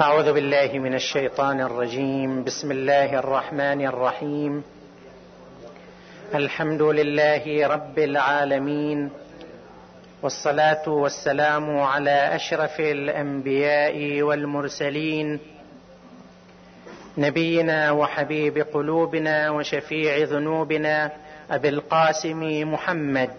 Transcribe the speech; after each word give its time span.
أعوذ 0.00 0.32
بالله 0.32 0.78
من 0.78 0.94
الشيطان 0.94 1.60
الرجيم. 1.60 2.44
بسم 2.44 2.70
الله 2.70 3.18
الرحمن 3.18 3.86
الرحيم. 3.86 4.62
الحمد 6.34 6.82
لله 6.82 7.66
رب 7.66 7.98
العالمين. 7.98 9.10
والصلاة 10.22 10.88
والسلام 10.88 11.80
على 11.80 12.34
أشرف 12.34 12.80
الأنبياء 12.80 14.22
والمرسلين. 14.22 15.40
نبينا 17.18 17.90
وحبيب 17.90 18.58
قلوبنا 18.58 19.50
وشفيع 19.50 20.16
ذنوبنا 20.24 21.10
أبي 21.50 21.68
القاسم 21.68 22.72
محمد. 22.72 23.30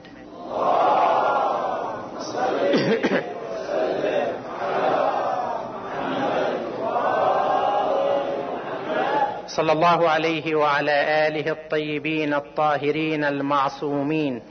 صلى 9.57 9.71
الله 9.71 10.09
عليه 10.09 10.55
وعلى 10.55 11.27
آله 11.27 11.51
الطيبين 11.51 12.33
الطاهرين 12.33 13.23
المعصومين. 13.23 14.41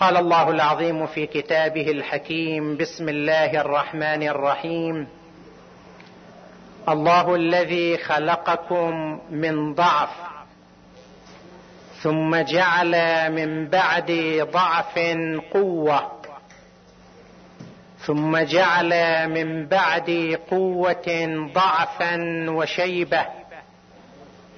قال 0.00 0.16
الله 0.16 0.50
العظيم 0.50 1.06
في 1.06 1.26
كتابه 1.26 1.90
الحكيم 1.90 2.76
بسم 2.76 3.08
الله 3.08 3.60
الرحمن 3.60 4.22
الرحيم. 4.22 5.08
الله 6.88 7.34
الذي 7.34 7.98
خلقكم 7.98 9.20
من 9.30 9.74
ضعف 9.74 10.14
ثم 12.02 12.36
جعل 12.36 12.94
من 13.32 13.68
بعد 13.68 14.10
ضعف 14.52 14.98
قوة. 15.52 16.21
ثم 18.06 18.38
جعل 18.38 18.92
من 19.28 19.66
بعد 19.66 20.38
قوة 20.50 21.08
ضعفا 21.54 22.16
وشيبة. 22.50 23.26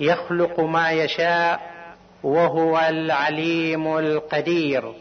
يخلق 0.00 0.60
ما 0.60 0.90
يشاء 0.90 1.60
وهو 2.22 2.78
العليم 2.78 3.98
القدير. 3.98 4.92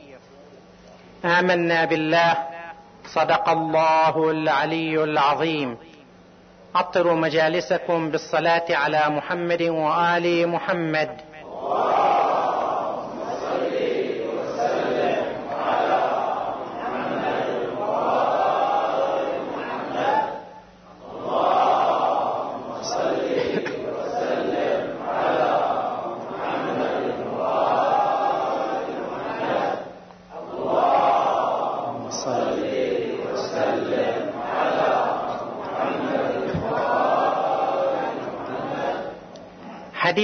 آمنا 1.25 1.85
بالله. 1.85 2.37
صدق 3.05 3.49
الله 3.49 4.31
العلي 4.31 5.03
العظيم. 5.03 5.77
عطروا 6.75 7.15
مجالسكم 7.15 8.11
بالصلاة 8.11 8.65
على 8.69 9.09
محمد 9.09 9.61
وآل 9.61 10.47
محمد. 10.47 11.09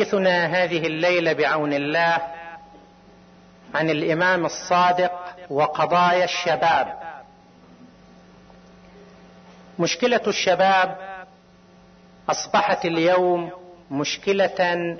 حديثنا 0.09 0.45
هذه 0.45 0.87
الليلة 0.87 1.33
بعون 1.33 1.73
الله 1.73 2.17
عن 3.75 3.89
الإمام 3.89 4.45
الصادق 4.45 5.11
وقضايا 5.49 6.23
الشباب. 6.23 6.99
مشكلة 9.79 10.21
الشباب 10.27 10.97
أصبحت 12.29 12.85
اليوم 12.85 13.51
مشكلة 13.91 14.97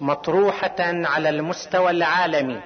مطروحة 0.00 0.76
على 0.80 1.28
المستوى 1.28 1.90
العالمي. 1.90 2.60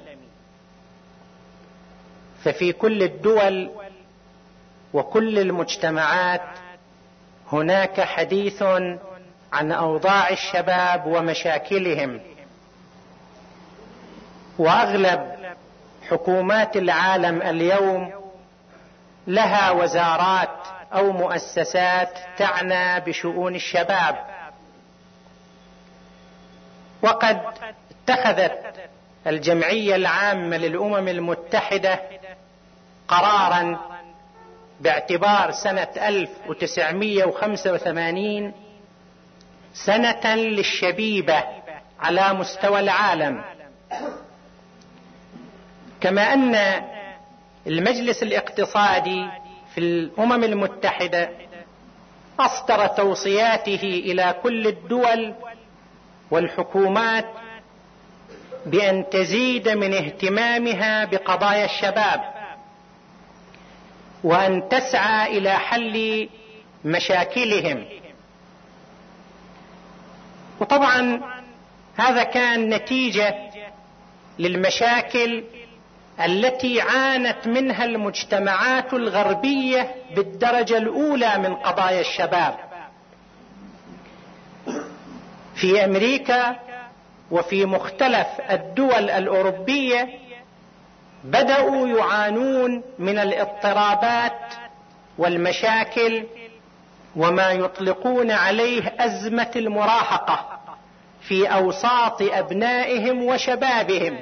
ففي 2.44 2.72
كل 2.72 3.02
الدول 3.02 3.70
وكل 4.92 5.38
المجتمعات 5.38 6.42
هناك 7.52 8.00
حديث 8.00 8.62
عن 9.52 9.72
أوضاع 9.72 10.30
الشباب 10.30 11.06
ومشاكلهم. 11.06 12.20
وأغلب 14.58 15.36
حكومات 16.10 16.76
العالم 16.76 17.42
اليوم 17.42 18.12
لها 19.26 19.70
وزارات 19.70 20.58
أو 20.92 21.12
مؤسسات 21.12 22.18
تعنى 22.38 23.00
بشؤون 23.00 23.54
الشباب. 23.54 24.16
وقد 27.02 27.40
اتخذت 28.08 28.58
الجمعية 29.26 29.96
العامة 29.96 30.56
للأمم 30.56 31.08
المتحدة 31.08 32.00
قرارا 33.08 33.80
باعتبار 34.80 35.52
سنة 35.52 35.88
1985 35.96 38.52
سنة 39.84 40.34
للشبيبة 40.34 41.44
على 42.00 42.32
مستوى 42.34 42.80
العالم. 42.80 43.44
كما 46.00 46.22
أن 46.22 46.54
المجلس 47.66 48.22
الاقتصادي 48.22 49.26
في 49.74 49.80
الأمم 49.80 50.44
المتحدة 50.44 51.30
أصدر 52.40 52.86
توصياته 52.86 53.80
إلى 53.82 54.34
كل 54.42 54.66
الدول 54.66 55.34
والحكومات 56.30 57.26
بأن 58.66 59.04
تزيد 59.10 59.68
من 59.68 59.94
اهتمامها 59.94 61.04
بقضايا 61.04 61.64
الشباب 61.64 62.20
وأن 64.24 64.68
تسعى 64.68 65.38
إلى 65.38 65.52
حل 65.52 66.28
مشاكلهم. 66.84 67.84
وطبعا 70.60 71.20
هذا 71.96 72.22
كان 72.22 72.68
نتيجة 72.74 73.34
للمشاكل 74.38 75.44
التي 76.24 76.80
عانت 76.80 77.46
منها 77.46 77.84
المجتمعات 77.84 78.94
الغربية 78.94 79.94
بالدرجة 80.16 80.78
الأولى 80.78 81.38
من 81.38 81.54
قضايا 81.54 82.00
الشباب. 82.00 82.56
في 85.54 85.84
أمريكا 85.84 86.56
وفي 87.30 87.64
مختلف 87.64 88.26
الدول 88.50 89.10
الأوروبية 89.10 90.08
بدأوا 91.24 91.88
يعانون 91.88 92.82
من 92.98 93.18
الاضطرابات 93.18 94.38
والمشاكل 95.18 96.24
وما 97.16 97.50
يطلقون 97.50 98.30
عليه 98.30 98.94
أزمة 98.98 99.50
المراهقة 99.56 100.58
في 101.20 101.46
أوساط 101.46 102.22
أبنائهم 102.22 103.24
وشبابهم. 103.24 104.18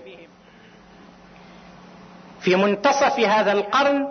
في 2.41 2.57
منتصف 2.57 3.21
هذا 3.21 3.53
القرن 3.53 4.09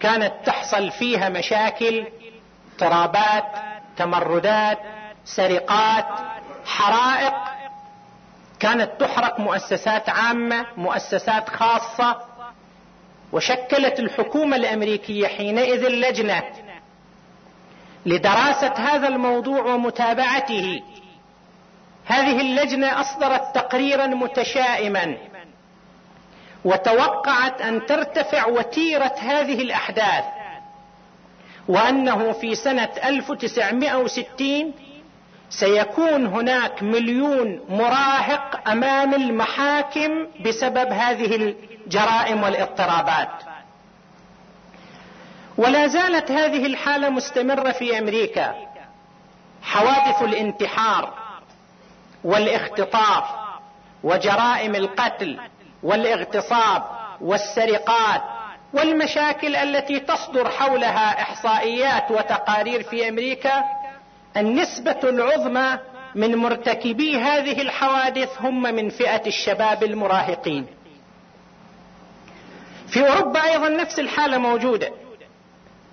كانت 0.01 0.33
تحصل 0.45 0.91
فيها 0.91 1.29
مشاكل 1.29 2.07
اضطرابات 2.73 3.45
تمردات 3.97 4.79
سرقات 5.25 6.07
حرائق. 6.67 7.35
كانت 8.61 8.91
تحرق 9.01 9.41
مؤسسات 9.41 10.09
عامة 10.09 10.67
مؤسسات 10.77 11.49
خاصة. 11.49 12.17
وشكلت 13.33 14.01
الحكومة 14.01 14.57
الأمريكية 14.57 15.27
حينئذ 15.27 15.89
لجنة 15.89 16.43
لدراسة 18.07 18.73
هذا 18.73 19.09
الموضوع 19.09 19.65
ومتابعته. 19.75 20.83
هذه 22.07 22.41
اللجنة 22.41 23.01
أصدرت 23.01 23.55
تقريرا 23.55 24.07
متشائما 24.07 25.17
وتوقعت 26.65 27.63
أن 27.63 27.87
ترتفع 27.87 28.47
وتيرة 28.47 29.15
هذه 29.19 29.63
الأحداث 29.63 30.25
وأنه 31.69 32.33
في 32.33 32.55
سنة 32.55 32.89
1960 33.05 34.75
سيكون 35.51 36.27
هناك 36.27 36.83
مليون 36.83 37.61
مراهق 37.69 38.69
أمام 38.69 39.15
المحاكم 39.15 40.27
بسبب 40.45 40.93
هذه 40.93 41.37
الجرائم 41.87 42.43
والاضطرابات. 42.43 43.29
ولا 45.59 45.87
زالت 45.87 46.31
هذه 46.31 46.67
الحالة 46.67 47.09
مستمرة 47.11 47.73
في 47.73 47.99
أمريكا. 47.99 48.55
حوادث 49.63 50.23
الانتحار 50.23 51.26
والاختطاف 52.27 53.25
وجرائم 54.05 54.75
القتل 54.75 55.39
والاغتصاب 55.83 56.83
والسرقات 57.21 58.23
والمشاكل 58.73 59.57
التي 59.57 60.01
تصدر 60.01 60.51
حولها 60.51 61.23
إحصائيات 61.23 62.11
وتقارير 62.11 62.83
في 62.83 63.09
أمريكا 63.09 63.65
النسبة 64.37 65.01
العظمى 65.05 65.79
من 66.15 66.37
مرتكبي 66.37 67.17
هذه 67.17 67.63
الحوادث 67.63 68.31
هم 68.41 68.63
من 68.63 68.89
فئة 68.89 69.27
الشباب 69.27 69.85
المراهقين. 69.85 70.67
في 72.89 73.09
أوروبا 73.09 73.45
أيضا 73.45 73.69
نفس 73.69 73.99
الحالة 73.99 74.39
موجودة. 74.39 74.91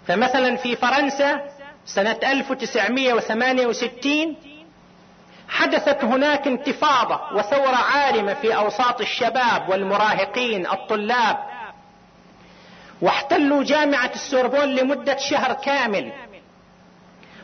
فمثلا 0.08 0.56
في 0.56 0.76
فرنسا 0.76 1.42
سنة 1.86 2.20
1968 2.24 4.36
حدثت 5.54 6.04
هناك 6.04 6.48
انتفاضة 6.48 7.20
وثورة 7.34 7.76
عارمه 7.76 8.34
في 8.34 8.56
أوساط 8.56 9.02
الشباب 9.02 9.70
والمراهقين 9.70 10.68
الطلاب 10.68 11.38
واحتلوا 13.02 13.64
جامعة 13.64 14.12
السوربون 14.16 14.66
لمدة 14.66 15.18
شهر 15.18 15.54
كامل. 15.54 16.12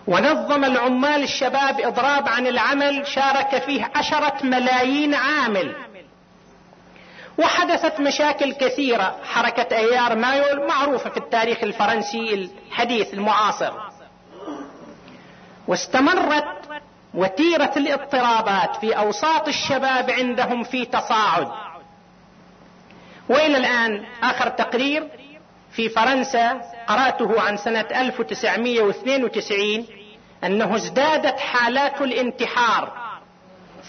ونظم 0.08 0.66
العمال 0.66 1.24
الشباب 1.24 1.80
إضراب 1.82 2.28
عن 2.28 2.48
العمل 2.48 3.08
شارك 3.08 3.62
فيه 3.66 3.92
عشرة 3.96 4.38
ملايين 4.44 5.16
عامل. 5.16 5.76
وحدثت 7.38 8.00
مشاكل 8.00 8.54
كثيرة 8.54 9.16
حركة 9.24 9.78
أيار 9.78 10.16
مايو 10.16 10.68
معروفة 10.68 11.10
في 11.10 11.18
التاريخ 11.18 11.64
الفرنسي 11.64 12.34
الحديث 12.34 13.14
المعاصر. 13.14 13.74
واستمرت 15.68 16.46
وتيرة 17.14 17.72
الاضطرابات 17.78 18.76
في 18.76 18.98
أوساط 18.98 19.48
الشباب 19.48 20.12
عندهم 20.12 20.64
في 20.64 20.86
تصاعد. 20.86 21.48
وإلى 23.30 23.58
الآن 23.58 24.06
آخر 24.24 24.50
تقرير 24.50 25.08
في 25.72 25.90
فرنسا 25.90 26.62
قرأته 26.88 27.42
عن 27.42 27.58
سنة 27.58 27.86
1992 27.96 29.86
أنه 30.44 30.76
ازدادت 30.76 31.40
حالات 31.40 32.02
الانتحار. 32.02 33.10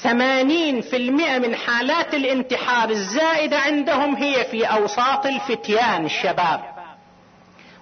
ثمانين 0.03 0.81
في 0.81 0.97
المئة 0.97 1.39
من 1.39 1.55
حالات 1.55 2.15
الانتحار 2.15 2.91
الزائدة 2.91 3.59
عندهم 3.59 4.15
هي 4.17 4.45
في 4.45 4.65
أوساط 4.65 5.27
الفتيان 5.27 6.05
الشباب. 6.05 6.61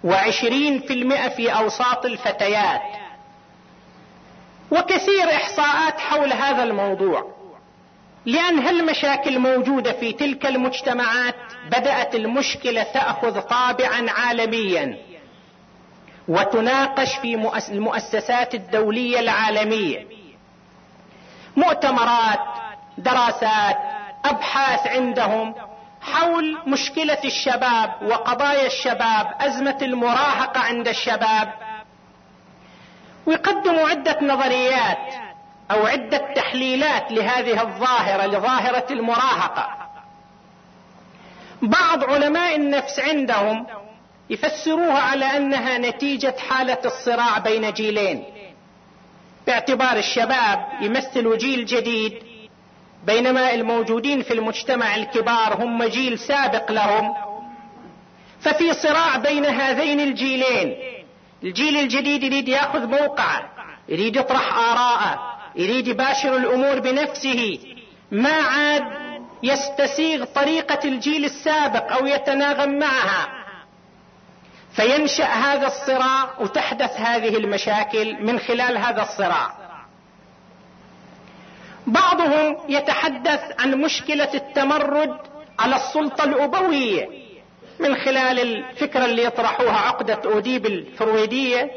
وعشرين 0.04 0.80
في 0.80 0.92
المئة 0.92 1.28
في 1.28 1.50
أوساط 1.50 2.04
الفتيات. 2.04 3.07
وكثير 4.70 5.24
إحصاءات 5.34 6.00
حول 6.00 6.32
هذا 6.32 6.62
الموضوع 6.62 7.38
لأن 8.26 8.58
هالمشاكل 8.58 9.38
موجودة 9.38 9.92
في 9.92 10.12
تلك 10.12 10.46
المجتمعات 10.46 11.34
بدأت 11.66 12.14
المشكلة 12.14 12.82
تأخذ 12.82 13.40
طابعا 13.40 14.10
عالميا 14.10 14.98
وتناقش 16.28 17.14
في 17.16 17.52
المؤسسات 17.70 18.54
الدولية 18.54 19.20
العالمية. 19.20 20.06
مؤتمرات 21.56 22.40
دراسات 22.98 23.76
أبحاث 24.24 24.86
عندهم 24.86 25.54
حول 26.00 26.58
مشكلة 26.66 27.18
الشباب 27.24 27.94
وقضايا 28.02 28.66
الشباب 28.66 29.34
أزمة 29.40 29.78
المراهقة 29.82 30.60
عند 30.60 30.88
الشباب 30.88 31.52
ويقدموا 33.28 33.88
عدة 33.88 34.18
نظريات 34.22 34.98
أو 35.70 35.86
عدة 35.86 36.34
تحليلات 36.36 37.12
لهذه 37.12 37.62
الظاهرة 37.62 38.26
لظاهرة 38.26 38.86
المراهقة. 38.90 39.68
بعض 41.62 42.04
علماء 42.04 42.56
النفس 42.56 43.00
عندهم 43.00 43.66
يفسروها 44.30 45.00
على 45.00 45.24
أنها 45.24 45.78
نتيجة 45.78 46.34
حالة 46.48 46.78
الصراع 46.84 47.38
بين 47.38 47.72
جيلين. 47.72 48.24
باعتبار 49.46 49.96
الشباب 49.96 50.66
يمثلوا 50.80 51.36
جيل 51.36 51.66
جديد 51.66 52.22
بينما 53.06 53.54
الموجودين 53.54 54.22
في 54.22 54.34
المجتمع 54.34 54.96
الكبار 54.96 55.64
هم 55.64 55.84
جيل 55.84 56.18
سابق 56.18 56.72
لهم. 56.72 57.14
ففي 58.40 58.74
صراع 58.74 59.16
بين 59.16 59.46
هذين 59.46 60.00
الجيلين 60.00 60.87
الجيل 61.42 61.76
الجديد 61.76 62.22
يريد 62.22 62.48
يأخذ 62.48 62.86
موقعه 62.86 63.50
يريد 63.88 64.16
يطرح 64.16 64.58
آراءه 64.58 65.38
يريد 65.56 65.88
يباشر 65.88 66.36
الأمور 66.36 66.78
بنفسه. 66.80 67.58
ما 68.10 68.32
عاد 68.32 68.82
يستسيغ 69.42 70.24
طريقة 70.24 70.88
الجيل 70.88 71.24
السابق 71.24 71.92
أو 71.92 72.06
يتناغم 72.06 72.78
معها. 72.78 73.28
فينشأ 74.72 75.24
هذا 75.24 75.66
الصراع 75.66 76.40
وتحدث 76.40 77.00
هذه 77.00 77.36
المشاكل 77.36 78.22
من 78.22 78.38
خلال 78.38 78.78
هذا 78.78 79.02
الصراع. 79.02 79.54
بعضهم 81.86 82.56
يتحدث 82.68 83.40
عن 83.58 83.74
مشكلة 83.74 84.34
التمرد 84.34 85.16
على 85.58 85.76
السلطة 85.76 86.24
الأبوية. 86.24 87.27
من 87.80 87.96
خلال 87.96 88.40
الفكرة 88.40 89.04
اللي 89.04 89.24
يطرحوها 89.24 89.76
عقدة 89.76 90.20
أوديب 90.24 90.66
الفرويدية 90.66 91.70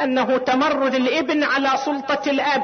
أنه 0.00 0.38
تمرد 0.38 0.94
الإبن 0.94 1.44
على 1.44 1.70
سلطة 1.84 2.30
الأب. 2.30 2.62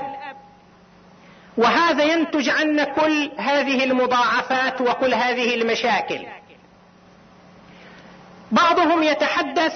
وهذا 1.56 2.04
ينتج 2.04 2.48
عنا 2.48 2.84
كل 2.84 3.30
هذه 3.36 3.84
المضاعفات 3.84 4.80
وكل 4.80 5.14
هذه 5.14 5.54
المشاكل. 5.54 6.26
بعضهم 8.52 9.02
يتحدث 9.02 9.74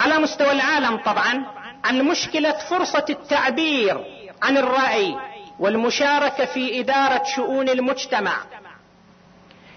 على 0.00 0.18
مستوى 0.18 0.52
العالم 0.52 0.96
طبعا 0.96 1.46
عن 1.84 2.02
مشكلة 2.02 2.52
فرصة 2.52 3.04
التعبير 3.10 4.04
عن 4.42 4.56
الرأي 4.56 5.16
والمشاركة 5.58 6.44
في 6.44 6.80
إدارة 6.80 7.22
شؤون 7.24 7.68
المجتمع. 7.68 8.36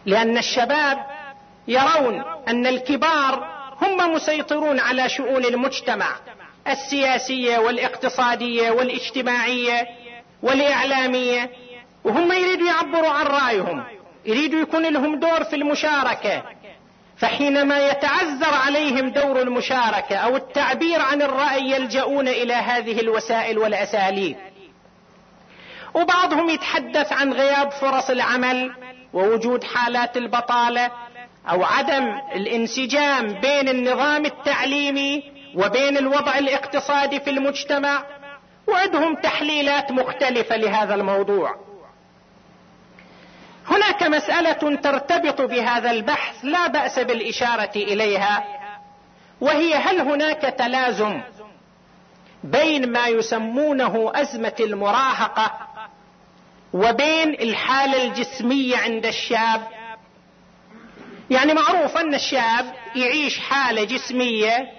لأن 0.05 0.37
الشباب 0.37 1.12
يرون 1.67 2.23
أن 2.47 2.67
الكبار 2.67 3.53
هم 3.81 4.13
مسيطرون 4.13 4.79
على 4.79 5.09
شؤون 5.09 5.45
المجتمع 5.45 6.15
السياسية 6.67 7.57
والاقتصادية 7.57 8.71
والاجتماعية 8.71 9.87
والإعلامية 10.43 11.49
وهم 12.03 12.31
يريدوا 12.31 12.67
يعبروا 12.67 13.09
عن 13.09 13.25
رأيهم 13.25 13.83
يريدوا 14.25 14.61
يكون 14.61 14.85
لهم 14.85 15.19
دور 15.19 15.43
في 15.43 15.55
المشاركة. 15.55 16.43
فحينما 17.17 17.87
يتعذر 17.87 18.53
عليهم 18.53 19.09
دور 19.09 19.41
المشاركة 19.41 20.15
أو 20.15 20.35
التعبير 20.35 21.01
عن 21.01 21.21
الرأي 21.21 21.71
يلجؤون 21.71 22.27
إلى 22.27 22.53
هذه 22.53 22.99
الوسائل 22.99 23.57
والأساليب. 23.57 24.37
وبعضهم 25.93 26.49
يتحدث 26.49 27.13
عن 27.13 27.33
غياب 27.33 27.71
فرص 27.71 28.09
العمل 28.09 28.71
ووجود 29.13 29.63
حالات 29.63 30.17
البطالة 30.17 30.91
أو 31.49 31.63
عدم 31.63 32.21
الانسجام 32.35 33.27
بين 33.33 33.69
النظام 33.69 34.25
التعليمي 34.25 35.23
وبين 35.55 35.97
الوضع 35.97 36.37
الاقتصادي 36.37 37.19
في 37.19 37.29
المجتمع 37.29 38.03
وعندهم 38.67 39.15
تحليلات 39.15 39.91
مختلفة 39.91 40.55
لهذا 40.55 40.95
الموضوع. 40.95 41.55
هناك 43.67 44.03
مسألة 44.03 44.75
ترتبط 44.75 45.41
بهذا 45.41 45.91
البحث 45.91 46.35
لا 46.45 46.67
بأس 46.67 46.99
بالإشارة 46.99 47.71
إليها 47.75 48.43
وهي 49.41 49.75
هل 49.75 49.99
هناك 50.01 50.41
تلازم 50.41 51.21
بين 52.43 52.91
ما 52.91 53.07
يسمونه 53.07 54.11
أزمة 54.15 54.55
المراهقة 54.59 55.51
وبين 56.73 57.29
الحالة 57.29 58.03
الجسمية 58.03 58.77
عند 58.77 59.05
الشاب؟ 59.05 59.61
يعني 61.29 61.53
معروف 61.53 61.97
أن 61.97 62.13
الشاب 62.13 62.73
يعيش 62.95 63.39
حالة 63.39 63.83
جسمية 63.83 64.71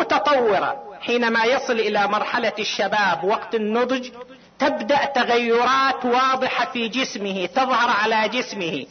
متطورة. 0.00 0.88
حينما 1.00 1.44
يصل 1.44 1.72
إلى 1.80 2.08
مرحلة 2.08 2.52
الشباب 2.58 3.24
وقت 3.24 3.54
النضج 3.54 4.08
تبدأ 4.58 5.04
تغيرات 5.04 6.04
واضحة 6.04 6.72
في 6.72 6.88
جسمه 6.88 7.46
تظهر 7.46 7.90
على 7.90 8.28
جسمه. 8.28 8.86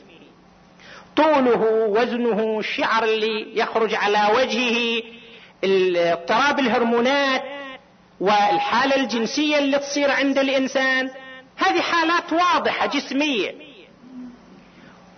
طوله 1.15 1.61
وزنه 1.89 2.59
الشعر 2.59 3.03
اللي 3.03 3.59
يخرج 3.59 3.95
على 3.95 4.27
وجهه 4.35 5.01
اضطراب 5.63 6.59
الهرمونات 6.59 7.43
والحالة 8.19 8.95
الجنسية 8.95 9.57
اللي 9.57 9.79
تصير 9.79 10.11
عند 10.11 10.37
الإنسان. 10.37 11.09
هذه 11.57 11.81
حالات 11.81 12.33
واضحة 12.33 12.85
جسمية. 12.85 13.66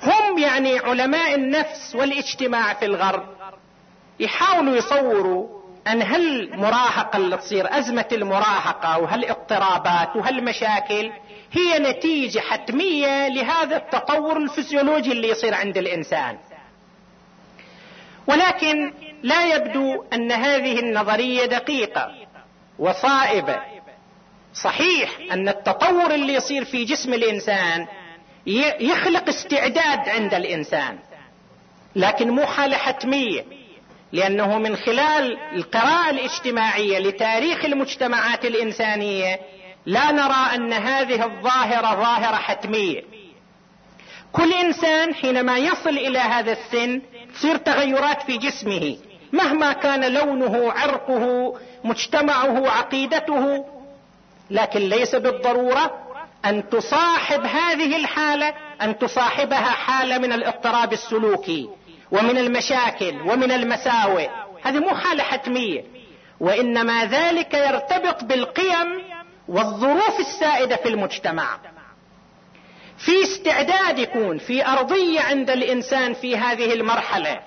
هم 0.03 0.38
يعني 0.38 0.79
علماء 0.79 1.36
النفس 1.36 1.96
والاجتماع 1.96 2.74
في 2.74 2.86
الغرب. 2.86 3.24
يحاولوا 4.20 4.75
يصوروا 4.75 5.60
أن 5.88 6.01
هالمراهقة 6.01 7.18
اللي 7.18 7.38
تصير 7.38 7.77
أزمة 7.77 8.06
المراهقة 8.12 9.00
وهالاضطرابات 9.00 10.15
وهالمشاكل 10.15 11.12
هي 11.51 11.79
نتيجة 11.79 12.39
حتمية 12.39 13.27
لهذا 13.27 13.77
التطور 13.77 14.38
الفسيولوجي 14.38 15.12
اللي 15.12 15.29
يصير 15.29 15.53
عند 15.56 15.77
الإنسان. 15.77 16.38
ولكن 18.27 18.94
لا 19.24 19.56
يبدو 19.56 20.03
أن 20.13 20.32
هذه 20.32 20.79
النظرية 20.79 21.46
دقيقة 21.46 22.12
وصائبة. 22.79 23.60
صحيح 24.53 25.10
أن 25.32 25.50
التطور 25.50 26.13
اللي 26.13 26.34
يصير 26.34 26.65
في 26.65 26.86
جسم 26.86 27.13
الإنسان 27.13 27.88
يخلق 28.79 29.29
استعداد 29.29 30.10
عند 30.10 30.34
الإنسان. 30.34 31.00
لكن 31.96 32.29
مو 32.29 32.46
حالة 32.46 32.77
حتمية 32.77 33.46
لأنه 34.12 34.58
من 34.58 34.75
خلال 34.75 35.38
القراءة 35.55 36.10
الاجتماعية 36.10 37.00
لتاريخ 37.00 37.65
المجتمعات 37.65 38.46
الإنسانية 38.46 39.39
لا 39.86 40.12
نرى 40.12 40.55
أن 40.55 40.74
هذه 40.74 41.25
الظاهرة 41.25 41.96
ظاهرة 41.96 42.36
حتمية. 42.36 43.01
كل 44.31 44.53
إنسان 44.53 45.13
حينما 45.15 45.58
يصل 45.58 45.98
إلى 45.98 46.19
هذا 46.19 46.51
السن 46.51 47.01
تصير 47.34 47.58
تغيرات 47.58 48.22
في 48.22 48.38
جسمه. 48.38 48.98
مهما 49.34 49.74
كان 49.74 50.13
لونه 50.13 50.72
عرقه 50.72 51.53
مجتمعه 51.84 52.69
عقيدته 52.69 53.65
لكن 54.50 54.79
ليس 54.79 55.15
بالضرورة 55.15 56.09
أن 56.46 56.69
تصاحب 56.69 57.46
هذه 57.46 57.96
الحالة 57.96 58.53
أن 58.81 58.98
تصاحبها 58.98 59.69
حالة 59.72 60.17
من 60.17 60.31
الاضطراب 60.34 60.93
السلوكي 60.93 61.69
ومن 62.12 62.38
المشاكل 62.38 63.22
ومن 63.22 63.51
المساوئ. 63.51 64.29
هذه 64.63 64.79
مو 64.79 64.96
حالة 64.96 65.24
حتمية. 65.24 65.84
وإنما 66.39 67.05
ذلك 67.05 67.53
يرتبط 67.53 68.24
بالقيم 68.24 69.01
والظروف 69.48 70.19
السائدة 70.19 70.75
في 70.75 70.89
المجتمع. 70.89 71.60
في 72.98 73.24
استعداد 73.24 74.00
يكون 74.00 74.38
في 74.38 74.65
أرضية 74.67 75.22
عند 75.22 75.50
الإنسان 75.50 76.13
في 76.13 76.38
هذه 76.38 76.74
المرحلة. 76.74 77.39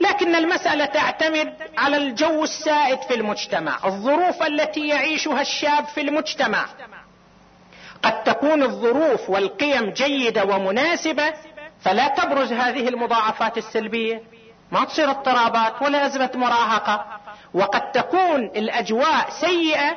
لكن 0.00 0.34
المسألة 0.34 0.84
تعتمد 0.84 1.54
على 1.78 1.96
الجو 1.96 2.44
السائد 2.44 2.98
في 3.02 3.14
المجتمع 3.14 3.78
الظروف 3.84 4.42
التي 4.42 4.88
يعيشها 4.88 5.40
الشاب 5.40 5.84
في 5.84 6.00
المجتمع. 6.00 6.66
قد 8.04 8.24
تكون 8.24 8.62
الظروف 8.62 9.30
والقيم 9.30 9.90
جيدة 9.90 10.44
ومناسبة 10.44 11.32
فلا 11.80 12.08
تبرز 12.08 12.52
هذه 12.52 12.88
المضاعفات 12.88 13.58
السلبية. 13.58 14.22
ما 14.72 14.84
تصير 14.84 15.10
اضطرابات 15.10 15.82
ولا 15.82 16.06
أزمة 16.06 16.30
مراهقة. 16.34 17.06
وقد 17.54 17.92
تكون 17.92 18.44
الأجواء 18.44 19.30
سيئة 19.30 19.96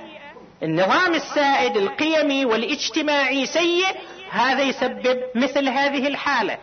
النظام 0.64 1.14
السائد 1.14 1.78
القيمي 1.78 2.46
والاجتماعي 2.46 3.46
سيء 3.46 3.88
هذا 4.32 4.64
يسبب 4.64 5.20
مثل 5.36 5.70
هذه 5.70 6.08
الحالة. 6.08 6.58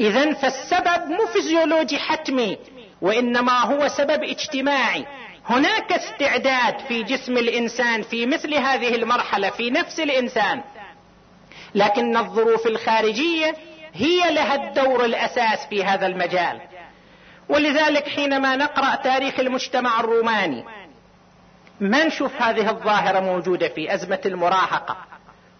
اذا 0.00 0.32
فالسبب 0.32 1.08
مو 1.08 1.26
فيزيولوجي 1.32 1.98
حتمي 1.98 2.58
وإنما 3.02 3.60
هو 3.60 3.88
سبب 3.88 4.24
اجتماعي. 4.24 5.06
هناك 5.50 5.92
استعداد 5.92 6.78
في 6.78 7.02
جسم 7.02 7.36
الإنسان 7.38 8.02
في 8.02 8.26
مثل 8.26 8.54
هذه 8.54 8.94
المرحلة 8.94 9.50
في 9.50 9.70
نفس 9.70 10.00
الإنسان. 10.00 10.62
لكن 11.74 12.16
الظروف 12.16 12.66
الخارجية 12.66 13.54
هي 13.94 14.34
لها 14.34 14.54
الدور 14.54 15.04
الأساس 15.04 15.66
في 15.70 15.84
هذا 15.84 16.06
المجال. 16.06 16.60
ولذلك 17.48 18.08
حينما 18.08 18.56
نقرأ 18.56 18.94
تاريخ 18.94 19.40
المجتمع 19.40 20.00
الروماني 20.00 20.64
ما 21.80 22.04
نشوف 22.04 22.42
هذه 22.42 22.70
الظاهرة 22.70 23.20
موجودة 23.20 23.68
في 23.68 23.94
أزمة 23.94 24.20
المراهقة. 24.26 24.96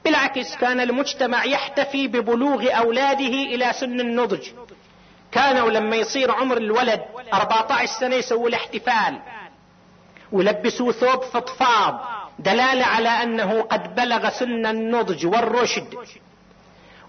بالعكس 0.04 0.56
كان 0.56 0.80
المجتمع 0.80 1.44
يحتفي 1.44 2.08
ببلوغ 2.08 2.78
أولاده 2.78 3.34
إلى 3.54 3.72
سن 3.72 4.00
النضج. 4.00 4.48
كانوا 5.32 5.70
لما 5.70 5.96
يصير 5.96 6.30
عمر 6.30 6.56
الولد 6.56 7.00
14 7.34 7.86
سنة 8.00 8.14
يسووا 8.16 8.48
الاحتفال. 8.48 9.18
ولبسوه 10.32 10.92
ثوب 10.92 11.22
فضفاض 11.22 12.00
دلالة 12.38 12.84
على 12.84 13.08
أنه 13.08 13.62
قد 13.62 13.94
بلغ 13.94 14.30
سن 14.30 14.66
النضج 14.66 15.26
والرشد. 15.26 15.94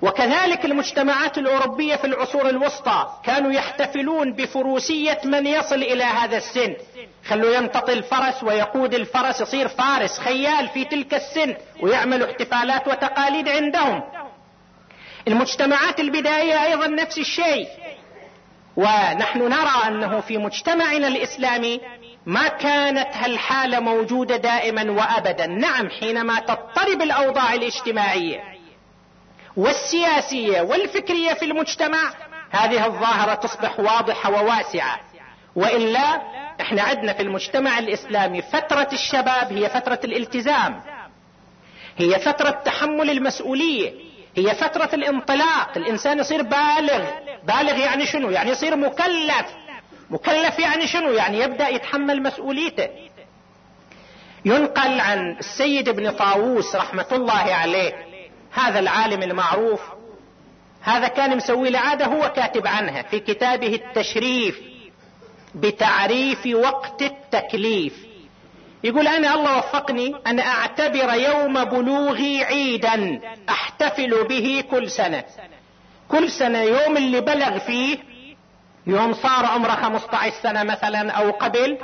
وكذلك 0.02 0.66
المجتمعات 0.66 1.38
الأوروبية 1.38 1.96
في 1.96 2.08
العصور 2.08 2.50
الوسطى 2.50 3.08
كانوا 3.24 3.52
يحتفلون 3.52 4.34
بفروسية 4.34 5.20
من 5.24 5.48
يصل 5.48 5.76
إلى 5.76 6.04
هذا 6.04 6.38
السن. 6.38 6.76
خلوا 7.28 7.56
ينتطي 7.56 7.94
الفرس 7.94 8.44
ويقود 8.44 8.94
الفرس 8.94 9.42
يصير 9.42 9.68
فارس 9.68 10.20
خيال 10.20 10.68
في 10.70 10.86
تلك 10.86 11.14
السن 11.14 11.56
ويعملوا 11.82 12.32
احتفالات 12.32 12.88
وتقاليد 12.88 13.50
عندهم. 13.50 14.04
المجتمعات 15.28 16.00
البدائية 16.00 16.64
أيضا 16.64 16.88
نفس 16.88 17.18
الشيء. 17.18 17.68
ونحن 18.78 19.40
نرى 19.40 19.88
أنه 19.88 20.20
في 20.20 20.38
مجتمعنا 20.38 21.08
الإسلامي 21.08 21.82
ما 22.26 22.48
كانت 22.48 23.08
هالحالة 23.14 23.80
موجودة 23.80 24.38
دائما 24.38 24.92
وابدا. 24.92 25.48
نعم 25.48 25.90
حينما 25.90 26.40
تضطرب 26.40 27.02
الأوضاع 27.02 27.54
الاجتماعية 27.54 28.44
والسياسية 29.58 30.62
والفكرية 30.62 31.34
في 31.34 31.46
المجتمع 31.46 32.14
هذه 32.50 32.86
الظاهرة 32.86 33.34
تصبح 33.34 33.80
واضحة 33.80 34.32
وواسعة. 34.32 35.00
وإلا 35.56 36.22
إحنا 36.62 36.82
عندنا 36.82 37.14
في 37.14 37.22
المجتمع 37.24 37.80
الإسلامي 37.80 38.42
فترة 38.42 38.88
الشباب 38.94 39.54
هي 39.54 39.70
فترة 39.70 40.00
الالتزام 40.04 40.82
هي 41.98 42.20
فترة 42.20 42.50
تحمل 42.50 43.10
المسؤولية 43.10 43.94
هي 44.36 44.56
فترة 44.56 44.90
الانطلاق. 44.94 45.78
الإنسان 45.78 46.20
يصير 46.20 46.42
بالغ. 46.42 47.04
بالغ 47.44 47.78
يعني 47.78 48.06
شنو؟ 48.06 48.30
يعني 48.30 48.52
يصير 48.52 48.76
مكلف. 48.76 49.46
مكلف 50.12 50.60
يعني 50.60 50.88
شنو؟ 50.88 51.12
يعني 51.12 51.40
يبدأ 51.40 51.68
يتحمل 51.68 52.24
مسؤوليته. 52.24 52.88
ينقل 54.46 55.00
عن 55.00 55.38
السيد 55.40 55.90
ابن 55.90 56.12
طاووس 56.12 56.76
رحمة 56.76 57.06
الله 57.12 57.34
عليه 57.34 57.94
هذا 58.52 58.80
العالم 58.80 59.24
المعروف. 59.24 59.82
هذا 60.82 61.08
كان 61.08 61.38
مسوي 61.38 61.70
له 61.70 61.80
عاده 61.80 62.06
هو 62.06 62.34
كاتب 62.36 62.68
عنها 62.68 63.02
في 63.02 63.20
كتابه 63.20 63.76
التشريف 63.76 64.62
بتعريف 65.56 66.48
وقت 66.54 67.02
التكليف. 67.02 67.94
يقول 68.84 69.08
أنا 69.08 69.36
الله 69.36 69.58
وفقني 69.58 70.16
أن 70.28 70.40
أعتبر 70.40 71.14
يوم 71.14 71.64
بلوغي 71.64 72.44
عيدا 72.44 73.22
أحتفل 73.50 74.24
به 74.24 74.64
كل 74.72 74.90
سنة. 74.90 75.24
كل 76.10 76.32
سنة 76.32 76.62
يوم 76.62 76.98
اللي 76.98 77.22
بلغ 77.22 77.58
فيه 77.58 78.11
يوم 78.88 79.14
صار 79.14 79.46
عمره 79.46 79.72
15 79.72 80.36
سنة 80.44 80.64
مثلا 80.64 81.12
أو 81.12 81.32
قبل 81.32 81.78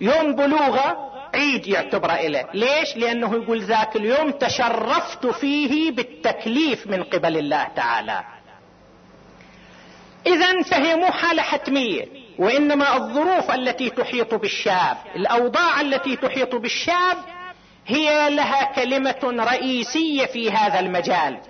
يوم 0.00 0.34
بلوغه 0.36 1.10
عيد 1.34 1.66
يعتبر 1.66 2.08
له 2.08 2.44
ليش؟ 2.54 2.96
لأنه 2.96 3.34
يقول 3.34 3.62
ذاك 3.62 3.96
اليوم 3.96 4.30
تشرفت 4.30 5.26
فيه 5.26 5.90
بالتكليف 5.90 6.86
من 6.86 7.02
قبل 7.02 7.36
الله 7.36 7.64
تعالى. 7.76 8.24
إذا 10.26 10.62
فهي 10.62 10.96
مو 10.96 11.06
حالة 11.06 11.42
حتمية 11.42 12.06
وإنما 12.38 12.96
الظروف 12.96 13.50
التي 13.50 13.90
تحيط 13.90 14.34
بالشاب 14.34 14.96
الأوضاع 15.16 15.80
التي 15.80 16.16
تحيط 16.16 16.54
بالشاب 16.54 17.16
هي 17.86 18.30
لها 18.30 18.64
كلمة 18.64 19.44
رئيسية 19.44 20.26
في 20.26 20.50
هذا 20.50 20.80
المجال. 20.80 21.40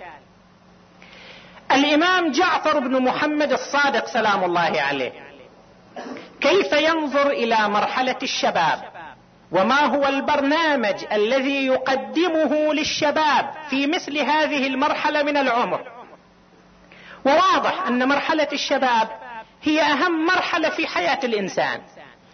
الإمام 1.75 2.31
جعفر 2.31 2.79
بن 2.79 3.03
محمد 3.03 3.51
الصادق 3.51 4.05
سلام 4.05 4.43
الله 4.43 4.81
عليه. 4.81 5.11
كيف 6.41 6.73
ينظر 6.73 7.29
إلى 7.29 7.69
مرحلة 7.69 8.15
الشباب؟ 8.23 8.91
وما 9.51 9.85
هو 9.85 10.07
البرنامج 10.07 11.05
الذي 11.11 11.65
يقدمه 11.65 12.73
للشباب 12.73 13.53
في 13.69 13.87
مثل 13.87 14.17
هذه 14.17 14.67
المرحلة 14.67 15.23
من 15.23 15.37
العمر؟ 15.37 15.81
وواضح 17.25 17.87
أن 17.87 18.07
مرحلة 18.07 18.47
الشباب 18.53 19.07
هي 19.63 19.81
أهم 19.81 20.25
مرحلة 20.25 20.69
في 20.69 20.87
حياة 20.87 21.19
الإنسان. 21.23 21.81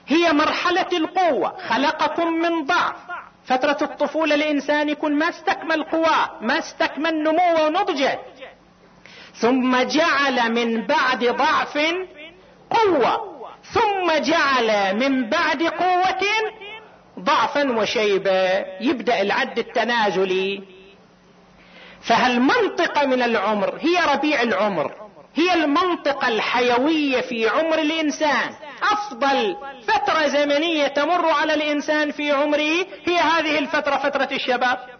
هي 0.08 0.34
مرحلة 0.34 0.88
القوة 0.94 1.58
خلقكم 1.67 2.34
من 2.34 2.65
ضعف. 2.65 2.96
فترة 3.46 3.77
الطفولة 3.82 4.36
الإنسان 4.36 4.89
يكون 4.89 5.13
ما 5.13 5.29
استكمل 5.29 5.84
قواه 5.84 6.29
ما 6.41 6.60
استكمل 6.60 7.24
نموه 7.24 7.65
ونضجه. 7.65 8.20
ثم 9.39 9.77
جعل 9.84 10.51
من 10.51 10.88
بعد 10.88 11.25
ضعف 11.25 11.77
قوة. 12.70 13.38
ثم 13.63 14.12
جعل 14.12 14.96
من 14.96 15.29
بعد 15.29 15.63
قوة 15.63 16.24
ضعفا 17.20 17.72
وشيبة 17.72 18.65
يبدأ 18.82 19.22
العد 19.22 19.60
التنازلي. 19.60 20.63
فهالمنطقة 22.01 23.06
من 23.06 23.22
العمر؟ 23.22 23.77
هي 23.79 24.13
ربيع 24.13 24.41
العمر. 24.41 24.94
هي 25.36 25.53
المنطقة 25.53 26.27
الحيوية 26.27 27.22
في 27.22 27.50
عمر 27.50 27.79
الإنسان. 27.79 28.53
أفضل 28.91 29.58
فترة 29.88 30.27
زمنية 30.27 30.88
تمر 30.88 31.29
على 31.29 31.53
الإنسان 31.53 32.12
في 32.12 32.32
عمره 32.32 32.86
هي 33.06 33.17
هذه 33.20 33.60
الفترة 33.60 33.96
فترة 33.96 34.29
الشباب. 34.32 34.97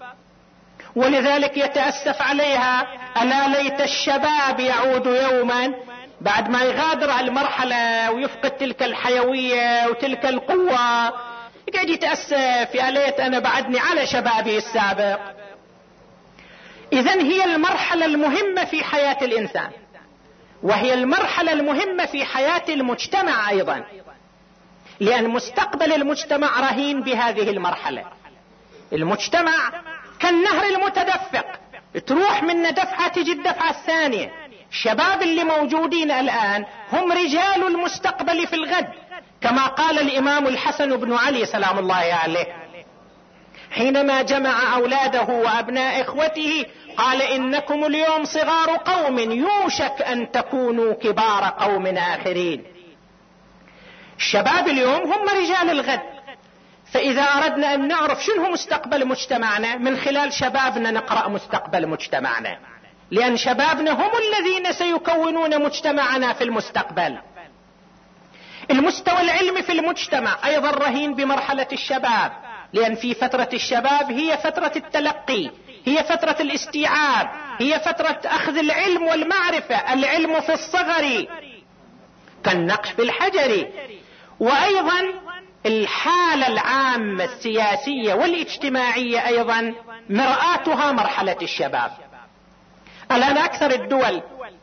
ولذلك 0.98 1.58
يتأسف 1.58 2.22
عليها. 2.22 2.88
ألا 3.22 3.48
ليت 3.48 3.82
الشباب 3.82 4.60
يعود 4.60 5.06
يوما 5.06 5.74
بعد 6.22 6.50
ما 6.50 6.62
يغادر 6.62 7.20
المرحلة 7.20 8.12
ويفقد 8.12 8.52
تلك 8.52 8.84
الحيوية 8.84 9.88
وتلك 9.88 10.26
القوة. 10.26 11.08
يقعد 11.68 11.90
يتأسف 11.90 12.76
يا 12.76 12.92
ليت 12.92 13.20
أنا 13.20 13.40
بعدني 13.40 13.80
على 13.80 14.06
شبابي 14.06 14.58
السابق. 14.58 15.20
إذا 16.94 17.22
هي 17.22 17.44
المرحلة 17.44 18.06
المهمة 18.06 18.66
في 18.66 18.84
حياة 18.84 19.18
الإنسان 19.22 19.70
وهي 20.64 20.94
المرحلة 20.94 21.54
المهمة 21.54 22.06
في 22.06 22.26
حياة 22.26 22.64
المجتمع 22.70 23.50
أيضا 23.50 23.84
لأن 25.00 25.30
مستقبل 25.30 25.94
المجتمع 25.94 26.60
رهين 26.60 27.02
بهذه 27.02 27.50
المرحلة. 27.50 28.04
المجتمع 28.94 29.72
كالنهر 30.20 30.66
المتدفق. 30.66 31.46
تروح 32.08 32.44
من 32.44 32.64
دفعة 32.64 33.08
تجي 33.08 33.32
الدفعة 33.32 33.70
الثانية. 33.70 34.32
الشباب 34.72 35.22
اللي 35.22 35.44
موجودين 35.44 36.12
الآن 36.12 36.66
هم 36.94 37.12
رجال 37.12 37.68
المستقبل 37.68 38.48
في 38.48 38.56
الغد. 38.56 38.88
كما 39.42 39.68
قال 39.68 40.00
الإمام 40.00 40.48
الحسن 40.48 40.98
بن 40.98 41.14
علي 41.14 41.46
سلام 41.46 41.80
الله 41.80 41.96
عليه. 41.96 42.46
حينما 43.72 44.22
جمع 44.22 44.76
أولاده 44.76 45.24
وأبناء 45.24 46.02
إخوته 46.02 46.66
قال 46.98 47.22
إنكم 47.22 47.86
اليوم 47.86 48.26
صغار 48.26 48.78
قوم 48.78 49.20
يوشك 49.20 50.02
أن 50.02 50.32
تكونوا 50.32 50.94
كبار 50.94 51.54
قوم 51.60 51.88
آخرين. 51.88 52.64
الشباب 54.18 54.68
اليوم 54.68 55.14
هم 55.14 55.30
رجال 55.30 55.70
الغد. 55.70 56.17
فإذا 56.94 57.22
أردنا 57.22 57.74
أن 57.74 57.88
نعرف 57.88 58.24
شنو 58.24 58.50
مستقبل 58.52 59.08
مجتمعنا 59.08 59.76
من 59.76 59.98
خلال 59.98 60.34
شبابنا 60.34 60.92
نقرأ 60.92 61.28
مستقبل 61.28 61.88
مجتمعنا. 61.88 62.60
لأن 63.12 63.38
شبابنا 63.38 63.92
هم 63.92 64.12
الذين 64.28 64.74
سيكونون 64.74 65.64
مجتمعنا 65.64 66.34
في 66.34 66.44
المستقبل. 66.44 67.18
المستوى 68.72 69.22
العلمي 69.22 69.64
في 69.64 69.72
المجتمع 69.72 70.38
أيضا 70.46 70.72
رهين 70.72 71.16
بمرحلة 71.16 71.68
الشباب. 71.74 72.32
لأن 72.74 72.96
في 72.96 73.14
فترة 73.14 73.50
الشباب 73.54 74.12
هي 74.12 74.38
فترة 74.38 74.72
التلقي 74.76 75.52
هي 75.86 76.04
فترة 76.04 76.36
الاستيعاب 76.40 77.30
هي 77.60 77.80
فترة 77.80 78.20
أخذ 78.26 78.58
العلم 78.58 79.04
والمعرفة 79.04 79.94
العلم 79.94 80.42
في 80.42 80.54
الصغر 80.54 81.28
كالنقش 82.44 82.92
في 82.92 83.02
الحجر 83.02 83.68
وأيضا 84.40 85.00
الحالة 85.68 86.48
العامة 86.48 87.24
السياسية 87.24 88.14
والاجتماعية 88.14 89.28
أيضا 89.28 89.74
مرآتها 90.10 90.92
مرحلة 90.92 91.38
الشباب. 91.42 91.92
الآن 93.12 93.38
أكثر 93.38 93.72
الدول 93.72 94.22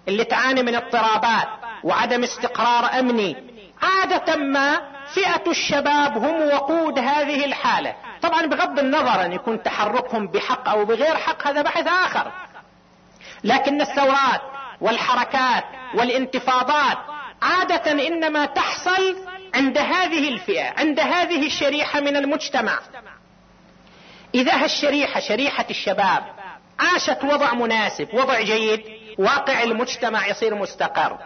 اللي 0.08 0.24
تعاني 0.24 0.62
من 0.62 0.74
اضطرابات 0.74 1.48
وعدم 1.84 2.22
استقرار 2.22 2.98
أمني 2.98 3.36
عادة 3.82 4.36
ما 4.36 4.80
فئة 5.14 5.50
الشباب 5.50 6.18
هم 6.18 6.42
وقود 6.42 6.98
هذه 6.98 7.44
الحالة. 7.44 7.94
طبعا 8.22 8.46
بغض 8.46 8.78
النظر 8.78 9.24
أن 9.24 9.32
يكون 9.32 9.62
تحركهم 9.62 10.26
بحق 10.26 10.68
أو 10.68 10.84
بغير 10.84 11.16
حق 11.16 11.46
هذا 11.46 11.62
بحث 11.62 11.86
آخر. 11.86 12.32
لكن 13.44 13.80
الثورات 13.80 14.40
والحركات 14.80 15.64
والانتفاضات 15.94 16.98
عادة 17.42 17.92
إنما 17.92 18.46
تحصل 18.46 19.16
عند 19.54 19.78
هذه 19.78 20.28
الفئة 20.28 20.74
عند 20.76 21.00
هذه 21.00 21.46
الشريحة 21.46 22.00
من 22.00 22.16
المجتمع. 22.16 22.78
إذا 24.34 24.64
هالشريحة 24.64 25.20
شريحة 25.20 25.66
الشباب 25.70 26.24
عاشت 26.78 27.24
وضع 27.24 27.54
مناسب 27.54 28.08
وضع 28.14 28.40
جيد 28.40 28.82
واقع 29.18 29.62
المجتمع 29.62 30.26
يصير 30.26 30.54
مستقر. 30.54 31.18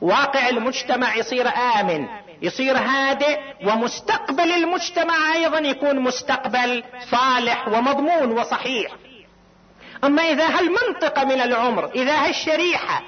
واقع 0.00 0.48
المجتمع 0.48 1.16
يصير 1.16 1.48
آمن 1.48 2.08
يصير 2.42 2.78
هادئ 2.78 3.40
ومستقبل 3.64 4.52
المجتمع 4.52 5.32
أيضا 5.34 5.58
يكون 5.58 6.00
مستقبل 6.00 6.84
صالح 7.10 7.68
ومضمون 7.68 8.32
وصحيح. 8.38 8.92
أما 10.04 10.22
إذا 10.22 10.46
هالمنطقة 10.58 11.24
من 11.24 11.40
العمر 11.40 11.90
إذا 11.94 12.26
هالشريحة 12.26 13.02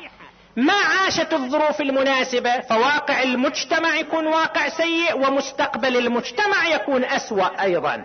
ما 0.58 0.72
عاشت 0.72 1.32
الظروف 1.32 1.80
المناسبة 1.80 2.60
فواقع 2.60 3.22
المجتمع 3.22 3.96
يكون 3.96 4.26
واقع 4.26 4.68
سيء 4.68 5.16
ومستقبل 5.16 5.96
المجتمع 5.96 6.66
يكون 6.68 7.04
أسوأ 7.04 7.62
أيضا. 7.62 8.04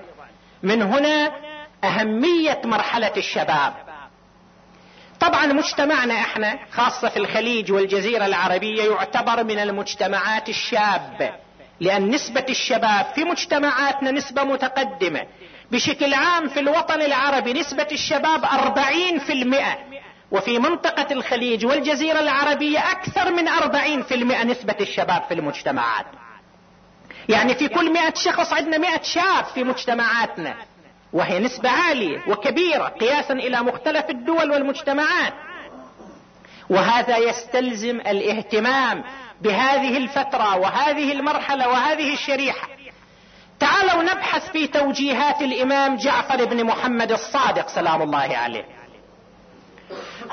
من 0.63 0.81
هنا 0.81 1.31
أهمية 1.83 2.61
مرحلة 2.65 3.11
الشباب. 3.17 3.73
طبعا 5.19 5.45
مجتمعنا 5.45 6.13
إحنا 6.13 6.59
خاصة 6.71 7.09
في 7.09 7.17
الخليج 7.17 7.71
والجزيرة 7.71 8.25
العربية 8.25 8.83
يعتبر 8.83 9.43
من 9.43 9.59
المجتمعات 9.59 10.49
الشابة 10.49 11.31
لأن 11.79 12.09
نسبة 12.09 12.45
الشباب 12.49 13.05
في 13.15 13.23
مجتمعاتنا 13.23 14.11
نسبة 14.11 14.43
متقدمة. 14.43 15.25
بشكل 15.71 16.13
عام 16.13 16.49
في 16.49 16.59
الوطن 16.59 17.01
العربي 17.01 17.53
نسبة 17.53 17.87
الشباب 17.91 18.45
أربعين 18.45 19.19
في 19.19 19.33
المئة. 19.33 19.92
وفي 20.33 20.59
منطقة 20.59 21.07
الخليج 21.11 21.65
والجزيرة 21.65 22.19
العربية 22.19 22.79
أكثر 22.91 23.31
من 23.31 23.47
أربعين 23.47 24.03
في 24.03 24.15
المئة 24.15 24.43
نسبة 24.43 24.75
الشباب 24.81 25.23
في 25.27 25.33
المجتمعات. 25.33 26.05
يعني 27.29 27.55
في 27.55 27.67
كل 27.67 27.93
مئة 27.93 28.13
شخص 28.13 28.53
عندنا 28.53 28.77
مئة 28.77 29.01
شاب 29.01 29.45
في 29.45 29.63
مجتمعاتنا. 29.63 30.55
وهي 31.13 31.39
نسبة 31.39 31.69
عالية 31.69 32.23
وكبيرة 32.27 32.83
قياسا 32.83 33.33
إلى 33.33 33.61
مختلف 33.61 34.09
الدول 34.09 34.51
والمجتمعات. 34.51 35.33
وهذا 36.69 37.17
يستلزم 37.17 37.99
الاهتمام 37.99 39.03
بهذه 39.41 39.97
الفترة 39.97 40.57
وهذه 40.57 41.11
المرحلة 41.11 41.67
وهذه 41.67 42.13
الشريحة. 42.13 42.67
تعالوا 43.59 44.03
نبحث 44.03 44.51
في 44.51 44.67
توجيهات 44.67 45.41
الإمام 45.41 45.95
جعفر 45.95 46.45
بن 46.45 46.63
محمد 46.63 47.11
الصادق 47.11 47.67
سلام 47.67 48.01
الله 48.01 48.37
عليه. 48.37 48.82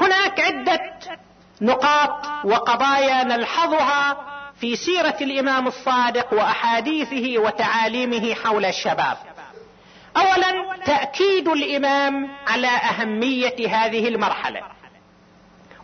هناك 0.00 0.40
عدة 0.40 0.80
نقاط 1.60 2.26
وقضايا 2.44 3.24
نلحظها 3.24 4.16
في 4.60 4.76
سيرة 4.76 5.16
الإمام 5.20 5.66
الصادق 5.66 6.32
وأحاديثه 6.34 7.38
وتعاليمه 7.38 8.34
حول 8.34 8.64
الشباب. 8.64 9.16
اولا 10.16 10.76
تأكيد 10.86 11.48
الإمام 11.48 12.28
على 12.46 12.68
أهمية 12.68 13.68
هذه 13.68 14.08
المرحلة 14.08 14.62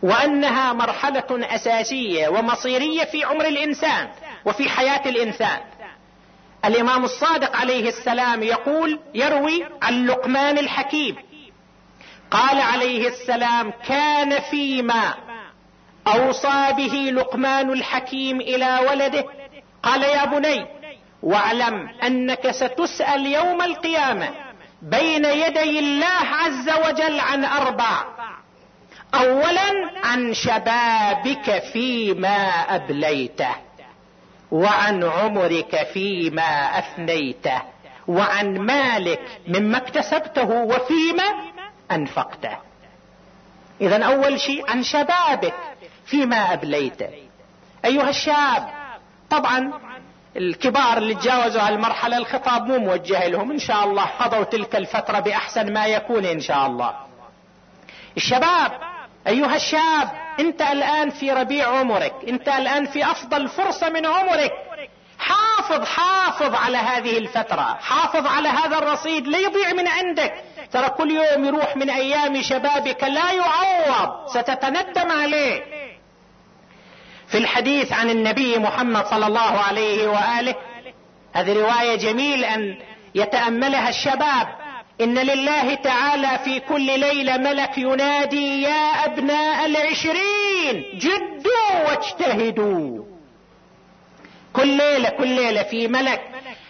وأنها 0.01 0.73
مرحلة 0.73 1.25
أساسية 1.31 2.27
ومصيرية 2.27 3.03
في 3.03 3.23
عمر 3.23 3.45
الإنسان 3.47 4.09
وفي 4.45 4.69
حياة 4.69 5.09
الإنسان. 5.09 5.59
الإمام 6.65 7.03
الصادق 7.03 7.55
عليه 7.55 7.89
السلام 7.89 8.43
يقول 8.43 8.99
يروي 9.13 9.65
عن 9.81 10.05
لقمان 10.05 10.57
الحكيم 10.57 11.15
قال 12.31 12.61
عليه 12.61 13.07
السلام 13.07 13.73
كان 13.87 14.39
فيما 14.39 15.13
أوصى 16.07 16.73
به 16.77 17.11
لقمان 17.13 17.73
الحكيم 17.73 18.41
إلى 18.41 18.79
ولده. 18.89 19.25
قال 19.83 20.03
يا 20.03 20.25
بني 20.25 20.65
واعلم 21.23 21.89
أنك 22.03 22.51
ستسأل 22.51 23.25
يوم 23.25 23.61
القيامة 23.61 24.29
بين 24.81 25.25
يدي 25.25 25.79
الله 25.79 26.19
عز 26.21 26.69
وجل 26.69 27.19
عن 27.19 27.45
أربع. 27.45 28.03
اولا 29.13 29.89
عن 30.03 30.33
شبابك 30.33 31.63
فيما 31.73 32.47
ابليته 32.75 33.55
وعن 34.51 35.03
عمرك 35.03 35.87
فيما 35.93 36.79
افنيته 36.79 37.61
وعن 38.07 38.57
مالك 38.57 39.21
مما 39.47 39.77
اكتسبته 39.77 40.49
وفيما 40.49 41.23
أنفقته. 41.91 42.57
اذا 43.81 44.03
أول 44.03 44.39
شيء 44.39 44.71
عن 44.71 44.83
شبابك 44.83 45.53
فيما 46.05 46.53
ابليته 46.53 47.09
أيها 47.85 48.09
الشاب 48.09 48.69
طبعا 49.29 49.73
الكبار 50.37 50.97
اللي 50.97 51.15
تجاوزوا 51.15 51.61
هالمرحلة 51.61 52.17
الخطاب 52.17 52.67
مو 52.67 52.77
موجه 52.77 53.27
لهم. 53.27 53.51
إن 53.51 53.59
شاء 53.59 53.83
الله 53.83 54.03
قضوا 54.05 54.43
تلك 54.43 54.75
الفترة 54.75 55.19
بأحسن 55.19 55.73
ما 55.73 55.85
يكون 55.85 56.25
إن 56.25 56.39
شاء 56.39 56.67
الله. 56.67 56.95
الشباب 58.17 58.71
أيها 59.27 59.55
الشاب 59.55 60.09
أنت 60.39 60.61
الآن 60.61 61.09
في 61.09 61.31
ربيع 61.31 61.79
عمرك. 61.79 62.13
أنت 62.27 62.47
الآن 62.47 62.85
في 62.85 63.11
أفضل 63.11 63.47
فرصة 63.47 63.89
من 63.89 64.05
عمرك. 64.05 64.51
حافظ 65.19 65.85
حافظ 65.85 66.55
على 66.55 66.77
هذه 66.77 67.17
الفترة. 67.17 67.77
حافظ 67.81 68.27
على 68.27 68.49
هذا 68.49 68.77
الرصيد 68.77 69.27
لا 69.27 69.39
يضيع 69.39 69.73
من 69.73 69.87
عندك. 69.87 70.33
ترى 70.73 70.89
كل 70.89 71.11
يوم 71.11 71.45
يروح 71.45 71.77
من 71.77 71.89
أيام 71.89 72.41
شبابك 72.41 73.03
لا 73.03 73.31
يعوض 73.31 74.27
ستتندم 74.27 75.11
عليه. 75.11 75.63
في 77.27 77.37
الحديث 77.37 77.93
عن 77.93 78.09
النبي 78.09 78.57
محمد 78.57 79.05
صلى 79.05 79.27
الله 79.27 79.59
عليه 79.59 80.07
وآله 80.07 80.55
هذه 81.33 81.53
رواية 81.53 81.95
جميل 81.95 82.43
أن 82.45 82.77
يتأملها 83.15 83.89
الشباب. 83.89 84.47
إن 85.01 85.19
لله 85.19 85.73
تعالى 85.73 86.39
في 86.43 86.59
كل 86.59 86.99
ليلة 86.99 87.37
ملك 87.37 87.77
ينادي 87.77 88.61
يا 88.61 89.05
أبناء 89.05 89.65
العشرين 89.65 90.83
جدوا 90.93 91.89
واجتهدوا. 91.89 93.05
كل 94.53 94.67
ليلة 94.67 95.09
كل 95.09 95.27
ليلة 95.27 95.63
في 95.63 95.87
ملك 95.87 96.21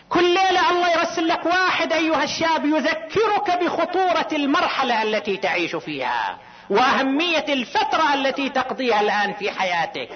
كل 0.10 0.24
ليلة 0.24 0.70
الله 0.72 0.92
يرسل 0.92 1.28
لك 1.28 1.46
واحد 1.46 1.94
أيها 1.94 2.24
الشاب 2.24 2.66
يذكرك 2.66 3.64
بخطورة 3.64 4.28
المرحلة 4.32 5.04
التي 5.04 5.38
تعيش 5.38 5.76
فيها 5.76 6.38
وأهمية 6.70 7.46
الفترة 7.50 8.14
التي 8.14 8.50
تقضيها 8.50 9.02
الآن 9.02 9.34
في 9.34 9.52
حياتك. 9.52 10.10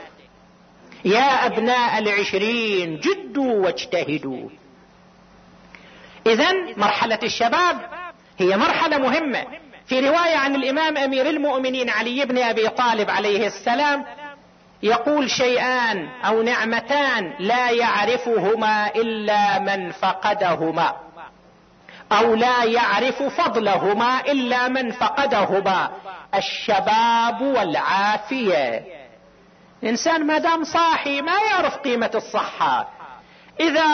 يا 1.06 1.46
أبناء 1.46 2.00
العشرين 2.00 3.00
جدوا 3.00 3.66
واجتهدوا. 3.66 4.50
اذا 6.28 6.52
مرحلة 6.78 7.20
الشباب 7.24 7.90
هي 8.38 8.58
مرحلة 8.58 8.98
مهمة. 8.98 9.46
في 9.86 10.00
رواية 10.00 10.36
عن 10.38 10.56
الإمام 10.56 10.98
أمير 10.98 11.30
المؤمنين 11.30 11.90
علي 11.90 12.26
بن 12.26 12.38
أبي 12.38 12.68
طالب 12.68 13.10
عليه 13.10 13.48
السلام 13.48 14.06
يقول 14.84 15.30
شيئان 15.30 16.10
أو 16.26 16.42
نعمتان 16.42 17.34
لا 17.40 17.70
يعرفهما 17.70 18.88
إلا 18.88 19.60
من 19.60 19.92
فقدهما 19.92 20.94
أو 22.12 22.36
لا 22.36 22.64
يعرف 22.64 23.24
فضلهما 23.24 24.20
إلا 24.20 24.68
من 24.68 24.92
فقدهما 24.92 25.92
الشباب 26.36 27.42
والعافية. 27.42 28.84
الانسان 29.84 30.28
ما 30.28 30.38
دام 30.38 30.64
صاحي 30.64 31.22
ما 31.22 31.38
يعرف 31.52 31.78
قيمة 31.78 32.12
الصحة. 32.16 32.90
إذا 33.60 33.86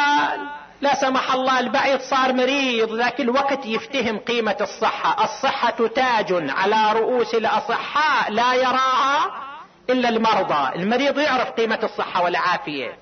لا 0.81 0.95
سمح 0.95 1.33
الله 1.33 1.59
البعيد 1.59 2.01
صار 2.01 2.33
مريض 2.33 2.93
ذاك 2.93 3.21
الوقت 3.21 3.65
يفتهم 3.65 4.17
قيمة 4.17 4.57
الصحة. 4.61 5.23
الصحة 5.23 5.87
تاج 5.87 6.49
على 6.49 6.99
رؤوس 6.99 7.35
الأصحاء 7.35 8.31
لا 8.31 8.53
يراها 8.53 9.46
إلا 9.89 10.09
المرضى. 10.09 10.75
المريض 10.75 11.19
يعرف 11.19 11.49
قيمة 11.49 11.79
الصحة 11.83 12.23
والعافية. 12.23 12.97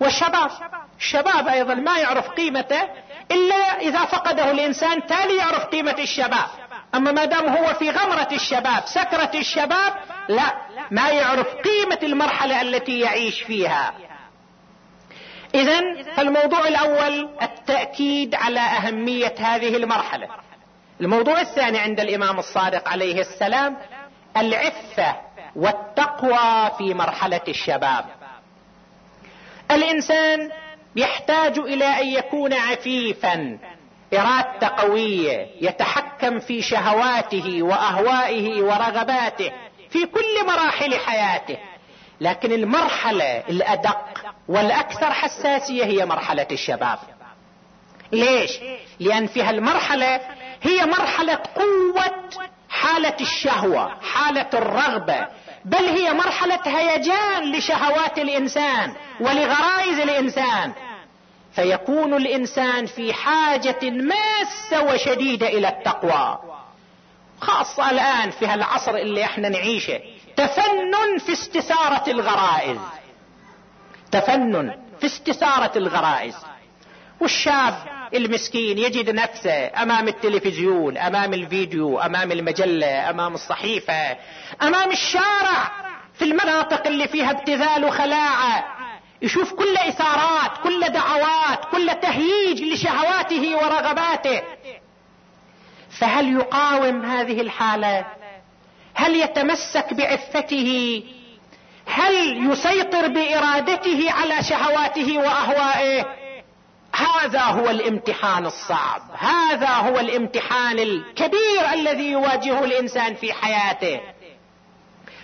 والشباب. 0.00 0.50
الشباب 0.98 1.48
أيضا 1.48 1.74
ما 1.74 1.98
يعرف 1.98 2.28
قيمته 2.28 2.82
إلا 3.30 3.80
إذا 3.80 4.04
فقده 4.04 4.50
الإنسان 4.50 5.06
تالي 5.06 5.36
يعرف 5.36 5.64
قيمة 5.64 5.96
الشباب. 5.98 6.46
أما 6.94 7.12
ما 7.12 7.24
دام 7.24 7.48
هو 7.48 7.74
في 7.74 7.90
غمرة 7.90 8.28
الشباب 8.32 8.82
سكرة 8.86 9.30
الشباب 9.34 9.94
لا. 10.28 10.54
ما 10.90 11.08
يعرف 11.10 11.46
قيمة 11.46 11.98
المرحلة 12.02 12.62
التي 12.62 13.00
يعيش 13.00 13.42
فيها. 13.42 13.94
اذا 15.54 16.02
فالموضوع 16.16 16.68
الأول 16.68 17.28
التأكيد 17.42 18.34
على 18.34 18.60
أهمية 18.60 19.34
هذه 19.38 19.76
المرحلة. 19.76 20.28
الموضوع 21.00 21.40
الثاني 21.40 21.78
عند 21.78 22.00
الإمام 22.00 22.38
الصادق 22.38 22.88
عليه 22.88 23.20
السلام 23.20 23.76
العفة. 24.36 25.16
والتقوى 25.56 26.70
في 26.78 26.94
مرحلة 26.94 27.40
الشباب. 27.48 28.04
الإنسان 29.70 30.50
يحتاج 30.96 31.58
إلى 31.58 31.84
أن 31.84 32.06
يكون 32.06 32.52
عفيفا 32.52 33.58
ارادته 34.14 34.68
قوية 34.68 35.46
يتحكم 35.60 36.38
في 36.38 36.62
شهواته 36.62 37.62
وأهوائه 37.62 38.62
ورغباته 38.62 39.52
في 39.90 40.06
كل 40.06 40.46
مراحل 40.46 40.94
حياته. 40.94 41.56
لكن 42.20 42.52
المرحلة 42.52 43.38
الأدق 43.48 44.34
والأكثر 44.48 45.12
حساسية 45.12 45.84
هي 45.84 46.06
مرحلة 46.06 46.46
الشباب. 46.52 46.98
ليش؟ 48.12 48.50
لأن 49.00 49.26
في 49.26 49.42
هالمرحلة 49.42 50.20
هي 50.62 50.86
مرحلة 50.86 51.38
قوة 51.54 52.30
حالة 52.68 53.16
الشهوة 53.20 54.00
حالة 54.00 54.48
الرغبة 54.54 55.26
بل 55.64 55.84
هي 55.84 56.12
مرحلة 56.12 56.60
هيجان 56.66 57.52
لشهوات 57.52 58.18
الإنسان 58.18 58.94
ولغرائز 59.20 59.98
الإنسان. 59.98 60.72
فيكون 61.54 62.14
الإنسان 62.14 62.86
في 62.86 63.12
حاجة 63.14 63.90
ماسة 63.90 64.82
وشديدة 64.82 65.48
إلى 65.48 65.68
التقوى. 65.68 66.38
خاصة 67.40 67.90
الآن 67.90 68.30
في 68.30 68.46
هالعصر 68.46 68.94
اللي 68.94 69.24
إحنا 69.24 69.48
نعيشه. 69.48 70.00
تفنن 70.36 71.18
في 71.26 71.32
استثارة 71.32 72.10
الغرائز. 72.10 72.78
تفنن 74.12 74.74
في 75.00 75.06
استثارة 75.06 75.78
الغرائز. 75.78 76.34
والشاب 77.20 77.74
المسكين 78.14 78.78
يجد 78.78 79.10
نفسه 79.10 79.82
أمام 79.82 80.08
التلفزيون 80.08 80.98
أمام 80.98 81.34
الفيديو 81.34 81.98
أمام 81.98 82.32
المجلة 82.32 83.10
أمام 83.10 83.34
الصحيفة 83.34 84.16
أمام 84.62 84.90
الشارع 84.90 85.72
في 86.14 86.24
المناطق 86.24 86.86
اللي 86.86 87.08
فيها 87.08 87.30
ابتذال 87.30 87.84
وخلاعة. 87.84 88.64
يشوف 89.22 89.52
كل 89.52 89.76
إثارات 89.76 90.50
كل 90.62 90.80
دعوات 90.80 91.64
كل 91.72 91.90
تهييج 92.02 92.62
لشهواته 92.62 93.56
ورغباته. 93.56 94.42
فهل 96.00 96.32
يقاوم 96.32 97.04
هذه 97.04 97.40
الحالة؟ 97.40 98.06
هل 98.94 99.16
يتمسك 99.16 99.94
بعفته؟ 99.94 101.02
هل 101.86 102.50
يسيطر 102.50 103.08
بإرادته 103.08 104.12
على 104.12 104.42
شهواته 104.42 105.18
وأهوائه؟ 105.18 106.23
هذا 106.94 107.40
هو 107.40 107.70
الامتحان 107.70 108.46
الصعب. 108.46 109.02
هذا 109.18 109.68
هو 109.68 110.00
الامتحان 110.00 110.78
الكبير 110.78 111.72
الذي 111.72 112.10
يواجهه 112.10 112.64
الإنسان 112.64 113.14
في 113.14 113.32
حياته. 113.32 114.00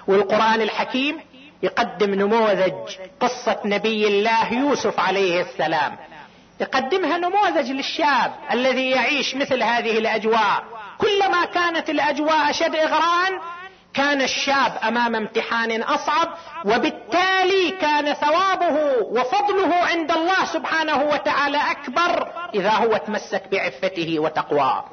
والقرآن 0.07 0.61
الحكيم 0.61 1.21
يقدم 1.63 2.15
نموذج 2.15 2.97
قصة 3.21 3.61
نبي 3.65 4.07
الله 4.09 4.53
يوسف 4.53 5.01
عليه 5.01 5.41
السلام. 5.41 5.97
يقدمها 6.61 7.19
نموذج 7.19 7.71
للشاب 7.71 8.35
الذي 8.53 8.91
يعيش 8.91 9.35
مثل 9.35 9.63
هذه 9.63 9.99
الأجواء. 9.99 10.65
كلما 10.99 11.45
كانت 11.45 11.91
الأجواء 11.91 12.51
اشد 12.51 12.77
إغراء 12.77 13.60
كان 13.95 14.23
الشاب 14.23 14.73
أمام 14.85 15.17
امتحان 15.17 15.83
أصعب 15.83 16.29
وبالتالي 16.65 17.71
كان 17.81 18.15
ثوابه 18.15 18.77
وفضله 19.03 19.75
عند 19.75 20.13
الله 20.13 20.45
سبحانه 20.45 21.03
وتعالى 21.03 21.59
أكبر 21.71 22.29
إذا 22.55 22.71
هو 22.71 22.97
تمسك 22.97 23.43
بعفته 23.53 24.19
وتقواه 24.19 24.85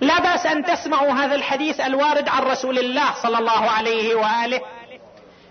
لا 0.00 0.20
بأس 0.20 0.46
أن 0.46 0.64
تسمعوا 0.64 1.12
هذا 1.12 1.34
الحديث 1.34 1.80
الوارد 1.80 2.28
عن 2.28 2.42
رسول 2.42 2.78
الله 2.78 3.14
صلى 3.22 3.38
الله 3.38 3.70
عليه 3.70 4.14
وآله. 4.14 4.60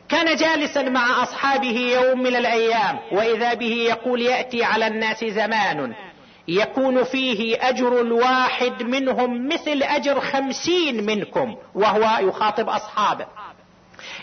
كان 0.09 0.35
جالسا 0.35 0.81
مع 0.81 1.23
أصحابه 1.23 1.99
يوم 2.01 2.19
من 2.19 2.35
الأيام 2.35 2.99
وإذا 3.11 3.53
به 3.53 3.85
يقول 3.89 4.21
يأتي 4.21 4.63
على 4.63 4.87
الناس 4.87 5.25
زمان. 5.25 5.93
يكون 6.49 7.03
فيه 7.03 7.69
أجر 7.69 8.01
الواحد 8.01 8.83
منهم 8.83 9.47
مثل 9.47 9.83
أجر 9.83 10.19
خمسين 10.19 11.05
منكم 11.05 11.55
وهو 11.75 12.27
يخاطب 12.27 12.69
أصحابه. 12.69 13.25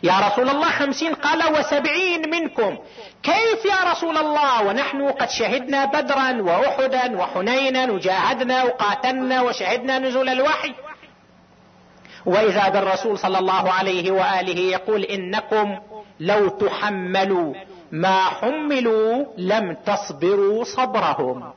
يا 0.03 0.13
رسول 0.29 0.49
الله 0.49 0.71
خمسين 0.71 1.15
قال 1.15 1.59
وسبعين 1.59 2.31
منكم. 2.31 2.79
كيف 3.23 3.65
يا 3.65 3.91
رسول 3.93 4.17
الله؟ 4.17 4.67
ونحن 4.67 5.09
قد 5.09 5.29
شهدنا 5.29 5.85
بدرا 5.85 6.43
واحدا 6.43 7.17
وحنينا 7.17 7.93
وجاهدنا 7.93 8.65
وقاتلنا 8.65 9.43
وشهدنا 9.43 9.99
نزول 9.99 10.29
الوحي. 10.29 10.75
وإذا 12.27 12.69
بالرسول 12.69 13.19
صلى 13.19 13.39
الله 13.39 13.73
عليه 13.73 14.11
وآله 14.11 14.61
يقول 14.61 15.03
إنكم 15.03 15.79
لو 16.21 16.49
تحملوا 16.49 17.55
ما 17.93 18.25
حملوا 18.25 19.25
لم 19.39 19.77
تصبروا 19.87 20.65
صبرهم. 20.65 21.53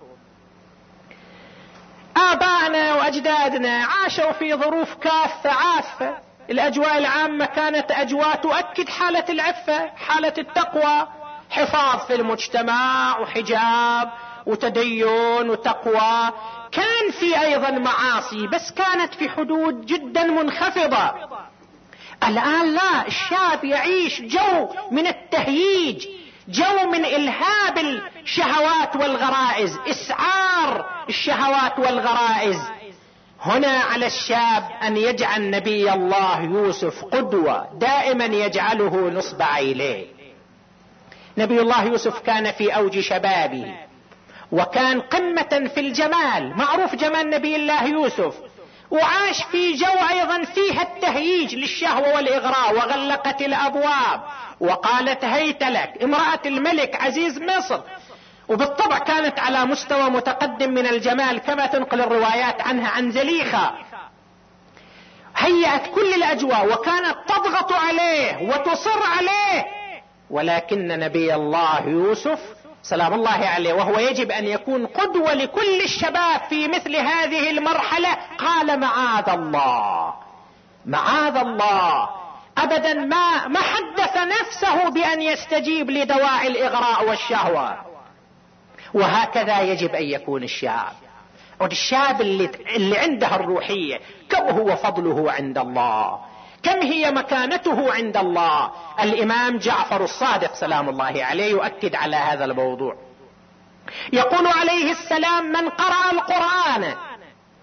آبائنا 2.20 2.96
وأجدادنا 2.96 3.86
عاشوا 3.86 4.32
في 4.32 4.54
ظروف 4.56 4.94
كافة 4.94 5.52
عافة. 5.52 6.18
الأجواء 6.50 6.98
العامة 6.98 7.46
كانت 7.46 7.92
أجواء 7.92 8.36
تؤكد 8.36 8.90
حالة 8.90 9.26
العفة 9.30 9.88
حالة 9.96 10.34
التقوى. 10.38 11.08
حفاظ 11.50 12.00
في 12.08 12.16
المجتمع 12.16 13.18
وحجاب 13.20 14.12
وتدين 14.46 15.50
وتقوى. 15.50 16.32
كان 16.72 17.12
في 17.20 17.42
أيضا 17.42 17.72
معاصي 17.72 18.48
بس 18.48 18.72
كانت 18.72 19.14
في 19.14 19.30
حدود 19.30 19.86
جدا 19.86 20.24
منخفضة. 20.24 21.14
الآن 22.28 22.74
لا 22.74 23.08
الشاب 23.08 23.64
يعيش 23.64 24.22
جو 24.22 24.70
من 24.92 25.08
التهييج 25.08 26.08
جو 26.50 26.92
من 26.92 27.06
إلهاب 27.06 27.78
الشهوات 28.24 28.96
والغرائز 28.96 29.80
إسعار 29.88 30.86
الشهوات 31.10 31.80
والغرائز. 31.80 32.58
هنا 33.42 33.78
على 33.80 34.06
الشاب 34.06 34.70
أن 34.84 34.98
يجعل 34.98 35.50
نبي 35.50 35.94
الله 35.94 36.42
يوسف 36.42 37.06
قدوة 37.06 37.68
دائما 37.74 38.26
يجعله 38.26 39.10
نصب 39.10 39.42
عينيه. 39.42 40.06
نبي 41.38 41.62
الله 41.62 41.84
يوسف 41.84 42.20
كان 42.20 42.52
في 42.52 42.76
أوج 42.76 43.00
شبابه 43.00 43.76
وكان 44.52 45.02
قمة 45.02 45.70
في 45.76 45.80
الجمال 45.80 46.58
معروف 46.58 46.96
جمال 46.96 47.30
نبي 47.30 47.56
الله 47.56 47.84
يوسف. 47.84 48.34
وعاش 48.92 49.44
في 49.44 49.74
جو 49.74 50.08
أيضا 50.10 50.44
فيها 50.44 50.82
التهييج 50.82 51.56
للشهوة 51.56 52.16
والإغراء 52.16 52.76
وغلقت 52.76 53.42
الأبواب. 53.42 54.22
وقالت 54.60 55.26
هيت 55.26 55.64
لك 55.64 55.94
امرأة 56.04 56.40
الملك 56.46 56.96
عزيز 56.96 57.40
مصر. 57.42 57.80
وبالطبع 58.48 58.98
كانت 58.98 59.40
على 59.40 59.66
مستوى 59.66 60.10
متقدم 60.10 60.72
من 60.72 60.88
الجمال 60.88 61.40
كما 61.40 61.66
تنقل 61.66 62.02
الروايات 62.02 62.62
عنها 62.62 62.90
عن 62.90 63.12
زليخة. 63.12 63.72
هيأت 65.38 65.88
كل 65.96 66.14
الأجواء 66.14 66.74
وكانت 66.74 67.16
تضغط 67.28 67.74
عليه 67.74 68.38
وتصر 68.50 69.04
عليه. 69.18 69.66
ولكن 70.30 70.88
نبي 70.88 71.36
الله 71.36 71.88
يوسف 71.88 72.40
سلام 72.84 73.14
الله 73.14 73.48
عليه 73.48 73.74
وهو 73.74 74.00
يجب 74.00 74.32
أن 74.32 74.46
يكون 74.46 74.86
قدوة 74.86 75.34
لكل 75.34 75.82
الشباب 75.82 76.42
في 76.50 76.68
مثل 76.68 76.96
هذه 76.96 77.50
المرحلة. 77.50 78.18
قال 78.38 78.80
معاذ 78.80 79.30
الله 79.30 80.14
معاذ 80.86 81.38
الله. 81.38 82.10
ابدا 82.58 82.94
ما 82.94 83.48
ما 83.48 83.60
حدث 83.60 84.18
نفسه 84.18 84.90
بأن 84.90 85.22
يستجيب 85.22 85.92
لدواعي 85.92 86.48
الإغراء 86.48 87.10
والشهوة. 87.10 87.78
وهكذا 88.94 89.62
يجب 89.62 89.96
أن 89.96 90.04
يكون 90.04 90.44
الشاب. 90.44 90.94
الشاب 91.62 92.22
اللي, 92.22 92.52
اللي 92.76 92.98
عنده 92.98 93.36
الروحية 93.36 94.00
كم 94.30 94.44
هو 94.44 94.76
فضله 94.76 95.32
عند 95.32 95.58
الله. 95.58 96.20
كم 96.64 96.82
هي 96.82 97.12
مكانته 97.12 97.94
عند 97.94 98.18
الله؟ 98.18 98.72
الإمام 99.04 99.58
جعفر 99.58 100.04
الصادق 100.04 100.56
سلام 100.56 100.90
الله 100.90 101.24
عليه 101.26 101.52
يؤكد 101.52 101.96
على 101.96 102.16
هذا 102.16 102.46
الموضوع. 102.46 102.96
يقول 104.14 104.48
عليه 104.48 104.92
السلام 104.92 105.46
من 105.52 105.70
قرأ 105.70 106.12
القرآن؟ 106.12 106.94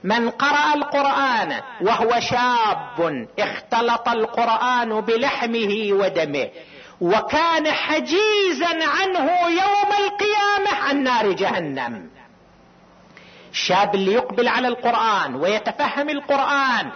من 0.05 0.31
قرأ 0.31 0.75
القرآن 0.75 1.61
وهو 1.81 2.21
شاب 2.21 3.27
اختلط 3.39 4.09
القرآن 4.09 5.01
بلحمه 5.01 5.89
ودمه 5.91 6.49
وكان 7.01 7.73
حجيزا 7.73 8.89
عنه 8.89 9.31
يوم 9.49 9.91
القيامة 9.99 10.83
عن 10.89 11.03
نار 11.03 11.33
جهنم. 11.33 12.11
الشاب 13.53 13.95
اللي 13.95 14.13
يقبل 14.13 14.49
على 14.49 14.69
القرآن 14.69 15.35
ويتفهم 15.35 16.09
القرآن 16.09 16.91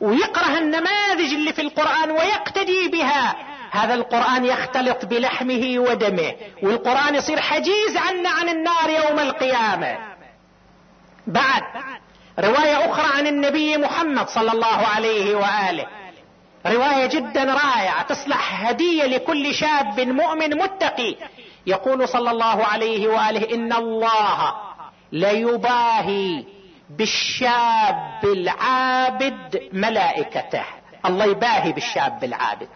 ويقرأ 0.00 0.58
النماذج 0.58 1.34
اللي 1.34 1.52
في 1.52 1.62
القرآن 1.62 2.10
ويقتدي 2.10 2.88
بها. 2.88 3.36
هذا 3.70 3.94
القرآن 3.94 4.44
يختلط 4.44 5.04
بلحمه 5.04 5.74
ودمه 5.78 6.34
والقرآن 6.62 7.14
يصير 7.14 7.40
حجيز 7.40 7.96
عنا 7.96 8.30
عن 8.30 8.48
النار 8.48 8.90
يوم 8.90 9.18
القيامة. 9.18 9.98
بعد 11.26 11.62
رواية 12.38 12.90
أخرى 12.90 13.18
عن 13.18 13.26
النبي 13.26 13.76
محمد 13.76 14.28
صلى 14.28 14.52
الله 14.52 14.86
عليه 14.94 15.34
وآله. 15.34 15.86
رواية 16.66 17.06
جدا 17.06 17.44
رائعة 17.44 18.02
تصلح 18.02 18.68
هدية 18.68 19.04
لكل 19.04 19.54
شاب 19.54 20.00
مؤمن 20.00 20.58
متقي. 20.58 21.16
يقول 21.66 22.08
صلى 22.08 22.30
الله 22.30 22.64
عليه 22.64 23.08
وآله 23.08 23.54
إن 23.54 23.72
الله 23.72 24.54
ليباهي 25.12 26.44
بالشاب 26.98 28.24
العابد 28.24 29.68
ملائكته. 29.72 30.64
الله 31.06 31.24
يباهي 31.24 31.72
بالشاب 31.72 32.24
العابد. 32.24 32.68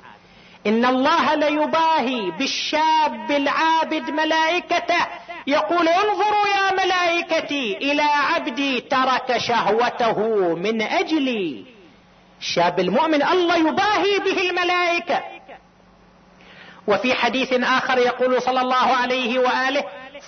إن 0.66 0.84
الله 0.84 1.34
ليباهي 1.34 2.30
بالشاب 2.30 3.30
العابد 3.30 4.10
ملائكته. 4.10 5.06
يقول 5.46 5.88
انظروا 5.88 6.46
يا 6.56 6.84
ملائكتي 6.84 7.76
إلى 7.76 8.02
عبدي 8.02 8.80
ترك 8.80 9.38
شهوته 9.38 10.18
من 10.54 10.82
أجلي. 10.82 11.64
الشاب 12.40 12.80
المؤمن 12.80 13.22
الله 13.22 13.56
يباهي 13.56 14.18
به 14.18 14.50
الملائكة. 14.50 15.22
وفي 16.86 17.14
حديث 17.14 17.52
آخر 17.52 17.98
يقول 17.98 18.42
صلى 18.42 18.60
الله 18.60 18.96
عليه 18.96 19.38
وآله 19.38 19.84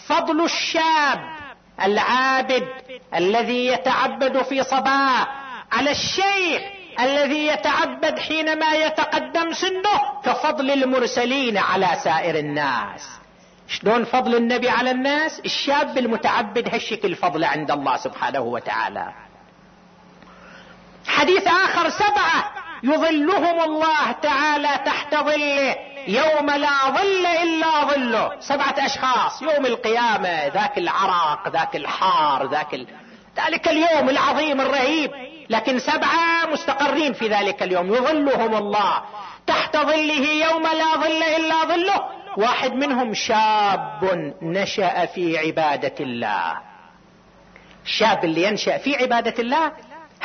فضل 0.06 0.44
الشاب 0.44 1.35
العابد 1.82 2.68
الذي 3.14 3.66
يتعبد 3.66 4.42
في 4.42 4.62
صباح 4.62 5.28
على 5.72 5.90
الشيخ 5.90 6.62
الذي 7.00 7.46
يتعبد 7.46 8.18
حينما 8.18 8.72
يتقدم 8.72 9.52
سنه 9.52 10.00
كفضل 10.24 10.70
المرسلين 10.70 11.58
على 11.58 11.88
سائر 12.04 12.38
الناس. 12.38 13.08
شلون 13.68 14.04
فضل 14.04 14.34
النبي 14.34 14.68
على 14.68 14.90
الناس؟ 14.90 15.40
الشاب 15.40 15.98
المتعبد 15.98 16.68
هالشكل 16.74 17.14
فضل 17.14 17.44
عند 17.44 17.70
الله 17.70 17.96
سبحانه 17.96 18.40
وتعالى. 18.40 19.12
حديث 21.06 21.46
آخر 21.46 21.88
سبعة. 21.88 22.65
يظلهم 22.82 23.60
الله 23.60 24.12
تعالى 24.22 24.80
تحت 24.86 25.14
ظله 25.14 25.76
يوم 26.08 26.50
لا 26.50 26.90
ظل 26.90 27.26
إلا 27.26 27.84
ظله. 27.84 28.40
سبعة 28.40 28.74
أشخاص 28.78 29.42
يوم 29.42 29.66
القيامة 29.66 30.46
ذاك 30.46 30.78
العرق 30.78 31.48
ذاك 31.48 31.76
الحار 31.76 32.46
ذاك 32.50 32.74
ال... 32.74 32.86
ذلك 33.46 33.68
اليوم 33.68 34.08
العظيم 34.08 34.60
الرهيب. 34.60 35.10
لكن 35.50 35.78
سبعة 35.78 36.46
مستقرين 36.52 37.12
في 37.12 37.28
ذلك 37.28 37.62
اليوم. 37.62 37.94
يظلهم 37.94 38.54
الله 38.54 39.02
تحت 39.46 39.76
ظله 39.76 40.28
يوم 40.28 40.62
لا 40.62 40.96
ظل 40.96 41.22
إلا 41.22 41.64
ظله. 41.64 42.04
واحد 42.36 42.72
منهم 42.72 43.14
شاب 43.14 44.34
نشأ 44.42 45.06
في 45.06 45.38
عبادة 45.38 45.94
الله. 46.00 46.56
الشاب 47.84 48.24
اللي 48.24 48.42
ينشأ 48.42 48.78
في 48.78 48.96
عبادة 48.96 49.34
الله؟ 49.38 49.72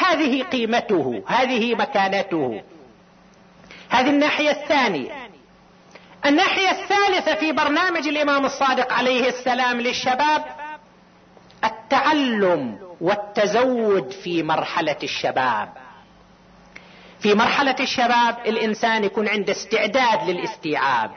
هذه 0.06 0.44
قيمته 0.44 1.24
هذه 1.28 1.76
مكانته. 1.76 2.62
هذه 3.90 4.10
الناحية 4.10 4.50
الثانية. 4.50 5.12
الناحية 6.26 6.72
الثالثة 6.72 7.36
في 7.36 7.52
برنامج 7.52 8.08
الإمام 8.08 8.46
الصادق 8.46 8.94
عليه 8.94 9.28
السلام 9.30 9.82
للشباب 9.82 10.46
التعلم 11.64 12.80
والتزود 13.02 14.12
في 14.12 14.44
مرحلة 14.44 14.98
الشباب. 15.04 15.70
في 17.20 17.34
مرحلة 17.34 17.76
الشباب 17.80 18.38
الإنسان 18.46 19.04
يكون 19.04 19.28
عنده 19.28 19.52
استعداد 19.52 20.30
للاستيعاب 20.30 21.12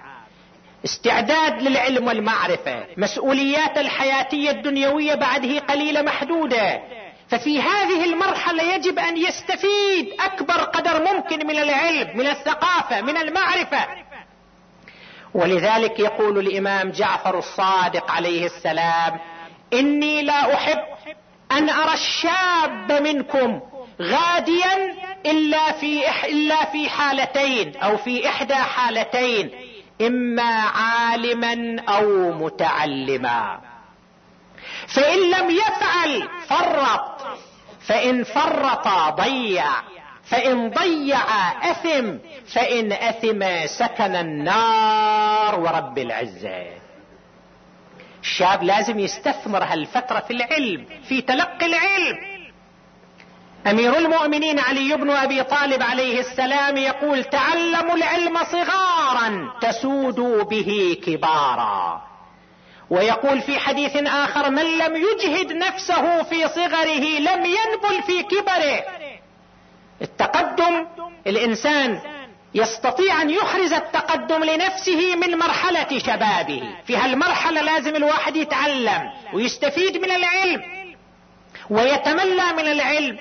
استعداد 0.84 1.62
للعلم 1.62 2.06
والمعرفة. 2.06 2.86
مسؤوليات 2.96 3.78
الحياتية 3.78 4.50
الدنيوية 4.50 5.14
بعده 5.14 5.58
قليلة 5.58 6.02
محدودة. 6.02 6.80
ففي 7.28 7.60
هذه 7.62 8.04
المرحلة 8.04 8.74
يجب 8.74 8.98
أن 8.98 9.16
يستفيد 9.16 10.20
أكبر 10.20 10.54
قدر 10.54 11.14
ممكن 11.14 11.46
من 11.46 11.58
العلم 11.58 12.16
من 12.18 12.26
الثقافة 12.26 13.00
من 13.00 13.16
المعرفة. 13.16 13.86
ولذلك 15.34 16.00
يقول 16.00 16.38
الإمام 16.38 16.90
جعفر 16.90 17.38
الصادق 17.38 18.10
عليه 18.10 18.46
السلام 18.46 19.18
إني 19.72 20.22
لا 20.22 20.54
أحب 20.54 20.78
أن 21.52 21.70
أرى 21.70 21.94
الشاب 21.94 22.92
منكم 23.02 23.60
غاديا 24.02 24.94
إلا 25.26 25.72
في 25.72 26.02
إلا 26.28 26.64
في 26.64 26.88
حالتين 26.88 27.76
أو 27.76 27.96
في 27.96 28.28
إحدى 28.28 28.54
حالتين 28.54 29.50
إما 30.00 30.62
عالما 30.62 31.82
أو 31.88 32.32
متعلما. 32.32 33.60
فإن 34.86 35.30
لم 35.30 35.50
يفعل 35.50 36.28
فرط. 36.48 37.22
فإن 37.86 38.24
فرط 38.24 38.88
ضيع. 39.20 39.64
فإن 40.24 40.70
ضيع 40.70 41.18
أثم. 41.70 42.18
فإن 42.54 42.92
أثم 42.92 43.66
سكن 43.66 44.16
النار 44.16 45.60
ورب 45.60 45.98
العزة. 45.98 46.66
الشاب 48.22 48.62
لازم 48.62 48.98
يستثمر 48.98 49.64
هالفترة 49.64 50.20
في 50.20 50.32
العلم 50.32 50.86
في 51.08 51.20
تلقي 51.20 51.66
العلم. 51.66 52.34
أمير 53.66 53.98
المؤمنين 53.98 54.58
علي 54.58 54.96
بن 54.96 55.10
أبي 55.10 55.42
طالب 55.42 55.82
عليه 55.82 56.20
السلام 56.20 56.76
يقول 56.76 57.24
تعلموا 57.24 57.94
العلم 57.94 58.44
صغارا 58.44 59.50
تسودوا 59.60 60.42
به 60.42 60.96
كبارا. 61.06 62.02
ويقول 62.94 63.40
في 63.40 63.58
حديث 63.58 63.96
آخر 63.96 64.50
من 64.50 64.78
لم 64.78 64.96
يجهد 64.96 65.52
نفسه 65.52 66.22
في 66.22 66.48
صغره 66.48 67.18
لم 67.18 67.44
ينبل 67.44 68.02
في 68.06 68.22
كبره. 68.22 68.84
التقدم 70.02 70.86
الإنسان 71.26 72.00
يستطيع 72.54 73.22
أن 73.22 73.30
يحرز 73.30 73.72
التقدم 73.72 74.44
لنفسه 74.44 75.16
من 75.16 75.38
مرحلة 75.38 75.98
شبابه. 75.98 76.62
في 76.86 76.96
هالمرحلة 76.96 77.62
لازم 77.62 77.96
الواحد 77.96 78.36
يتعلم 78.36 79.10
ويستفيد 79.32 79.96
من 79.96 80.10
العلم 80.10 80.62
ويتملى 81.70 82.52
من 82.52 82.66
العلم. 82.72 83.18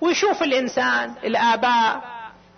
ويشوف 0.00 0.42
الإنسان 0.42 1.14
الآباء 1.24 2.00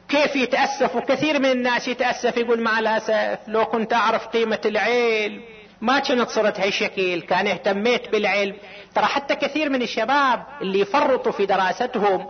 كيف 0.08 0.36
يتاسف 0.36 0.96
وكثير 0.96 1.38
من 1.38 1.50
الناس 1.50 1.88
يتأسف 1.88 2.36
يقول 2.36 2.60
مع 2.60 2.78
الاسف 2.78 3.38
لو 3.48 3.64
كنت 3.64 3.92
أعرف 3.92 4.26
قيمة 4.26 4.60
العلم. 4.64 5.42
ما 5.80 5.98
كنت 5.98 6.28
صرت 6.28 6.60
هالشكل 6.60 7.20
كان 7.20 7.46
اهتميت 7.46 8.08
بالعلم. 8.08 8.56
ترى 8.94 9.06
حتى 9.06 9.34
كثير 9.34 9.70
من 9.70 9.82
الشباب 9.82 10.44
اللي 10.62 10.80
يفرطوا 10.80 11.32
في 11.32 11.46
دراستهم 11.46 12.26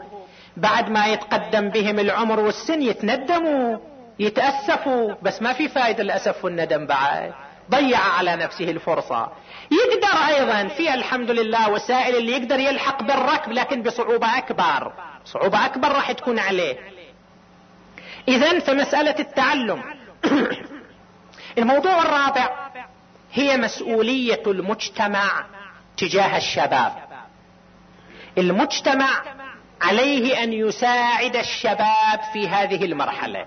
بعد 0.56 0.90
ما 0.90 1.06
يتقدم 1.06 1.68
بهم 1.68 1.98
العمر 1.98 2.40
والسن 2.40 2.82
يتندموا 2.82 3.78
يتأسفوا. 4.18 5.14
بس 5.22 5.42
ما 5.42 5.52
في 5.52 5.68
فائدة 5.68 6.02
الأسف 6.02 6.44
والندم 6.44 6.86
بعد. 6.86 7.32
ضيع 7.70 7.98
على 7.98 8.36
نفسه 8.36 8.64
الفرصة. 8.64 9.32
يقدر 9.70 10.18
أيضا. 10.28 10.68
في 10.68 10.94
الحمد 10.94 11.30
لله 11.30 11.70
وسائل 11.70 12.16
اللي 12.16 12.32
يقدر 12.32 12.58
يلحق 12.58 13.02
بالركب 13.02 13.52
لكن 13.52 13.82
بصعوبة 13.82 14.38
أكبر. 14.38 14.92
صعوبة 15.24 15.66
أكبر 15.66 15.88
راح 15.88 16.12
تكون 16.12 16.38
عليه. 16.38 16.76
إذا 18.28 18.58
فمسألة 18.58 19.14
التعلم. 19.18 19.82
الموضوع 21.58 22.02
الرابع. 22.02 22.69
هي 23.32 23.56
مسؤولية 23.56 24.42
المجتمع 24.46 25.44
تجاه 25.96 26.36
الشباب. 26.36 26.92
المجتمع 28.38 29.22
عليه 29.82 30.42
أن 30.42 30.52
يساعد 30.52 31.36
الشباب 31.36 32.20
في 32.32 32.48
هذه 32.48 32.84
المرحلة. 32.84 33.46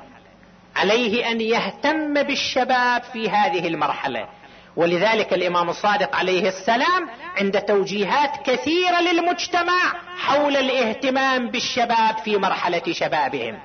عليه 0.76 1.32
أن 1.32 1.42
يهتم 1.42 2.24
بالشباب 2.24 3.04
في 3.04 3.30
هذه 3.30 3.68
المرحلة. 3.68 4.28
ولذلك 4.76 5.34
الإمام 5.34 5.70
الصادق 5.70 6.16
عليه 6.16 6.48
السلام 6.48 7.10
عند 7.38 7.62
توجيهات 7.62 8.50
كثيرة 8.50 9.02
للمجتمع 9.02 9.94
حول 10.18 10.58
الاهتمام 10.58 11.48
بالشباب 11.48 12.18
في 12.18 12.38
مرحلة 12.38 12.84
شبابهم. 12.92 13.60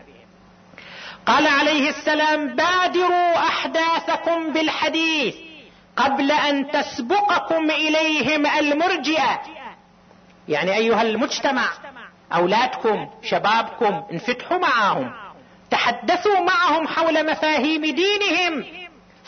قال 1.26 1.46
عليه 1.46 1.88
السلام 1.88 2.56
بادروا 2.56 3.36
أحداثكم 3.36 4.52
بالحديث. 4.52 5.47
قبل 5.98 6.32
أن 6.32 6.70
تسبقكم 6.70 7.70
إليهم 7.70 8.46
المرجئة. 8.46 9.40
يعني 10.48 10.76
أيها 10.76 11.02
المجتمع 11.02 11.68
أولادكم 12.34 13.08
شبابكم 13.22 14.02
انفتحوا 14.12 14.58
معهم 14.58 15.12
تحدثوا 15.70 16.40
معهم 16.40 16.88
حول 16.88 17.30
مفاهيم 17.30 17.80
دينهم 17.80 18.64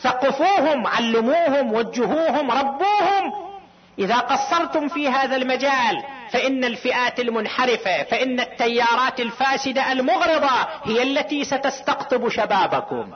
ثقفوهم 0.03 0.87
علموهم 0.87 1.73
وجهوهم 1.75 2.51
ربوهم. 2.51 3.51
إذا 3.99 4.19
قصرتم 4.19 4.89
في 4.89 5.09
هذا 5.09 5.37
المجال 5.37 6.03
فإن 6.31 6.65
الفئات 6.65 7.21
المنحرفة 7.21 8.03
فإن 8.03 8.41
التيارات 8.41 9.21
الفاسدة 9.21 9.93
المغرضة 9.93 10.67
هي 10.85 11.03
التي 11.03 11.45
ستستقطب 11.45 12.29
شبابكم. 12.29 13.13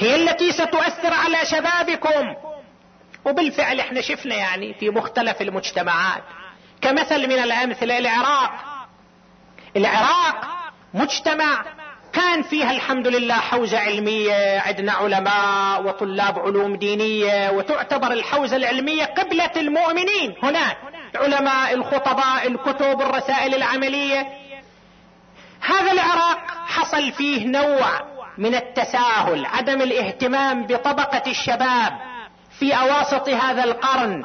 هي 0.00 0.14
التي 0.14 0.52
ستؤثر 0.52 1.14
على 1.14 1.46
شبابكم. 1.46 2.34
وبالفعل 3.24 3.80
إحنا 3.80 4.00
شفنا 4.00 4.34
يعني 4.34 4.74
في 4.74 4.90
مختلف 4.90 5.42
المجتمعات. 5.42 6.22
كمثل 6.80 7.26
من 7.26 7.38
الأمثلة 7.38 7.98
العراق. 7.98 8.52
العراق 9.76 10.46
مجتمع 10.94 11.64
كان 12.12 12.42
فيها 12.42 12.70
الحمد 12.70 13.08
لله 13.08 13.34
حوزة 13.34 13.78
علمية 13.78 14.60
عندنا 14.60 14.92
علماء 14.92 15.82
وطلاب 15.82 16.38
علوم 16.38 16.76
دينية 16.76 17.50
وتعتبر 17.50 18.12
الحوزة 18.12 18.56
العلمية 18.56 19.04
قبلة 19.04 19.50
المؤمنين 19.56 20.34
هناك. 20.42 20.76
العلماء 21.14 21.74
الخطباء 21.74 22.46
الكتب 22.46 23.00
الرسائل 23.00 23.54
العملية. 23.54 24.26
هذا 25.60 25.92
العراق 25.92 26.38
حصل 26.66 27.12
فيه 27.12 27.46
نوع 27.46 28.15
من 28.38 28.54
التساهل 28.54 29.46
عدم 29.46 29.82
الاهتمام 29.82 30.66
بطبقة 30.66 31.22
الشباب 31.30 31.92
في 32.58 32.72
أواسط 32.74 33.28
هذا 33.28 33.64
القرن 33.64 34.24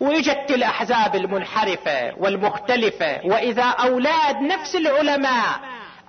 واجت 0.00 0.50
الأحزاب 0.50 1.16
المنحرفة 1.16 2.14
والمختلفة 2.18 3.20
وإذا 3.24 3.64
أولاد 3.64 4.36
نفس 4.42 4.76
العلماء 4.76 5.60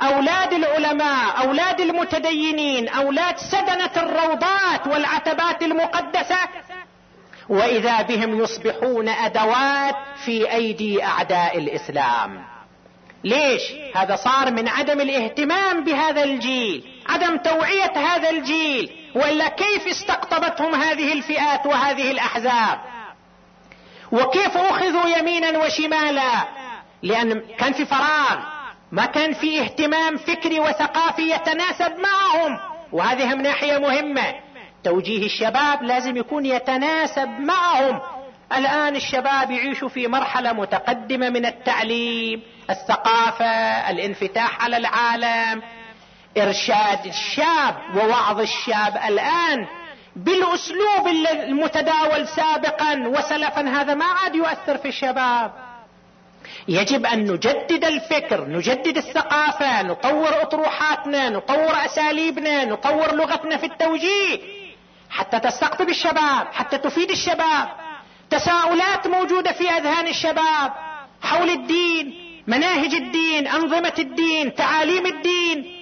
أولاد 0.01 0.53
العلماء 0.53 1.45
أولاد 1.45 1.81
المتدينين 1.81 2.89
أولاد 2.89 3.37
سدنة 3.37 3.91
الروضات 3.97 4.87
والعتبات 4.87 5.63
المقدسة 5.63 6.37
وإذا 7.49 8.01
بهم 8.01 8.43
يصبحون 8.43 9.09
أدوات 9.09 9.95
في 10.25 10.51
أيدي 10.51 11.03
أعداء 11.03 11.57
الإسلام. 11.57 12.43
ليش؟ 13.23 13.61
هذا 13.95 14.15
صار 14.15 14.51
من 14.51 14.67
عدم 14.67 15.01
الاهتمام 15.01 15.83
بهذا 15.83 16.23
الجيل. 16.23 16.96
عدم 17.07 17.37
توعية 17.37 17.97
هذا 17.97 18.29
الجيل 18.29 18.91
والا 19.15 19.47
كيف 19.47 19.87
استقطبتهم 19.87 20.75
هذه 20.75 21.13
الفئات 21.13 21.65
وهذه 21.65 22.11
الأحزاب؟ 22.11 22.79
وكيف 24.11 24.57
أخذوا 24.57 25.17
يمينا 25.17 25.59
وشمالا؟ 25.59 26.47
لأن 27.03 27.41
كان 27.57 27.73
في 27.73 27.85
فراغ 27.85 28.39
ما 28.91 29.05
كان 29.05 29.33
في 29.33 29.61
اهتمام 29.61 30.17
فكري 30.17 30.59
وثقافي 30.59 31.31
يتناسب 31.31 31.91
معهم 31.99 32.59
وهذه 32.91 33.35
من 33.35 33.43
ناحية 33.43 33.77
مهمة. 33.77 34.35
توجيه 34.83 35.25
الشباب 35.25 35.83
لازم 35.83 36.17
يكون 36.17 36.45
يتناسب 36.45 37.29
معهم. 37.39 38.01
الآن 38.57 38.95
الشباب 38.95 39.51
يعيشوا 39.51 39.89
في 39.89 40.07
مرحلة 40.07 40.53
متقدمة 40.53 41.29
من 41.29 41.45
التعليم 41.45 42.41
الثقافة 42.69 43.45
الانفتاح 43.89 44.63
على 44.63 44.77
العالم. 44.77 45.61
إرشاد 46.37 47.05
الشاب 47.05 47.75
ووعظ 47.95 48.39
الشاب 48.39 48.97
الآن 49.07 49.67
بالأسلوب 50.15 51.07
المتداول 51.47 52.27
سابقا 52.27 53.07
وسلفا. 53.07 53.61
هذا 53.61 53.93
ما 53.93 54.05
عاد 54.05 54.35
يؤثر 54.35 54.77
في 54.77 54.87
الشباب. 54.87 55.51
يجب 56.67 57.05
أن 57.05 57.31
نجدد 57.31 57.85
الفكر 57.85 58.47
نجدد 58.47 58.97
الثقافة 58.97 59.81
نطور 59.81 60.41
أطروحاتنا 60.41 61.29
نطور 61.29 61.85
أساليبنا 61.85 62.65
نطور 62.65 63.15
لغتنا 63.15 63.57
في 63.57 63.65
التوجيه. 63.65 64.39
حتى 65.09 65.39
تستقطب 65.39 65.89
الشباب 65.89 66.47
حتى 66.53 66.77
تفيد 66.77 67.11
الشباب. 67.11 67.69
تساؤلات 68.29 69.07
موجودة 69.07 69.51
في 69.51 69.69
أذهان 69.69 70.07
الشباب 70.07 70.73
حول 71.21 71.49
الدين 71.49 72.13
مناهج 72.47 72.93
الدين 72.93 73.47
أنظمة 73.47 73.93
الدين 73.99 74.55
تعاليم 74.55 75.05
الدين. 75.05 75.76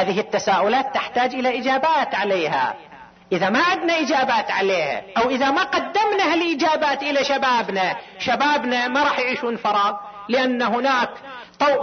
هذه 0.00 0.20
التساؤلات 0.20 0.94
تحتاج 0.94 1.34
إلى 1.34 1.58
إجابات 1.58 2.14
عليها. 2.14 2.74
إذا 3.32 3.48
ما 3.48 3.62
عندنا 3.62 4.00
إجابات 4.00 4.50
عليها 4.50 5.02
أو 5.16 5.30
إذا 5.30 5.50
ما 5.50 5.62
قدمنا 5.62 6.32
هالإجابات 6.32 7.02
إلى 7.02 7.24
شبابنا 7.24 7.96
شبابنا 8.18 8.88
ما 8.88 9.02
راح 9.02 9.18
يعيشون 9.18 9.56
فراغ 9.56 9.96
لأن 10.28 10.62
هناك 10.62 11.10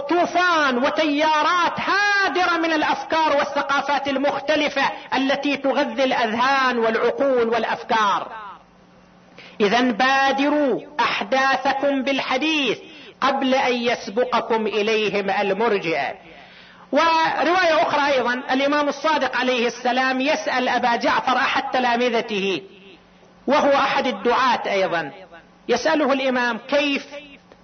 طوفان 0.10 0.78
وتيارات 0.78 1.80
هادره 1.80 2.58
من 2.58 2.74
الأفكار 2.74 3.38
والثقافات 3.38 4.08
المختلفة 4.08 4.82
التي 5.16 5.58
تغذي 5.58 6.04
الأذهان 6.04 6.80
والعقول 6.80 7.50
والأفكار. 7.50 8.28
إذا 9.62 9.82
بادروا 9.82 10.82
أحداثكم 11.00 12.04
بالحديث 12.04 12.80
قبل 13.22 13.56
أن 13.56 13.74
يسبقكم 13.74 14.68
إليهم 14.68 15.30
المرجئة. 15.30 16.25
ورواية 16.96 17.82
أخرى 17.82 18.14
أيضا 18.14 18.34
الإمام 18.34 18.90
الصادق 18.90 19.38
عليه 19.38 19.68
السلام 19.68 20.22
يسأل 20.22 20.70
أبا 20.70 20.96
جعفر 20.96 21.38
أحد 21.38 21.72
تلامذته 21.72 22.62
وهو 23.48 23.72
أحد 23.72 24.08
الدعاة 24.08 24.72
أيضا 24.72 25.12
يسأله 25.70 26.14
الإمام 26.14 26.58
كيف 26.58 27.06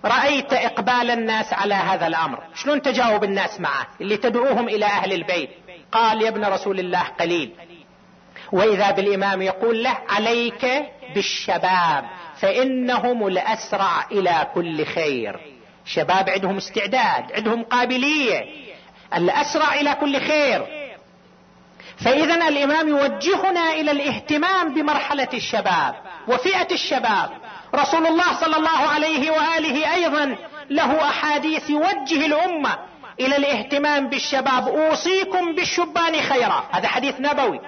رأيت 0.05 0.53
إقبال 0.53 1.11
الناس 1.11 1.53
على 1.53 1.73
هذا 1.73 2.07
الأمر؟ 2.07 2.43
شلون 2.55 2.81
تجاوب 2.81 3.23
الناس 3.23 3.59
معه؟ 3.59 3.87
اللي 4.01 4.17
تدعوهم 4.17 4.67
إلى 4.69 4.85
أهل 4.85 5.13
البيت. 5.13 5.49
قال 5.91 6.21
يا 6.21 6.29
ابن 6.29 6.45
رسول 6.45 6.79
الله 6.79 7.03
قليل. 7.19 7.51
وإذا 8.51 8.91
بالإمام 8.91 9.41
يقول 9.41 9.83
له 9.83 9.97
عليك 10.09 10.65
بالشباب 11.15 12.05
فإنهم 12.39 13.27
الأسرع 13.27 14.05
إلى 14.11 14.47
كل 14.53 14.85
خير. 14.85 15.39
شباب 15.85 16.29
عندهم 16.29 16.57
استعداد 16.57 17.31
عندهم 17.31 17.63
قابلية. 17.63 18.70
الأسرع 19.15 19.73
إلى 19.73 19.95
كل 19.95 20.19
خير. 20.19 20.65
فاذا 22.05 22.47
الإمام 22.47 22.87
يوجهنا 22.87 23.71
إلى 23.71 23.91
الاهتمام 23.91 24.73
بمرحلة 24.73 25.27
الشباب 25.33 25.95
وفئة 26.27 26.67
الشباب. 26.71 27.29
رسول 27.75 28.07
الله 28.07 28.33
صلى 28.33 28.57
الله 28.57 28.87
عليه 28.95 29.31
وآله 29.31 29.93
أيضا 29.93 30.35
له 30.69 31.09
أحاديث 31.09 31.69
يوجه 31.69 32.25
الأمة 32.25 32.77
إلى 33.19 33.37
الاهتمام 33.37 34.07
بالشباب. 34.07 34.67
أوصيكم 34.67 35.55
بالشبان 35.55 36.21
خيرا. 36.21 36.63
هذا 36.71 36.87
حديث 36.87 37.15
نبوي. 37.19 37.59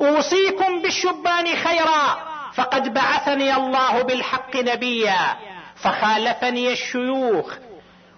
أوصيكم 0.00 0.82
بالشبان 0.82 1.46
خيرا. 1.56 2.18
فقد 2.54 2.94
بعثني 2.94 3.56
الله 3.56 4.02
بالحق 4.02 4.56
نبيا. 4.56 5.36
فخالفني 5.76 6.72
الشيوخ 6.72 7.54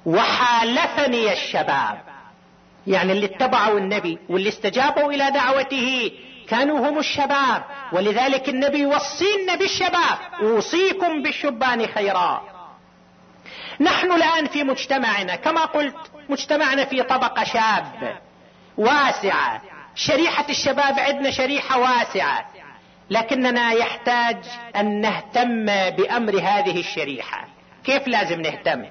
وحالفني 0.07 1.33
الشباب. 1.33 2.10
يعني 2.87 3.13
اللي 3.13 3.27
اتبعوا 3.27 3.79
النبي 3.79 4.19
واللي 4.29 4.49
استجابوا 4.49 5.13
إلى 5.13 5.31
دعوته 5.31 6.13
كانوا 6.49 6.89
هم 6.89 6.99
الشباب. 6.99 7.65
ولذلك 7.93 8.49
النبي 8.49 8.79
يوصينا 8.79 9.55
بالشباب 9.55 10.19
أوصيكم 10.41 11.23
بالشبان 11.23 11.87
خيرا. 11.87 12.43
نحن 13.81 14.13
الآن 14.13 14.47
في 14.47 14.65
مجتمعنا 14.65 15.37
كما 15.37 15.65
قلت 15.65 15.97
مجتمعنا 16.29 16.85
في 16.85 17.03
طبقة 17.03 17.45
شاب 17.45 18.19
واسعة. 18.77 19.63
شريحة 19.95 20.45
الشباب 20.49 20.99
عندنا 20.99 21.31
شريحة 21.31 21.79
واسعة. 21.79 22.51
لكننا 23.11 23.73
يحتاج 23.73 24.37
أن 24.77 25.01
نهتم 25.01 25.67
بأمر 25.91 26.39
هذه 26.39 26.81
الشريحة. 26.81 27.49
كيف 27.85 28.09
لازم 28.09 28.41
نهتم؟ 28.41 28.85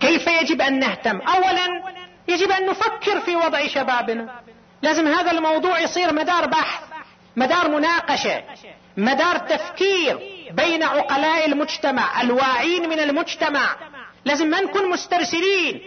كيف 0.00 0.26
يجب 0.26 0.60
أن 0.60 0.78
نهتم؟ 0.78 1.20
اولا 1.20 1.97
يجب 2.28 2.50
أن 2.50 2.66
نفكر 2.66 3.20
في 3.20 3.36
وضع 3.36 3.66
شبابنا. 3.66 4.40
لازم 4.82 5.08
هذا 5.08 5.30
الموضوع 5.30 5.80
يصير 5.80 6.12
مدار 6.12 6.46
بحث 6.46 6.82
مدار 7.36 7.68
مناقشة 7.68 8.42
مدار 8.96 9.38
تفكير 9.38 10.18
بين 10.50 10.82
عقلاء 10.82 11.46
المجتمع 11.46 12.22
الواعين 12.22 12.88
من 12.88 13.00
المجتمع. 13.00 13.76
لازم 14.24 14.46
ما 14.46 14.60
نكون 14.60 14.90
مسترسلين. 14.90 15.80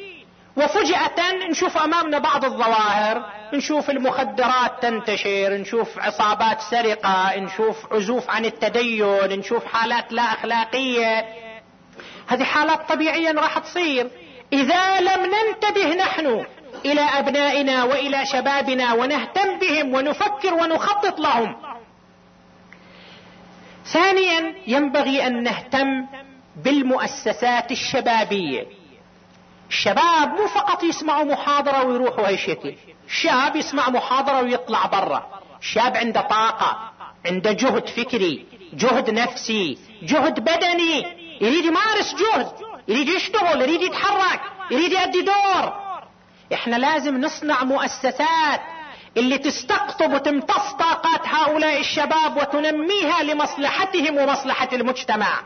وفجأة 0.58 1.32
نشوف 1.50 1.78
أمامنا 1.78 2.20
بعض 2.20 2.46
الظواهر 2.46 3.26
نشوف 3.54 3.90
المخدرات 3.90 4.82
تنتشر 4.82 5.54
نشوف 5.54 6.00
عصابات 6.00 6.62
سرقة 6.62 7.36
نشوف 7.36 7.94
عزوف 7.94 8.30
عن 8.30 8.46
التدين 8.46 9.40
نشوف 9.40 9.66
حالات 9.66 10.14
لا 10.14 10.22
أخلاقية. 10.22 11.26
هذه 12.28 12.44
حالات 12.44 12.90
طبيعيا 12.90 13.32
راح 13.32 13.60
تصير. 13.60 14.10
إذا 14.54 15.00
لم 15.00 15.32
ننتبه 15.34 15.96
نحن 15.96 16.46
إلى 16.86 17.02
أبنائنا 17.02 17.84
وإلى 17.84 18.26
شبابنا 18.26 18.94
ونهتم 18.94 19.60
بهم 19.60 19.94
ونفكر 19.94 20.54
ونخطط 20.54 21.20
لهم. 21.20 21.56
ثانيا 23.86 24.56
ينبغي 24.68 25.28
أن 25.28 25.44
نهتم 25.44 26.06
بالمؤسسات 26.64 27.72
الشبابية. 27.72 28.66
الشباب 29.70 30.30
مو 30.30 30.48
فقط 30.48 30.84
يسمعوا 30.84 31.24
محاضرة 31.24 31.84
ويروحوا 31.84 32.28
هاي 32.28 32.38
شكل 32.38 32.76
شاب 33.08 33.56
يسمع 33.56 33.90
محاضرة 33.90 34.42
ويطلع 34.42 34.86
برا. 34.86 35.42
شاب 35.62 35.98
عنده 35.98 36.22
طاقة 36.22 36.92
عنده 37.26 37.52
جهد 37.52 37.90
فكري 37.90 38.46
جهد 38.74 39.10
نفسي 39.10 39.78
جهد 40.04 40.40
بدني. 40.40 41.22
يريد 41.42 41.66
يمارس 41.66 42.16
جهد. 42.16 42.71
يريد 42.88 43.10
يشتغل 43.10 43.62
يريد 43.62 43.82
يتحرك 43.82 44.42
يريد 44.72 44.92
يؤدي 44.92 45.22
دور. 45.22 45.74
إحنا 46.54 46.76
لازم 46.76 47.22
نصنع 47.22 47.64
مؤسسات 47.64 48.62
اللي 49.18 49.38
تستقطب 49.38 50.14
وتمتص 50.14 50.72
طاقات 50.80 51.28
هؤلاء 51.28 51.80
الشباب 51.80 52.38
وتنميها 52.38 53.24
لمصلحتهم 53.24 54.18
ومصلحة 54.18 54.70
المجتمع. 54.74 55.42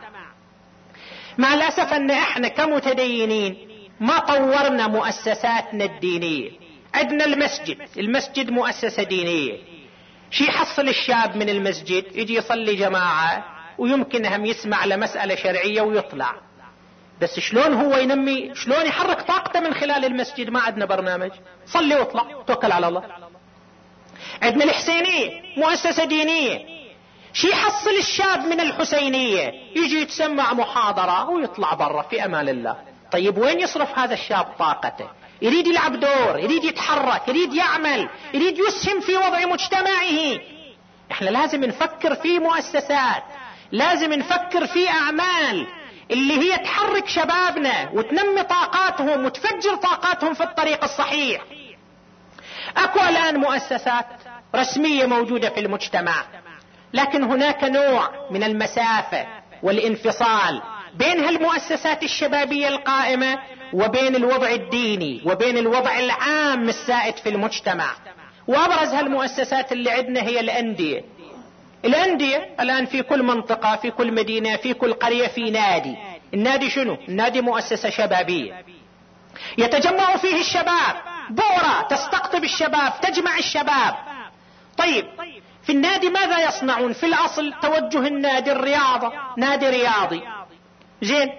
مع 1.38 1.54
الأسف 1.54 1.94
أن 1.94 2.12
إحنا 2.12 2.48
كمتدينين 2.48 3.68
ما 4.00 4.20
طورنا 4.20 4.88
مؤسساتنا 4.88 5.84
الدينية. 5.84 6.52
عندنا 6.94 7.26
المسجد 7.26 7.78
المسجد 7.98 8.50
مؤسسة 8.50 9.04
دينية. 9.04 9.58
شي 10.32 10.44
يحصل 10.44 10.88
الشاب 10.90 11.38
من 11.38 11.50
المسجد؟ 11.50 12.06
يجي 12.16 12.36
يصلي 12.36 12.76
جماعة 12.76 13.46
ويمكن 13.78 14.26
هم 14.26 14.46
يسمع 14.46 14.86
لمسألة 14.86 15.36
شرعية 15.36 15.82
ويطلع. 15.82 16.36
بس 17.22 17.40
شلون 17.40 17.74
هو 17.74 17.98
ينمي 17.98 18.56
شلون 18.56 18.86
يحرك 18.86 19.22
طاقته 19.22 19.60
من 19.60 19.74
خلال 19.74 20.06
المسجد؟ 20.06 20.50
ما 20.50 20.60
عندنا 20.60 20.86
برنامج. 20.86 21.32
صلي 21.66 21.96
واطلع. 21.96 22.44
توكل 22.48 22.72
على 22.72 22.88
الله. 22.88 23.04
عندنا 24.42 24.64
الحسينية 24.64 25.42
مؤسسة 25.58 26.06
دينية. 26.06 26.66
شي 27.34 27.50
يحصل 27.50 27.90
الشاب 27.90 28.46
من 28.46 28.60
الحسينية؟ 28.60 29.54
يجي 29.76 30.02
يتسمع 30.02 30.54
محاضرة 30.54 31.30
ويطلع 31.30 31.74
برا 31.74 32.02
في 32.02 32.26
أمان 32.26 32.50
الله. 32.50 32.76
طيب 33.12 33.38
وين 33.38 33.60
يصرف 33.60 34.00
هذا 34.00 34.14
الشاب 34.14 34.46
طاقته؟ 34.60 35.10
يريد 35.42 35.68
يلعب 35.68 36.00
دور 36.00 36.40
يريد 36.40 36.64
يتحرك 36.64 37.28
يريد 37.28 37.54
يعمل 37.54 38.10
يريد 38.34 38.60
يسهم 38.60 39.00
في 39.00 39.18
وضع 39.18 39.46
مجتمعه. 39.46 40.40
إحنا 41.12 41.30
لازم 41.30 41.66
نفكر 41.66 42.16
في 42.16 42.40
مؤسسات 42.40 43.24
لازم 43.72 44.14
نفكر 44.14 44.68
في 44.68 44.90
أعمال. 44.90 45.68
اللي 46.12 46.34
هي 46.34 46.58
تحرك 46.58 47.08
شبابنا 47.08 47.90
وتنمي 47.94 48.44
طاقاتهم 48.44 49.26
وتفجر 49.26 49.76
طاقاتهم 49.76 50.34
في 50.34 50.44
الطريق 50.44 50.84
الصحيح. 50.84 51.42
أكو 52.78 53.00
الآن 53.00 53.38
مؤسسات 53.40 54.06
رسمية 54.56 55.06
موجودة 55.06 55.50
في 55.50 55.60
المجتمع 55.60 56.24
لكن 56.94 57.24
هناك 57.24 57.64
نوع 57.64 58.10
من 58.32 58.44
المسافة 58.44 59.28
والانفصال 59.64 60.62
بين 60.96 61.20
هالمؤسسات 61.20 62.04
الشبابية 62.04 62.68
القائمة 62.68 63.40
وبين 63.74 64.16
الوضع 64.16 64.50
الديني 64.50 65.22
وبين 65.26 65.58
الوضع 65.58 66.00
العام 66.00 66.70
السائد 66.70 67.18
في 67.18 67.30
المجتمع. 67.30 67.96
وأبرز 68.48 68.94
هالمؤسسات 68.94 69.72
اللي 69.72 69.92
عندنا 69.92 70.22
هي 70.22 70.40
الأندية. 70.40 71.04
الأندية 71.86 72.56
الآن 72.60 72.86
في 72.86 73.02
كل 73.04 73.24
منطقة 73.24 73.76
في 73.76 73.92
كل 73.92 74.12
مدينة 74.14 74.56
في 74.58 74.74
كل 74.74 74.94
قرية 74.94 75.28
في 75.28 75.52
نادي. 75.52 75.96
النادي 76.34 76.70
شنو؟ 76.70 76.98
النادي 77.10 77.42
مؤسسة 77.42 77.90
شبابية. 77.90 78.66
يتجمع 79.58 80.18
فيه 80.18 80.40
الشباب. 80.40 80.96
بورة 81.30 81.88
تستقطب 81.90 82.44
الشباب 82.44 82.94
تجمع 83.02 83.38
الشباب. 83.38 83.96
طيب 84.78 85.06
في 85.64 85.72
النادي 85.72 86.10
ماذا 86.10 86.48
يصنعون؟ 86.48 86.94
في 86.94 87.06
الأصل 87.06 87.54
توجه 87.62 88.08
النادي 88.08 88.52
الرياضة 88.52 89.14
نادي 89.38 89.70
رياضي. 89.70 90.22
زين 91.02 91.32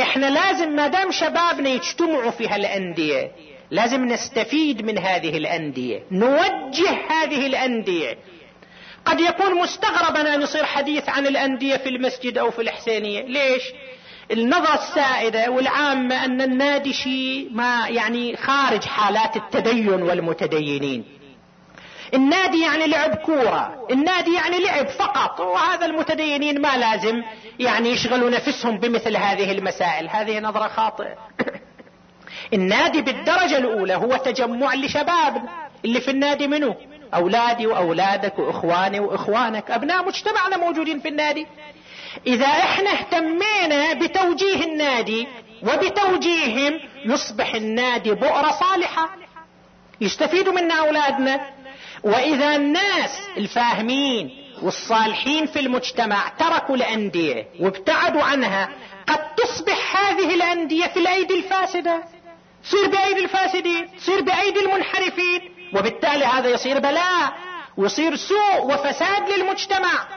إحنا 0.00 0.26
لازم 0.26 0.76
ما 0.76 0.88
دام 0.88 1.10
شبابنا 1.10 1.68
يجتمعوا 1.68 2.30
في 2.30 2.48
هالأندية 2.48 3.32
لازم 3.70 4.04
نستفيد 4.04 4.82
من 4.82 4.98
هذه 4.98 5.36
الأندية 5.36 6.02
نوجه 6.10 6.90
هذه 7.10 7.46
الأندية. 7.46 8.18
قد 9.04 9.20
يكون 9.20 9.62
مستغربا 9.62 10.34
أن 10.34 10.42
يصير 10.42 10.64
حديث 10.64 11.08
عن 11.08 11.26
الأندية 11.26 11.76
في 11.76 11.88
المسجد 11.88 12.38
أو 12.38 12.50
في 12.50 12.62
الحسينية. 12.62 13.22
ليش؟ 13.22 13.62
النظرة 14.30 14.74
السائدة 14.74 15.50
والعامة 15.50 16.24
أن 16.24 16.40
النادي 16.40 16.92
شيء 16.92 17.48
ما 17.52 17.88
يعني 17.88 18.36
خارج 18.36 18.84
حالات 18.84 19.36
التدين 19.36 20.02
والمتدينين. 20.02 21.04
النادي 22.14 22.62
يعني 22.62 22.86
لعب 22.86 23.14
كورة 23.14 23.86
النادي 23.90 24.34
يعني 24.34 24.64
لعب 24.64 24.88
فقط 24.88 25.40
وهذا 25.40 25.86
المتدينين 25.86 26.60
ما 26.60 26.76
لازم 26.76 27.22
يعني 27.58 27.90
يشغلوا 27.90 28.30
نفسهم 28.30 28.78
بمثل 28.78 29.16
هذه 29.16 29.52
المسائل. 29.52 30.08
هذه 30.08 30.40
نظرة 30.40 30.68
خاطئة. 30.68 31.16
النادي 32.54 33.02
بالدرجة 33.02 33.58
الأولى 33.58 33.94
هو 33.94 34.16
تجمع 34.16 34.74
لشباب 34.74 35.48
اللي 35.84 36.00
في 36.00 36.10
النادي 36.10 36.46
منه 36.46 36.76
أولادي 37.14 37.66
وأولادك 37.66 38.38
وإخواني 38.38 39.00
وإخوانك. 39.00 39.70
أبناء 39.70 40.06
مجتمعنا 40.06 40.56
موجودين 40.56 41.00
في 41.00 41.08
النادي. 41.08 41.46
إذا 42.26 42.46
إحنا 42.46 42.90
اهتمينا 42.90 43.92
بتوجيه 43.92 44.64
النادي 44.64 45.28
وبتوجيههم 45.62 46.80
يصبح 47.04 47.54
النادي 47.54 48.12
بؤرة 48.12 48.50
صالحة. 48.50 49.10
يستفيد 50.00 50.48
منا 50.48 50.74
أولادنا. 50.74 51.40
وإذا 52.04 52.56
الناس 52.56 53.28
الفاهمين 53.36 54.30
والصالحين 54.62 55.46
في 55.46 55.60
المجتمع 55.60 56.28
تركوا 56.38 56.76
الأندية 56.76 57.46
وابتعدوا 57.60 58.22
عنها 58.22 58.68
قد 59.06 59.34
تصبح 59.34 59.96
هذه 59.96 60.34
الأندية 60.34 60.86
في 60.86 60.96
الأيدي 60.96 61.34
الفاسدة. 61.34 62.02
تصير 62.64 62.90
بأيدي 62.90 63.20
الفاسدين 63.24 63.96
تصير 63.96 64.20
بأيدي 64.20 64.60
المنحرفين. 64.60 65.40
وبالتالي 65.74 66.24
هذا 66.24 66.48
يصير 66.48 66.78
بلاء 66.78 67.32
ويصير 67.76 68.16
سوء 68.16 68.64
وفساد 68.64 69.30
للمجتمع. 69.30 70.08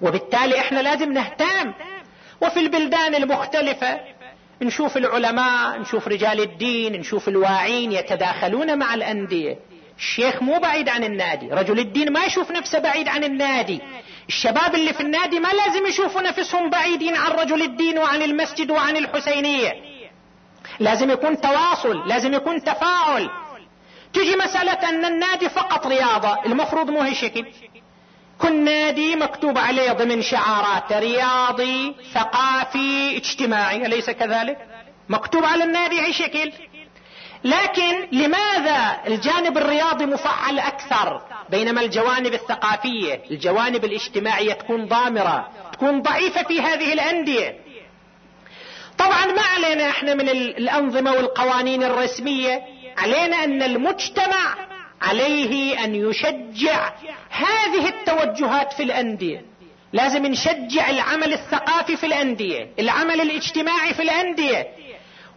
وبالتالي 0.00 0.60
إحنا 0.60 0.80
لازم 0.80 1.12
نهتم. 1.12 1.72
وفي 2.40 2.60
البلدان 2.60 3.14
المختلفة 3.14 4.00
نشوف 4.62 4.96
العلماء 4.96 5.78
نشوف 5.78 6.08
رجال 6.08 6.40
الدين 6.40 6.92
نشوف 6.92 7.28
الواعين 7.28 7.92
يتداخلون 7.92 8.78
مع 8.78 8.94
الأندية. 8.94 9.58
الشيخ 9.98 10.42
مو 10.42 10.58
بعيد 10.58 10.88
عن 10.88 11.04
النادي 11.04 11.48
رجل 11.48 11.78
الدين 11.78 12.12
ما 12.12 12.24
يشوف 12.24 12.50
نفسه 12.50 12.78
بعيد 12.78 13.08
عن 13.08 13.24
النادي. 13.24 13.80
الشباب 14.28 14.74
اللي 14.74 14.92
في 14.92 15.00
النادي 15.00 15.40
ما 15.40 15.48
لازم 15.48 15.86
يشوفوا 15.86 16.22
نفسهم 16.22 16.70
بعيدين 16.70 17.16
عن 17.16 17.30
رجل 17.30 17.62
الدين 17.62 17.98
وعن 17.98 18.22
المسجد 18.22 18.70
وعن 18.70 18.96
الحسينية. 18.96 19.72
لازم 20.80 21.10
يكون 21.10 21.40
تواصل 21.40 22.08
لازم 22.08 22.34
يكون 22.34 22.64
تفاعل. 22.64 23.30
تجي 24.12 24.36
مسألة 24.36 24.88
أن 24.88 25.04
النادي 25.04 25.48
فقط 25.48 25.86
رياضة 25.86 26.38
المفروض 26.46 26.90
مو 26.90 27.00
هالشكل 27.00 27.46
كل 28.38 28.64
نادي 28.64 29.16
مكتوب 29.16 29.58
عليه 29.58 29.92
ضمن 29.92 30.22
شعاراته 30.22 30.98
رياضي 30.98 31.94
ثقافي 32.14 33.16
اجتماعي 33.16 33.86
أليس 33.86 34.10
كذلك؟ 34.10 34.58
مكتوب 35.08 35.44
على 35.44 35.64
النادي 35.64 36.04
اي 36.06 36.12
شكل. 36.12 36.52
لكن 37.44 38.08
لماذا 38.12 38.96
الجانب 39.06 39.58
الرياضي 39.58 40.06
مفعل 40.06 40.58
أكثر؟ 40.58 41.22
بينما 41.50 41.80
الجوانب 41.80 42.34
الثقافية 42.34 43.22
الجوانب 43.30 43.84
الاجتماعية 43.84 44.52
تكون 44.52 44.86
ضامرة 44.86 45.48
تكون 45.72 46.02
ضعيفة 46.02 46.42
في 46.42 46.60
هذه 46.60 46.92
الأندية. 46.92 47.56
طبعا 48.98 49.26
ما 49.26 49.42
علينا 49.42 49.90
إحنا 49.90 50.14
من 50.14 50.28
الأنظمة 50.28 51.12
والقوانين 51.12 51.82
الرسمية. 51.82 52.62
علينا 52.98 53.44
أن 53.44 53.62
المجتمع 53.62 54.54
عليه 55.02 55.84
أن 55.84 55.94
يشجع 55.94 56.92
هذه 57.30 57.88
التوجهات 57.88 58.72
في 58.72 58.82
الأندية. 58.82 59.44
لازم 59.92 60.26
نشجع 60.26 60.90
العمل 60.90 61.32
الثقافي 61.32 61.96
في 61.96 62.06
الأندية 62.06 62.70
العمل 62.78 63.20
الاجتماعي 63.20 63.94
في 63.94 64.02
الأندية. 64.02 64.66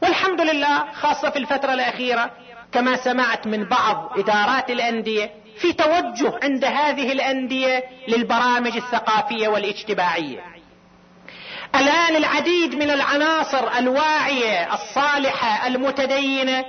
والحمد 0.03 0.41
لله 0.41 0.91
خاصة 0.93 1.29
في 1.29 1.39
الفترة 1.39 1.73
الأخيرة 1.73 2.31
كما 2.71 2.95
سمعت 2.95 3.47
من 3.47 3.63
بعض 3.63 4.19
إدارات 4.19 4.69
الأندية 4.69 5.31
في 5.57 5.73
توجه 5.73 6.39
عند 6.43 6.65
هذه 6.65 7.11
الأندية 7.11 7.83
للبرامج 8.07 8.75
الثقافية 8.75 9.47
والاجتماعية. 9.47 10.39
الآن 11.75 12.15
العديد 12.15 12.75
من 12.75 12.91
العناصر 12.91 13.77
الواعية 13.77 14.73
الصالحة 14.73 15.67
المتدينة 15.67 16.65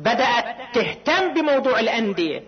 بدأت 0.00 0.44
تهتم 0.74 1.34
بموضوع 1.34 1.80
الأندية. 1.80 2.42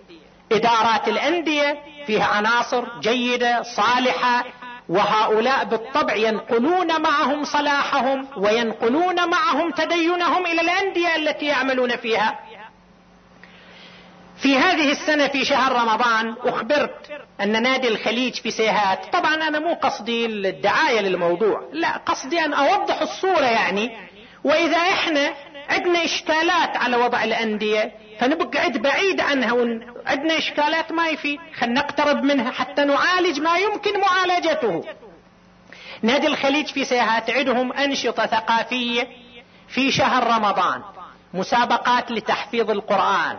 إدارات 0.52 1.08
الأندية 1.08 1.78
فيها 2.06 2.24
عناصر 2.24 2.84
جيدة 3.00 3.62
صالحة 3.62 4.44
وهؤلاء 4.88 5.64
بالطبع 5.64 6.14
ينقلون 6.14 7.02
معهم 7.02 7.44
صلاحهم 7.44 8.28
وينقلون 8.36 9.28
معهم 9.30 9.70
تدينهم 9.70 10.46
إلى 10.46 10.60
الأندية 10.60 11.16
التي 11.16 11.46
يعملون 11.46 11.96
فيها. 11.96 12.38
في 14.36 14.56
هذه 14.56 14.92
السنة 14.92 15.28
في 15.28 15.44
شهر 15.44 15.72
رمضان 15.72 16.34
أخبرت 16.44 17.22
أن 17.40 17.62
نادي 17.62 17.88
الخليج 17.88 18.34
في 18.34 18.50
سيهات. 18.50 19.12
طبعا 19.12 19.34
أنا 19.34 19.58
مو 19.58 19.74
قصدي 19.74 20.26
الدعاية 20.26 21.00
للموضوع 21.00 21.68
لا 21.72 21.96
قصدي 21.96 22.40
أن 22.44 22.52
أوضح 22.52 23.00
الصورة 23.02 23.44
يعني. 23.44 23.96
وإذا 24.44 24.76
إحنا 24.78 25.34
عندنا 25.68 26.04
إشكالات 26.04 26.76
على 26.76 26.96
وضع 26.96 27.24
الأندية 27.24 27.92
فنبقعد 28.20 28.78
بعيد 28.78 29.20
عنها 29.20 29.52
وعندنا 29.52 30.38
إشكالات 30.38 30.92
ما 30.92 31.08
يفيد 31.08 31.40
خلينا 31.58 31.80
نقترب 31.80 32.22
منها 32.22 32.50
حتى 32.52 32.84
نعالج 32.84 33.40
ما 33.40 33.58
يمكن 33.58 34.00
معالجته. 34.00 34.84
نادي 36.02 36.26
الخليج 36.26 36.66
في 36.66 36.84
سيهات 36.84 37.30
عندهم 37.30 37.72
أنشطة 37.72 38.26
ثقافية 38.26 39.08
في 39.68 39.92
شهر 39.92 40.26
رمضان. 40.26 40.82
مسابقات 41.34 42.10
لتحفيظ 42.10 42.70
القرآن 42.70 43.38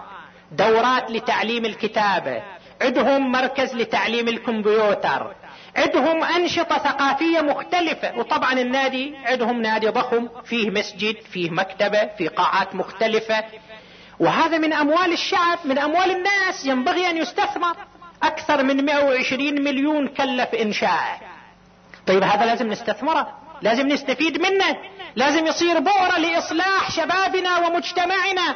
دورات 0.52 1.12
لتعليم 1.12 1.66
الكتابة 1.66 2.44
عندهم 2.82 3.32
مركز 3.32 3.76
لتعليم 3.76 4.28
الكمبيوتر. 4.28 5.36
عندهم 5.76 6.24
أنشطة 6.24 6.78
ثقافية 6.78 7.42
مختلفة. 7.42 8.18
وطبعا 8.18 8.54
النادي 8.54 9.16
عندهم 9.26 9.62
نادي 9.62 9.88
ضخم 9.88 10.30
فيه 10.46 10.70
مسجد 10.70 11.16
فيه 11.32 11.50
مكتبة 11.50 12.06
فيه 12.18 12.30
قاعات 12.30 12.76
مختلفة. 12.76 13.44
وهذا 14.20 14.58
من 14.58 14.74
أموال 14.74 15.14
الشعب 15.14 15.60
من 15.66 15.78
أموال 15.80 16.12
الناس. 16.12 16.66
ينبغي 16.66 17.10
أن 17.10 17.18
يستثمر 17.18 17.76
أكثر 18.24 18.64
من 18.64 18.86
120 18.86 19.64
مليون 19.64 20.08
كلف 20.08 20.56
إنشاءه. 20.56 21.20
طيب 22.08 22.24
هذا 22.24 22.46
لازم 22.46 22.68
نستثمره 22.68 23.38
لازم 23.62 23.88
نستفيد 23.88 24.42
منه 24.42 24.78
لازم 25.16 25.48
يصير 25.48 25.80
بؤرة 25.80 26.18
لإصلاح 26.18 26.92
شبابنا 26.92 27.58
ومجتمعنا. 27.58 28.56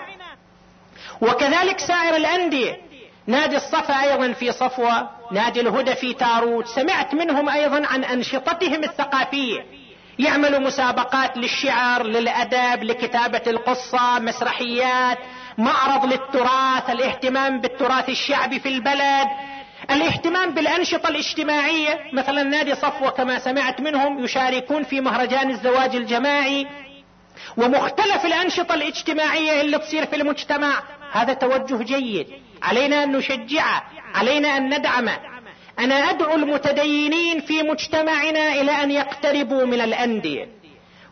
وكذلك 1.21 1.79
سائر 1.79 2.15
الأندية. 2.15 2.86
نادي 3.27 3.55
الصفا 3.55 4.03
أيضا 4.03 4.33
في 4.33 4.51
صفوة 4.51 5.09
نادي 5.31 5.61
الهدى 5.61 5.95
في 5.95 6.13
تاروت. 6.13 6.67
سمعت 6.67 7.13
منهم 7.13 7.49
أيضا 7.49 7.85
عن 7.87 8.03
أنشطتهم 8.03 8.83
الثقافية. 8.83 9.65
يعملوا 10.19 10.59
مسابقات 10.59 11.37
للشعر 11.37 12.03
للأدب 12.03 12.83
لكتابة 12.83 13.41
القصة 13.47 14.19
مسرحيات 14.19 15.17
معرض 15.57 16.05
للتراث 16.05 16.89
الاهتمام 16.89 17.61
بالتراث 17.61 18.09
الشعبي 18.09 18.59
في 18.59 18.69
البلد. 18.69 19.27
الاهتمام 19.91 20.53
بالأنشطة 20.53 21.09
الاجتماعية 21.09 21.99
مثلا 22.13 22.43
نادي 22.43 22.75
صفوة 22.75 23.09
كما 23.09 23.39
سمعت 23.39 23.81
منهم 23.81 24.23
يشاركون 24.23 24.83
في 24.83 25.01
مهرجان 25.01 25.49
الزواج 25.49 25.95
الجماعي. 25.95 26.67
ومختلف 27.57 28.25
الأنشطة 28.25 28.75
الاجتماعية 28.75 29.61
اللي 29.61 29.77
تصير 29.77 30.05
في 30.05 30.15
المجتمع. 30.15 30.83
هذا 31.11 31.33
توجه 31.33 31.83
جيد. 31.83 32.27
علينا 32.61 33.03
أن 33.03 33.11
نشجعه 33.11 33.83
علينا 34.15 34.57
أن 34.57 34.77
ندعمه 34.77 35.17
أنا 35.79 35.95
أدعو 35.95 36.35
المتدينين 36.35 37.39
في 37.39 37.63
مجتمعنا 37.63 38.53
إلى 38.61 38.71
أن 38.71 38.91
يقتربوا 38.91 39.65
من 39.65 39.81
الأندية. 39.81 40.47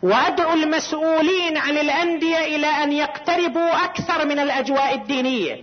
وأدعو 0.04 0.54
المسؤولين 0.54 1.58
عن 1.58 1.78
الأندية 1.78 2.38
إلى 2.56 2.68
أن 2.68 2.92
يقتربوا 2.92 3.86
أكثر 3.86 4.26
من 4.26 4.40
الأجواء 4.40 4.96
الدينية. 4.96 5.62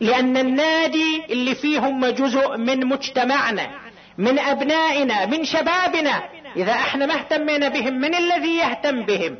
لأن 0.00 0.36
النادي 0.36 1.22
اللي 1.30 1.54
فيهم 1.54 2.06
جزء 2.06 2.56
من 2.56 2.86
مجتمعنا 2.86 3.70
من 4.18 4.38
أبنائنا 4.38 5.26
من 5.26 5.44
شبابنا 5.44 6.22
إذا 6.56 6.72
إحنا 6.72 7.06
ما 7.06 7.14
اهتمينا 7.14 7.68
بهم 7.68 7.94
من 7.94 8.14
الذي 8.14 8.56
يهتم 8.56 9.02
بهم؟ 9.02 9.36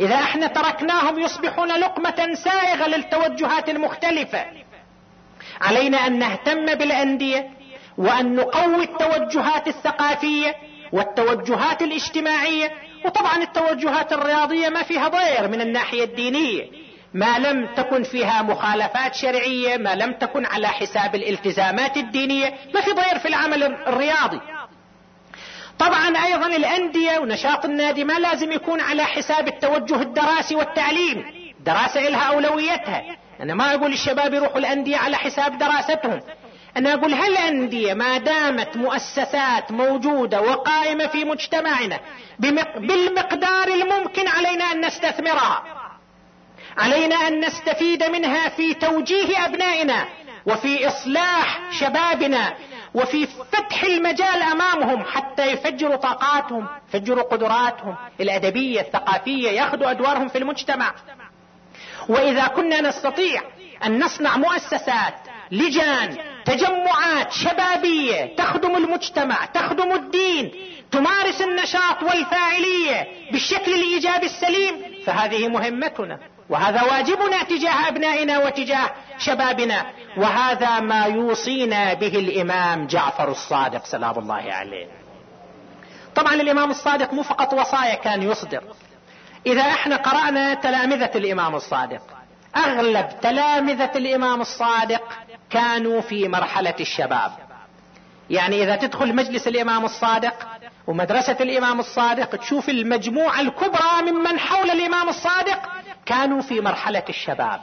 إذا 0.00 0.14
إحنا 0.14 0.46
تركناهم 0.46 1.18
يصبحون 1.18 1.68
لقمة 1.68 2.34
سائغة 2.34 2.86
للتوجهات 2.88 3.68
المختلفة. 3.68 4.44
علينا 5.60 6.06
أن 6.06 6.18
نهتم 6.18 6.66
بالأندية 6.66 7.50
وأن 7.98 8.36
نقوي 8.36 8.84
التوجهات 8.84 9.68
الثقافية 9.68 10.54
والتوجهات 10.92 11.82
الاجتماعية. 11.82 12.72
وطبعا 13.04 13.42
التوجهات 13.42 14.12
الرياضية 14.12 14.68
ما 14.68 14.82
فيها 14.82 15.08
ضير 15.08 15.48
من 15.48 15.60
الناحية 15.60 16.04
الدينية. 16.04 16.64
ما 17.14 17.38
لم 17.38 17.66
تكن 17.74 18.02
فيها 18.02 18.42
مخالفات 18.42 19.14
شرعية 19.14 19.76
ما 19.76 19.94
لم 19.94 20.12
تكن 20.12 20.46
على 20.46 20.68
حساب 20.68 21.14
الالتزامات 21.14 21.96
الدينية 21.96 22.54
ما 22.74 22.80
في 22.80 22.92
ضير 22.92 23.18
في 23.18 23.28
العمل 23.28 23.62
الرياضي. 23.62 24.40
طبعا 25.78 26.16
أيضا 26.24 26.46
الأندية 26.46 27.18
ونشاط 27.18 27.64
النادي 27.64 28.04
ما 28.04 28.12
لازم 28.18 28.52
يكون 28.52 28.80
على 28.80 29.04
حساب 29.04 29.48
التوجه 29.48 30.02
الدراسي 30.02 30.54
والتعليم 30.54 31.24
دراسة 31.60 32.08
لها 32.08 32.22
أولويتها. 32.34 33.02
أنا 33.40 33.54
ما 33.54 33.74
أقول 33.74 33.92
الشباب 33.92 34.34
يروحوا 34.34 34.58
الأندية 34.58 34.96
على 34.96 35.16
حساب 35.16 35.58
دراستهم. 35.58 36.20
أنا 36.76 36.94
أقول 36.94 37.14
هل 37.14 37.32
الأندية 37.32 37.94
ما 37.94 38.18
دامت 38.18 38.76
مؤسسات 38.76 39.72
موجودة 39.72 40.40
وقائمة 40.40 41.06
في 41.06 41.24
مجتمعنا 41.24 42.00
بالمقدار 42.78 43.68
الممكن 43.68 44.28
علينا 44.28 44.64
أن 44.64 44.86
نستثمرها. 44.86 45.62
علينا 46.78 47.16
أن 47.16 47.40
نستفيد 47.40 48.04
منها 48.04 48.48
في 48.48 48.74
توجيه 48.74 49.44
أبنائنا 49.44 50.04
وفي 50.46 50.86
إصلاح 50.88 51.60
شبابنا 51.70 52.54
وفي 52.94 53.26
فتح 53.26 53.82
المجال 53.82 54.42
أمامهم 54.42 55.04
حتى 55.04 55.46
يفجروا 55.52 55.96
طاقاتهم 55.96 56.68
يفجروا 56.88 57.22
قدراتهم 57.22 57.96
الأدبية 58.20 58.80
الثقافية 58.80 59.50
ياخذوا 59.50 59.90
أدوارهم 59.90 60.28
في 60.28 60.38
المجتمع. 60.38 60.94
وإذا 62.08 62.46
كنا 62.46 62.80
نستطيع 62.80 63.42
أن 63.84 64.04
نصنع 64.04 64.36
مؤسسات 64.36 65.14
لجان 65.50 66.16
تجمعات 66.44 67.32
شبابية 67.32 68.36
تخدم 68.36 68.76
المجتمع 68.76 69.44
تخدم 69.44 69.92
الدين 69.92 70.52
تمارس 70.92 71.40
النشاط 71.40 72.02
والفاعلية 72.02 73.06
بالشكل 73.32 73.74
الإيجابي 73.74 74.26
السليم 74.26 74.74
فهذه 75.06 75.48
مهمتنا 75.48 76.18
وهذا 76.50 76.82
واجبنا 76.82 77.42
تجاه 77.42 77.88
أبنائنا 77.88 78.38
وتجاه 78.38 78.90
شبابنا 79.18 79.86
وهذا 80.16 80.80
ما 80.80 81.04
يوصينا 81.06 81.94
به 81.94 82.18
الإمام 82.18 82.86
جعفر 82.86 83.30
الصادق 83.30 83.84
سلام 83.84 84.18
الله 84.18 84.52
عليه. 84.52 84.86
طبعا 86.14 86.34
الإمام 86.34 86.70
الصادق 86.70 87.12
مو 87.12 87.22
فقط 87.22 87.54
وصايا 87.54 87.94
كان 87.94 88.22
يصدر 88.22 88.62
إذا 89.46 89.62
إحنا 89.62 89.96
قرأنا 89.96 90.54
تلامذة 90.54 91.10
الإمام 91.14 91.54
الصادق. 91.54 92.02
أغلب 92.56 93.20
تلامذة 93.22 93.90
الإمام 93.96 94.40
الصادق 94.40 95.02
كانوا 95.50 96.00
في 96.00 96.28
مرحلة 96.28 96.74
الشباب. 96.80 97.32
يعني 98.30 98.62
إذا 98.62 98.76
تدخل 98.76 99.14
مجلس 99.14 99.48
الإمام 99.48 99.84
الصادق 99.84 100.46
ومدرسة 100.86 101.36
الإمام 101.40 101.80
الصادق 101.80 102.36
تشوف 102.36 102.68
المجموعة 102.68 103.40
الكبرى 103.40 104.10
ممن 104.10 104.38
حول 104.38 104.70
الإمام 104.70 105.08
الصادق 105.08 105.62
كانوا 106.06 106.42
في 106.42 106.60
مرحلة 106.60 107.04
الشباب. 107.08 107.60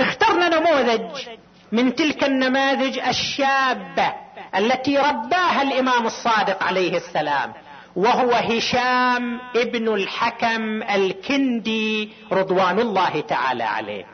اخترنا 0.00 0.48
نموذج 0.48 1.28
من 1.72 1.94
تلك 1.94 2.24
النماذج 2.24 2.98
الشابة 2.98 4.14
التي 4.56 4.98
رباها 4.98 5.62
الإمام 5.62 6.06
الصادق 6.06 6.62
عليه 6.62 6.96
السلام. 6.96 7.52
وهو 7.96 8.32
هشام 8.32 9.40
ابن 9.56 9.94
الحكم 9.94 10.82
الكندي 10.82 12.12
رضوان 12.32 12.80
الله 12.80 13.20
تعالى 13.20 13.64
عليه. 13.64 14.06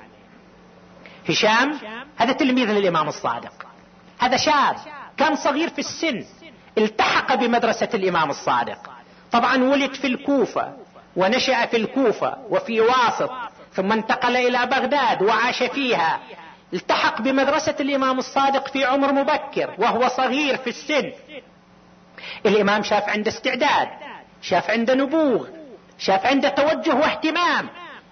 هشام 1.28 1.78
هذا 2.16 2.32
تلميذ 2.32 2.70
للإمام 2.70 3.08
الصادق. 3.08 3.52
هذا 4.18 4.36
شاب 4.36 4.76
كان 5.16 5.36
صغير 5.36 5.68
في 5.68 5.78
السن 5.78 6.24
التحق 6.78 7.34
بمدرسة 7.34 7.88
الإمام 7.94 8.30
الصادق. 8.30 8.90
طبعا 9.32 9.64
ولد 9.64 9.94
في 9.94 10.06
الكوفة 10.06 10.72
ونشأ 11.16 11.66
في 11.66 11.76
الكوفة 11.76 12.36
وفي 12.50 12.80
واسط 12.80 13.30
ثم 13.72 13.92
انتقل 13.92 14.36
إلى 14.36 14.66
بغداد 14.66 15.22
وعاش 15.22 15.62
فيها. 15.62 16.20
التحق 16.74 17.20
بمدرسة 17.20 17.74
الإمام 17.80 18.18
الصادق 18.18 18.68
في 18.68 18.84
عمر 18.84 19.12
مبكر 19.12 19.74
وهو 19.78 20.08
صغير 20.08 20.56
في 20.56 20.70
السن. 20.70 21.12
الإمام 22.46 22.82
شاف 22.82 23.08
عنده 23.08 23.30
استعداد 23.30 23.88
شاف 24.42 24.70
عنده 24.70 24.94
نبوغ 24.94 25.46
شاف 25.98 26.26
عنده 26.26 26.48
توجه 26.48 26.94
واهتمام. 26.94 27.68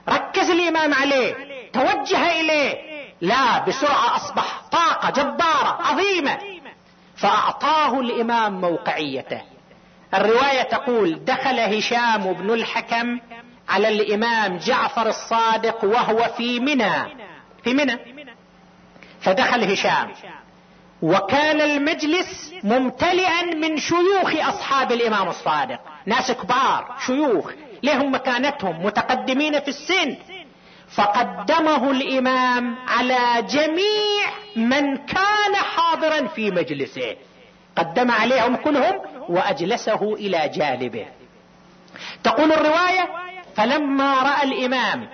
ركز 0.09 0.51
الإمام 0.51 0.95
عليه 0.95 1.35
توجه 1.73 2.41
إليه. 2.41 2.75
لا 3.21 3.65
بسرعة 3.65 4.17
أصبح 4.17 4.63
طاقة 4.73 5.11
جبارة 5.11 5.79
عظيمة. 5.83 6.39
فأعطاه 7.17 8.01
الإمام 8.01 8.61
موقعيته. 8.61 9.43
الرواية 10.15 10.63
تقول 10.63 11.25
دخل 11.25 11.61
هشام 11.61 12.33
بن 12.33 12.51
الحكم 12.51 13.21
على 13.69 13.89
الإمام 13.89 14.57
جعفر 14.57 15.07
الصادق 15.09 15.85
وهو 15.85 16.29
في 16.37 16.61
منى. 16.61 17.05
في 17.65 17.75
منى. 17.75 17.99
فدخل 19.21 19.73
هشام. 19.73 20.11
وكان 21.03 21.61
المجلس 21.61 22.53
ممتلئا 22.65 23.43
من 23.43 23.79
شيوخ 23.79 24.35
أصحاب 24.35 24.93
الإمام 24.93 25.29
الصادق. 25.29 25.81
ناس 26.07 26.33
كبار 26.33 26.95
شيوخ 27.07 27.51
لهم 27.83 28.15
مكانتهم 28.15 28.87
متقدمين 28.87 29.61
في 29.61 29.69
السن. 29.69 30.17
فقدمه 30.95 31.91
الإمام 31.91 32.77
على 32.89 33.43
جميع 33.43 34.31
من 34.57 34.97
كان 34.97 35.57
حاضرا 35.57 36.27
في 36.27 36.51
مجلسه. 36.51 37.17
قدم 37.77 38.11
عليهم 38.11 38.57
كلهم 38.57 39.01
وأجلسه 39.29 40.15
إلى 40.15 40.49
جانبه. 40.49 41.07
تقول 42.25 42.53
الرواية 42.53 43.09
فلما 43.57 44.23
رأى 44.23 44.43
الإمام 44.45 45.09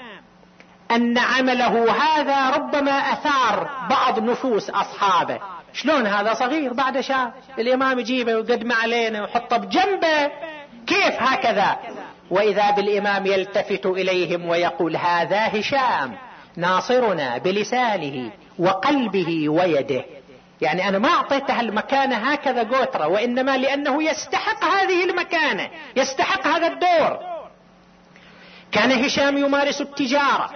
أن 0.90 1.18
عمله 1.18 1.92
هذا 1.92 2.50
ربما 2.50 2.92
أثار 2.92 3.70
بعض 3.90 4.18
نفوس 4.18 4.70
أصحابه. 4.70 5.40
شلون 5.72 6.06
هذا 6.06 6.34
صغير؟ 6.34 6.72
بعد 6.72 7.00
شاب 7.00 7.32
الإمام 7.58 7.98
يجيبه 7.98 8.34
ويقدمه 8.34 8.74
علينا 8.74 9.22
ويحطه 9.22 9.56
بجنبه. 9.56 10.30
كيف 10.86 11.22
هكذا؟ 11.22 11.76
وإذا 12.30 12.70
بالإمام 12.70 13.26
يلتفت 13.26 13.86
إليهم 13.86 14.48
ويقول 14.48 14.96
هذا 14.96 15.60
هشام 15.60 16.16
ناصرنا 16.56 17.38
بلسانه 17.38 18.30
وقلبه 18.58 19.48
ويده. 19.48 20.04
يعني 20.60 20.88
أنا 20.88 20.98
ما 20.98 21.08
أعطيته 21.08 21.60
المكانة 21.60 22.16
هكذا 22.16 22.62
قوترة 22.62 23.08
وإنما 23.08 23.56
لأنه 23.56 24.02
يستحق 24.02 24.64
هذه 24.64 25.04
المكانة 25.04 25.70
يستحق 25.96 26.46
هذا 26.46 26.66
الدور. 26.66 27.18
كان 28.72 29.04
هشام 29.04 29.38
يمارس 29.38 29.80
التجارة 29.80 30.50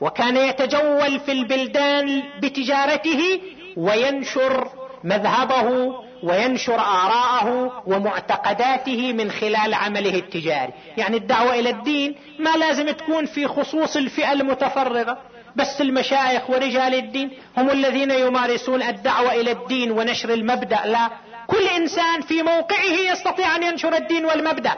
وكان 0.00 0.36
يتجول 0.36 1.20
في 1.20 1.32
البلدان 1.32 2.22
بتجارته 2.42 3.40
وينشر 3.76 4.68
مذهبه 5.04 5.94
وينشر 6.22 6.80
آراءه 6.80 7.82
ومعتقداته 7.86 9.12
من 9.12 9.30
خلال 9.30 9.74
عمله 9.74 10.14
التجاري. 10.14 10.72
يعني 10.96 11.16
الدعوة 11.16 11.54
إلى 11.54 11.70
الدين 11.70 12.14
ما 12.38 12.50
لازم 12.50 12.90
تكون 12.90 13.26
في 13.26 13.46
خصوص 13.46 13.96
الفئة 13.96 14.32
المتفرغة 14.32 15.18
بس 15.56 15.80
المشايخ 15.80 16.50
ورجال 16.50 16.94
الدين 16.94 17.30
هم 17.56 17.70
الذين 17.70 18.10
يمارسون 18.10 18.82
الدعوة 18.82 19.32
إلى 19.34 19.50
الدين 19.50 19.90
ونشر 19.92 20.34
المبدأ. 20.34 20.86
لا 20.86 21.10
كل 21.46 21.66
إنسان 21.68 22.20
في 22.20 22.42
موقعه 22.42 23.12
يستطيع 23.12 23.56
أن 23.56 23.62
ينشر 23.62 23.96
الدين 23.96 24.24
والمبدأ. 24.24 24.76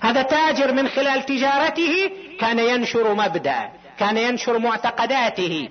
هذا 0.00 0.22
تاجر 0.22 0.72
من 0.72 0.88
خلال 0.88 1.26
تجارته 1.26 2.10
كان 2.40 2.58
ينشر 2.58 3.14
مبدأ 3.14 3.70
كان 3.98 4.16
ينشر 4.16 4.58
معتقداته. 4.58 5.68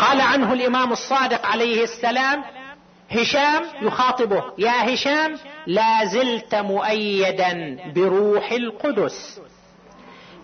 قال 0.00 0.20
عنه 0.20 0.52
الإمام 0.52 0.92
الصادق 0.92 1.46
عليه 1.46 1.84
السلام 1.84 2.44
هشام 3.10 3.62
يخاطبه 3.82 4.44
يا 4.58 4.94
هشام 4.94 5.38
لا 5.66 6.04
زلت 6.04 6.54
مؤيدا 6.54 7.78
بروح 7.94 8.52
القدس. 8.52 9.40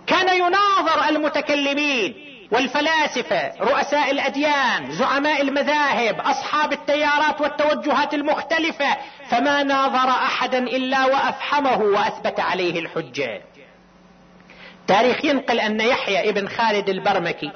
كان 0.07 0.37
يناظر 0.37 1.09
المتكلمين 1.09 2.15
والفلاسفة 2.53 3.53
رؤساء 3.61 4.11
الأديان 4.11 4.91
زعماء 4.91 5.43
المذاهب 5.43 6.21
أصحاب 6.21 6.73
التيارات 6.73 7.41
والتوجهات 7.41 8.15
المختلفة 8.15 8.97
فما 9.29 9.63
ناظر 9.63 10.09
احدا 10.09 10.59
إلا 10.59 11.05
وافحمه 11.07 11.79
وأثبت 11.79 12.41
عليه 12.41 12.81
الحجة. 12.81 13.43
تاريخ 14.87 15.25
ينقل 15.25 15.61
أن 15.61 15.81
يحيى 15.81 16.31
ابن 16.31 16.49
خالد 16.49 16.89
البرمكي 16.89 17.53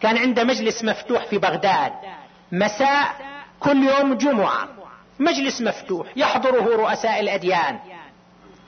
كان 0.00 0.18
عنده 0.18 0.44
مجلس 0.44 0.84
مفتوح 0.84 1.24
في 1.24 1.38
بغداد. 1.38 1.92
مساء 2.52 3.14
كل 3.60 3.82
يوم 3.82 4.14
جمعة. 4.14 4.68
مجلس 5.18 5.60
مفتوح 5.60 6.06
يحضره 6.16 6.76
رؤساء 6.76 7.20
الأديان. 7.20 7.78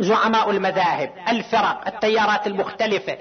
زعماء 0.01 0.51
المذاهب 0.51 1.13
الفرق 1.29 1.87
التيارات 1.87 2.47
المختلفة. 2.47 3.19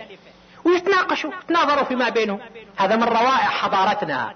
ويتناقشوا 0.66 1.32
يتناظروا 1.44 1.84
فيما 1.84 2.10
بينهم. 2.10 2.40
هذا 2.78 2.96
من 2.96 3.04
روائع 3.04 3.50
حضارتنا. 3.50 4.34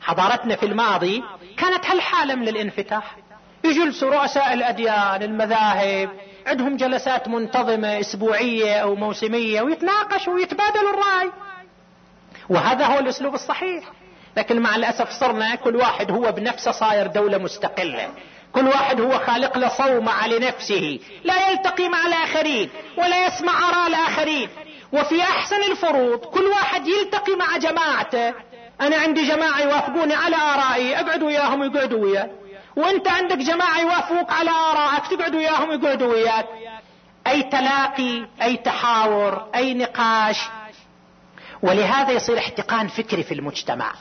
حضارتنا 0.00 0.56
في 0.56 0.66
الماضي 0.66 1.24
كانت 1.56 1.86
هالحالة 1.86 2.34
من 2.34 2.48
الانفتاح. 2.48 3.16
يجلسوا 3.64 4.10
رؤساء 4.10 4.52
الأديان 4.52 5.22
المذاهب 5.22 6.10
عندهم 6.46 6.76
جلسات 6.76 7.28
منتظمة 7.28 8.00
أسبوعية 8.00 8.76
أو 8.76 8.94
موسمية 8.94 9.62
ويتناقشوا 9.62 10.34
ويتبادلوا 10.34 10.90
الرأي. 10.90 11.30
وهذا 12.50 12.86
هو 12.86 12.98
الأسلوب 12.98 13.34
الصحيح. 13.34 13.84
لكن 14.36 14.60
مع 14.60 14.76
الأسف 14.76 15.10
صرنا 15.10 15.54
كل 15.54 15.76
واحد 15.76 16.10
هو 16.10 16.32
بنفسه 16.32 16.70
صاير 16.70 17.06
دولة 17.06 17.38
مستقلة. 17.38 18.08
كل 18.52 18.66
واحد 18.66 19.00
هو 19.00 19.18
خالق 19.18 19.58
له 19.58 19.68
صومعة 19.68 20.28
لنفسه 20.28 20.98
لا 21.24 21.50
يلتقي 21.50 21.88
مع 21.88 22.06
الآخرين 22.06 22.70
ولا 22.96 23.26
يسمع 23.26 23.68
آراء 23.68 23.86
الآخرين. 23.86 24.48
وفي 24.92 25.22
أحسن 25.22 25.62
الفروض 25.70 26.18
كل 26.18 26.44
واحد 26.44 26.86
يلتقي 26.86 27.36
مع 27.36 27.56
جماعته. 27.56 28.34
أنا 28.80 28.96
عندي 28.96 29.28
جماعة 29.28 29.60
يوافقوني 29.60 30.14
على 30.14 30.36
آرائي 30.36 31.00
اقعد 31.00 31.22
وياهم 31.22 31.60
ويقعدوا 31.60 32.04
وياك 32.04 32.30
وأنت 32.76 33.08
عندك 33.08 33.36
جماعة 33.36 33.80
يوافقوك 33.80 34.32
على 34.32 34.50
آرائك 34.50 35.06
تقعد 35.06 35.34
وياهم 35.34 35.68
ويقعدوا 35.68 36.12
وياك. 36.12 36.46
أي 37.26 37.42
تلاقي 37.42 38.26
أي 38.42 38.56
تحاور 38.56 39.50
أي 39.54 39.74
نقاش 39.74 40.36
ولهذا 41.62 42.12
يصير 42.12 42.38
احتقان 42.38 42.88
فكري 42.88 43.22
في 43.22 43.34
المجتمع. 43.34 43.92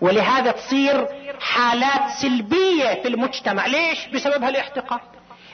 ولهذا 0.00 0.50
تصير 0.50 1.06
حالات 1.40 2.10
سلبية 2.22 3.02
في 3.02 3.08
المجتمع. 3.08 3.66
ليش؟ 3.66 4.06
بسبب 4.06 4.44
هالاحتقان. 4.44 5.00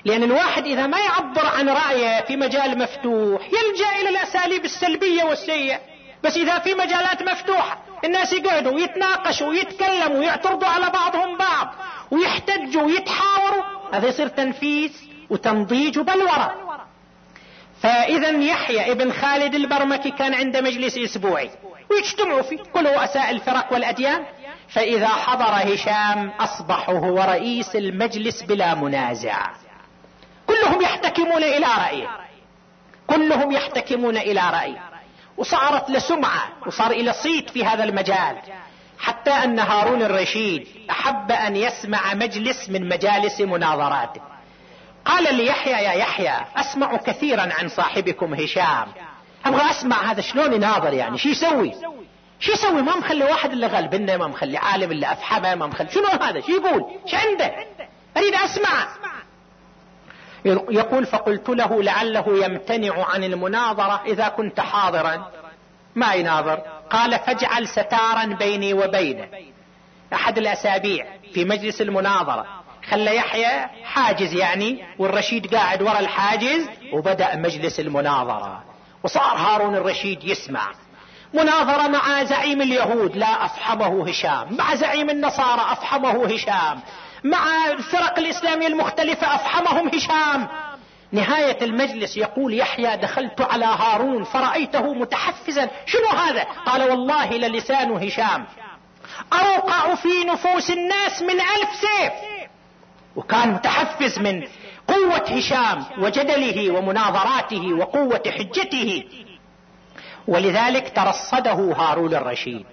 لأن 0.04 0.22
الواحد 0.22 0.66
إذا 0.66 0.86
ما 0.86 0.98
يعبر 0.98 1.46
عن 1.46 1.68
رأيه 1.68 2.24
في 2.24 2.36
مجال 2.36 2.78
مفتوح 2.78 3.42
يلجأ 3.42 4.00
إلى 4.00 4.08
الأساليب 4.08 4.64
السلبية 4.64 5.24
والسيئة. 5.24 5.80
بس 6.24 6.36
إذا 6.36 6.58
في 6.58 6.74
مجالات 6.74 7.22
مفتوحة 7.22 7.78
الناس 8.04 8.32
يقعدوا 8.32 8.72
ويتناقشوا 8.72 9.48
ويتكلموا 9.48 10.18
ويعترضوا 10.18 10.68
على 10.68 10.90
بعضهم 10.90 11.36
بعض 11.36 11.74
ويحتجوا 12.10 12.82
ويتحاوروا. 12.82 13.64
هذا 13.92 14.08
يصير 14.08 14.28
تنفيذ 14.28 14.92
وتنضيج 15.30 15.98
وبلورة. 15.98 16.65
فإذا 17.82 18.30
يحيى 18.30 18.92
ابن 18.92 19.12
خالد 19.12 19.54
البرمكي 19.54 20.10
كان 20.10 20.34
عنده 20.34 20.60
مجلس 20.60 20.98
إسبوعي. 20.98 21.50
ويجتمعوا 21.90 22.42
فيه. 22.42 22.56
كل 22.56 22.86
رؤساء 22.86 23.30
الفرق 23.30 23.72
والأديان. 23.72 24.24
فإذا 24.68 25.08
حضر 25.08 25.74
هشام 25.74 26.30
اصبح 26.40 26.90
هو 26.90 27.22
رئيس 27.22 27.76
المجلس 27.76 28.42
بلا 28.42 28.74
منازع. 28.74 29.50
كلهم 30.46 30.82
يحتكمون 30.82 31.42
إلى 31.42 31.66
رأيه. 31.86 32.08
كلهم 33.06 33.52
يحتكمون 33.52 34.16
إلى 34.16 34.40
رأيه. 34.52 34.82
وصارت 35.36 35.90
له 35.90 35.98
سمعه 35.98 36.48
وصار 36.66 36.90
إلى 36.90 37.12
صيت 37.12 37.50
في 37.50 37.64
هذا 37.64 37.84
المجال. 37.84 38.36
حتى 38.98 39.30
أن 39.30 39.58
هارون 39.58 40.02
الرشيد 40.02 40.66
أحب 40.90 41.32
أن 41.32 41.56
يسمع 41.56 42.14
مجلس 42.14 42.68
من 42.68 42.88
مجالس 42.88 43.40
مناظراته. 43.40 44.35
قال 45.06 45.34
ليحيى 45.34 45.72
يا 45.72 45.92
يحيى 45.92 46.34
أسمع 46.56 46.96
كثيرا 46.96 47.48
عن 47.52 47.68
صاحبكم 47.68 48.34
هشام. 48.34 48.86
أبغى 49.44 49.70
أسمع 49.70 50.10
هذا 50.10 50.20
شلون 50.20 50.52
يناظر 50.52 50.92
يعني 50.92 51.18
شو 51.18 51.28
يسوي؟ 51.28 51.72
شو 52.40 52.52
يسوي؟ 52.52 52.82
ما 52.82 52.96
مخلي 52.96 53.24
واحد 53.24 53.52
إلا 53.52 53.66
غلبنا 53.66 54.16
ما 54.16 54.26
مخلي 54.26 54.56
عالم 54.56 54.92
إلا 54.92 55.12
أفحمه 55.12 55.54
ما 55.54 55.66
مخلي. 55.66 55.90
شنو 55.90 56.06
هذا؟ 56.06 56.40
شو 56.40 56.52
يقول؟ 56.52 56.84
شو 57.06 57.16
عنده؟ 57.16 57.52
أريد 58.16 58.34
أسمع. 58.34 58.88
يقول 60.70 61.06
فقلت 61.06 61.48
له 61.48 61.82
لعله 61.82 62.44
يمتنع 62.44 63.04
عن 63.04 63.24
المناظرة 63.24 64.02
إذا 64.06 64.28
كنت 64.28 64.60
حاضرا. 64.60 65.30
ما 65.94 66.14
يناظر. 66.14 66.62
قال 66.90 67.18
فاجعل 67.18 67.68
ستارا 67.68 68.24
بيني 68.24 68.74
وبينه. 68.74 69.28
أحد 70.12 70.38
الأسابيع 70.38 71.06
في 71.34 71.44
مجلس 71.44 71.80
المناظرة. 71.80 72.46
خلى 72.90 73.16
يحيى 73.16 73.66
حاجز 73.84 74.34
يعني 74.34 74.84
والرشيد 74.98 75.54
قاعد 75.54 75.82
ورا 75.82 75.98
الحاجز 75.98 76.68
وبدأ 76.92 77.36
مجلس 77.36 77.80
المناظرة. 77.80 78.64
وصار 79.04 79.36
هارون 79.36 79.74
الرشيد 79.74 80.24
يسمع. 80.24 80.68
مناظرة 81.34 81.88
مع 81.88 82.24
زعيم 82.24 82.62
اليهود 82.62 83.16
لا 83.16 83.44
أفحمه 83.44 84.08
هشام. 84.08 84.56
مع 84.56 84.74
زعيم 84.74 85.10
النصارى 85.10 85.72
أفحمه 85.72 86.34
هشام. 86.34 86.80
مع 87.24 87.66
الفرق 87.66 88.18
الإسلامية 88.18 88.66
المختلفة 88.66 89.34
أفحمهم 89.34 89.88
هشام. 89.88 90.48
نهاية 91.12 91.64
المجلس 91.64 92.16
يقول 92.16 92.54
يحيى 92.54 92.96
دخلت 92.96 93.40
على 93.40 93.64
هارون 93.64 94.24
فرأيته 94.24 94.94
متحفزا. 94.94 95.70
شنو 95.86 96.08
هذا؟ 96.08 96.42
قال 96.42 96.90
والله 96.90 97.30
للسان 97.30 97.92
هشام. 97.92 98.46
أوقع 99.32 99.94
في 99.94 100.24
نفوس 100.24 100.70
الناس 100.70 101.22
من 101.22 101.40
ألف 101.40 101.70
سيف. 101.80 102.35
وكان 103.16 103.48
متحفز 103.52 104.18
من 104.18 104.44
قوة 104.88 105.38
هشام 105.38 105.84
وجدله 105.98 106.70
ومناظراته 106.70 107.74
وقوة 107.74 108.22
حجته. 108.26 109.04
ولذلك 110.28 110.92
ترصده 110.96 111.52
هارون 111.52 112.14
الرشيد. 112.14 112.66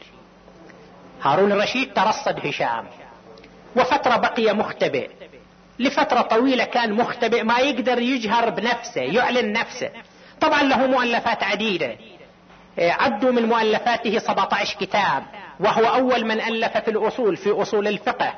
هارون 1.22 1.52
الرشيد 1.52 1.94
ترصد 1.94 2.48
هشام. 2.48 2.86
وفترة 3.76 4.16
بقي 4.16 4.54
مختبئ. 4.54 5.10
لفترة 5.80 6.22
طويلة 6.22 6.64
كان 6.64 6.94
مختبئ 6.94 7.44
ما 7.44 7.58
يقدر 7.60 8.00
يجهر 8.00 8.50
بنفسه 8.50 9.02
يعلن 9.02 9.54
نفسه. 9.54 9.90
طبعا 10.42 10.64
له 10.64 10.88
مؤلفات 10.88 11.44
عديدة. 11.44 11.96
عدوا 12.78 13.32
من 13.32 13.46
مؤلفاته 13.46 14.20
17 14.20 14.78
كتاب 14.80 15.24
وهو 15.60 15.86
أول 15.86 16.26
من 16.26 16.42
ألف 16.42 16.78
في 16.78 16.92
الأصول 16.92 17.38
في 17.38 17.52
أصول 17.52 17.88
الفقه. 17.88 18.34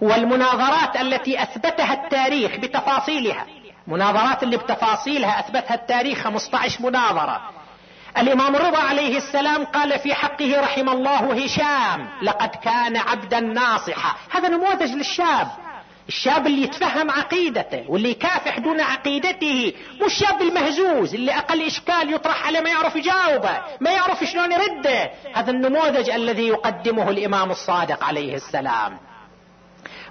والمناظرات 0.00 0.96
التي 0.96 1.42
أثبتها 1.42 1.92
التاريخ 1.92 2.56
بتفاصيلها. 2.56 3.46
مناظرات 3.86 4.42
اللي 4.42 4.56
بتفاصيلها 4.56 5.40
أثبتها 5.40 5.74
التاريخ 5.74 6.18
15 6.18 6.82
مناظرة. 6.82 7.50
الإمام 8.18 8.56
الرضا 8.56 8.78
عليه 8.78 9.16
السلام 9.16 9.64
قال 9.64 9.98
في 9.98 10.14
حقه 10.14 10.60
رحم 10.60 10.88
الله 10.88 11.44
هشام 11.44 12.08
لقد 12.22 12.48
كان 12.48 12.96
عبدا 12.96 13.40
ناصحا. 13.40 14.16
هذا 14.30 14.48
نموذج 14.48 14.92
للشاب. 14.92 15.48
الشاب 16.08 16.46
اللي 16.46 16.62
يتفهم 16.62 17.10
عقيدته 17.10 17.84
واللي 17.88 18.10
يكافح 18.10 18.58
دون 18.58 18.80
عقيدته 18.80 19.72
مو 20.00 20.06
الشاب 20.06 20.42
المهزوز 20.42 21.14
اللي 21.14 21.32
أقل 21.32 21.66
إشكال 21.66 22.14
يطرح 22.14 22.46
عليه 22.46 22.60
ما 22.60 22.70
يعرف 22.70 22.96
يجاوبه 22.96 23.62
ما 23.80 23.90
يعرف 23.90 24.24
شلون 24.24 24.52
يرده. 24.52 25.10
هذا 25.34 25.50
النموذج 25.50 26.10
الذي 26.10 26.48
يقدمه 26.48 27.10
الإمام 27.10 27.50
الصادق 27.50 28.04
عليه 28.04 28.34
السلام. 28.34 28.98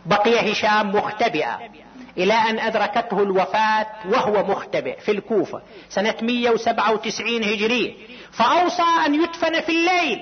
بقي 0.05 0.51
هشام 0.51 0.95
مختبئا 0.95 1.59
إلى 2.17 2.33
أن 2.33 2.59
أدركته 2.59 3.23
الوفاة 3.23 3.87
وهو 4.05 4.43
مختبئ 4.43 4.99
في 4.99 5.11
الكوفة 5.11 5.61
سنة 5.89 6.15
197 6.21 7.43
هجرية 7.43 7.93
فأوصى 8.31 8.83
أن 9.05 9.15
يدفن 9.15 9.61
في 9.61 9.69
الليل 9.69 10.21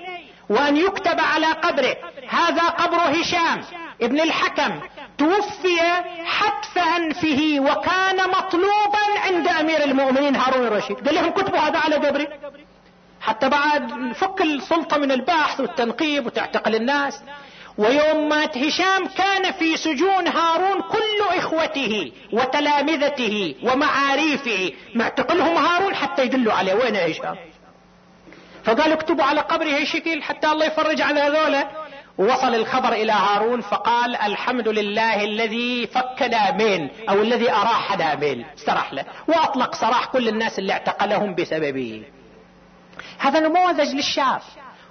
وأن 0.50 0.78
يكتب 0.78 1.20
على 1.20 1.46
قبره 1.46 1.96
هذا 2.30 2.62
قبر 2.62 2.98
هشام 3.22 3.62
ابن 4.02 4.20
الحكم. 4.20 4.80
توفي 5.18 5.80
حتف 6.26 6.78
أنفه 6.78 7.56
وكان 7.60 8.30
مطلوبا 8.30 9.20
عند 9.26 9.48
أمير 9.48 9.84
المؤمنين 9.84 10.36
هارون 10.36 10.68
الرشيد. 10.68 11.08
قال 11.08 11.16
لهم 11.16 11.32
كتبوا 11.32 11.60
هذا 11.60 11.80
على 11.80 11.96
قبري. 11.96 12.28
حتى 13.22 13.50
بعد 13.50 14.14
فك 14.16 14.42
السلطة 14.42 14.98
من 14.98 15.12
البحث 15.12 15.60
والتنقيب 15.60 16.26
وتعتقل 16.26 16.76
الناس. 16.76 17.22
ويوم 17.78 18.30
مات 18.30 18.58
هشام 18.58 19.08
كان 19.08 19.52
في 19.52 19.78
سجون 19.78 20.28
هارون 20.28 20.82
كل 20.82 21.38
إخوته 21.38 22.12
وتلامذته 22.34 23.56
ومعاريفه 23.64 24.72
معتقلهم 24.96 25.58
هارون 25.58 25.96
حتى 25.96 26.26
يدلوا 26.26 26.54
عليه. 26.54 26.74
وين 26.74 26.96
هشام؟ 26.96 27.36
فقال 28.64 28.92
اكتبوا 28.92 29.24
على 29.24 29.42
قبره 29.42 29.84
شكل 29.84 30.24
حتى 30.24 30.48
الله 30.48 30.66
يفرج 30.66 31.02
على 31.02 31.20
هذولا. 31.20 31.68
ووصل 32.18 32.56
الخبر 32.56 32.94
إلى 32.94 33.12
هارون 33.12 33.62
فقال 33.62 34.16
الحمد 34.16 34.68
لله 34.68 35.24
الذي 35.24 35.88
فكنا 35.88 36.52
من 36.52 36.90
أو 37.10 37.22
الذي 37.22 37.52
أراحنا 37.52 38.16
من 38.16 38.46
استراح 38.58 38.94
له. 38.94 39.06
وأطلق 39.28 39.76
سراح 39.76 40.06
كل 40.06 40.28
الناس 40.28 40.60
اللي 40.60 40.74
اعتقلهم 40.74 41.36
بسببه. 41.36 42.04
هذا 43.20 43.40
نموذج 43.40 43.96
للشاب 43.96 44.42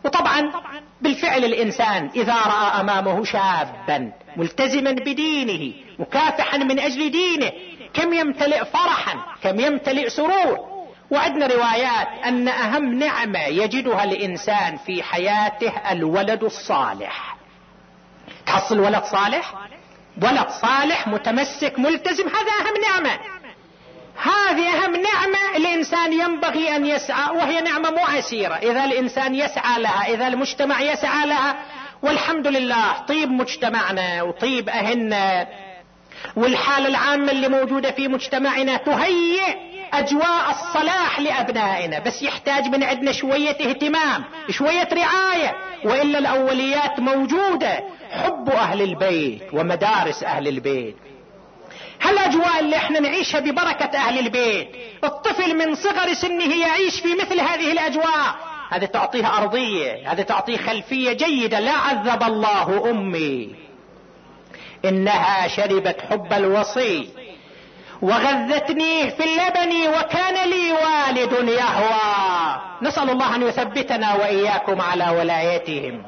وطبعا 0.04 0.52
بالفعل 1.00 1.44
الإنسان 1.44 2.10
إذا 2.16 2.34
رأى 2.34 2.80
أمامه 2.80 3.24
شابا 3.24 4.12
ملتزما 4.36 4.92
بدينه 4.92 5.74
مكافحا 5.98 6.56
من 6.56 6.78
أجل 6.78 7.10
دينه 7.10 7.52
كم 7.94 8.12
يمتلئ 8.12 8.64
فرحا 8.64 9.18
كم 9.42 9.60
يمتلئ 9.60 10.08
سرور. 10.08 10.72
وعندنا 11.10 11.46
روايات 11.46 12.08
أن 12.26 12.48
أهم 12.48 12.98
نعمة 12.98 13.44
يجدها 13.46 14.04
الإنسان 14.04 14.76
في 14.76 15.02
حياته 15.02 15.72
الولد 15.90 16.44
الصالح. 16.44 17.36
تحصل 18.46 18.80
ولد 18.80 19.04
صالح؟ 19.04 19.54
ولد 20.22 20.48
صالح 20.48 21.08
متمسك 21.08 21.78
ملتزم 21.78 22.28
هذا 22.28 22.52
أهم 22.60 22.74
نعمة. 22.88 23.18
هذه 24.16 24.68
أهم 24.68 24.96
نعمة 24.96 25.56
الإنسان 25.56 26.12
ينبغي 26.12 26.76
أن 26.76 26.86
يسعى 26.86 27.36
وهي 27.36 27.60
نعمة 27.60 27.90
مو 27.90 27.98
عسيرة 27.98 28.54
إذا 28.54 28.84
الإنسان 28.84 29.34
يسعى 29.34 29.82
لها 29.82 30.14
إذا 30.14 30.26
المجتمع 30.28 30.80
يسعى 30.80 31.26
لها 31.26 31.56
والحمد 32.02 32.46
لله 32.46 32.98
طيب 33.08 33.30
مجتمعنا 33.30 34.22
وطيب 34.22 34.68
أهلنا. 34.68 35.46
والحالة 36.36 36.88
العامة 36.88 37.32
اللي 37.32 37.48
موجودة 37.48 37.90
في 37.90 38.08
مجتمعنا 38.08 38.76
تهيئ 38.76 39.56
أجواء 39.92 40.50
الصلاح 40.50 41.20
لأبنائنا. 41.20 41.98
بس 41.98 42.22
يحتاج 42.22 42.64
من 42.64 42.82
عندنا 42.82 43.12
شوية 43.12 43.50
اهتمام 43.50 44.24
شوية 44.50 44.88
رعاية. 44.92 45.56
وإلا 45.84 46.18
الأوليات 46.18 47.00
موجودة 47.00 47.80
حب 48.10 48.50
أهل 48.50 48.82
البيت 48.82 49.42
ومدارس 49.52 50.22
أهل 50.22 50.48
البيت. 50.48 50.96
هالاجواء 52.02 52.60
اللي 52.60 52.76
إحنا 52.76 53.00
نعيشها 53.00 53.40
ببركة 53.40 53.98
أهل 53.98 54.18
البيت؟ 54.18 54.68
الطفل 55.04 55.56
من 55.56 55.74
صغر 55.74 56.12
سنه 56.14 56.54
يعيش 56.54 57.00
في 57.00 57.14
مثل 57.14 57.40
هذه 57.40 57.72
الأجواء. 57.72 58.34
هذه 58.70 58.84
تعطيه 58.84 59.38
أرضية 59.38 60.12
هذه 60.12 60.22
تعطيه 60.22 60.56
خلفية 60.56 61.12
جيدة. 61.12 61.60
لا 61.60 61.72
عذب 61.72 62.22
الله 62.22 62.90
أمي. 62.90 63.54
إنها 64.84 65.48
شربت 65.48 65.96
حب 66.10 66.32
الوصي. 66.32 67.08
وغذتني 68.02 69.10
في 69.10 69.24
اللبن 69.24 69.88
وكان 69.88 70.48
لي 70.50 70.72
والد 70.72 71.48
يهوى. 71.48 72.60
نسأل 72.82 73.10
الله 73.10 73.34
أن 73.34 73.42
يثبتنا 73.42 74.14
وإياكم 74.14 74.80
على 74.80 75.10
ولايتهم. 75.18 76.04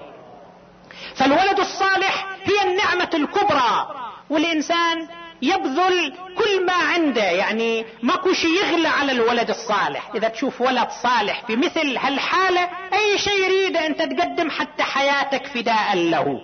فالولد 1.17 1.61
الصالح 1.61 2.27
هي 2.45 2.71
النعمة 2.71 3.11
الكبرى. 3.15 3.89
والإنسان 4.31 5.09
يبذل 5.45 6.13
كل 6.39 6.67
ما 6.67 6.73
عنده 6.73 7.23
يعني 7.23 7.85
ماكو 8.03 8.33
شيء 8.33 8.51
يغلى 8.51 8.89
على 8.89 9.13
الولد 9.13 9.51
الصالح. 9.51 10.11
إذا 10.15 10.29
تشوف 10.29 10.61
ولد 10.61 10.89
صالح 11.03 11.47
في 11.47 11.57
مثل 11.57 11.97
هالحالة 11.97 12.61
أي 12.93 13.19
شيء 13.19 13.45
يريده 13.45 13.87
أنت 13.87 14.03
تقدم 14.03 14.51
حتى 14.51 14.83
حياتك 14.83 15.47
فداء 15.47 15.97
له. 15.97 16.41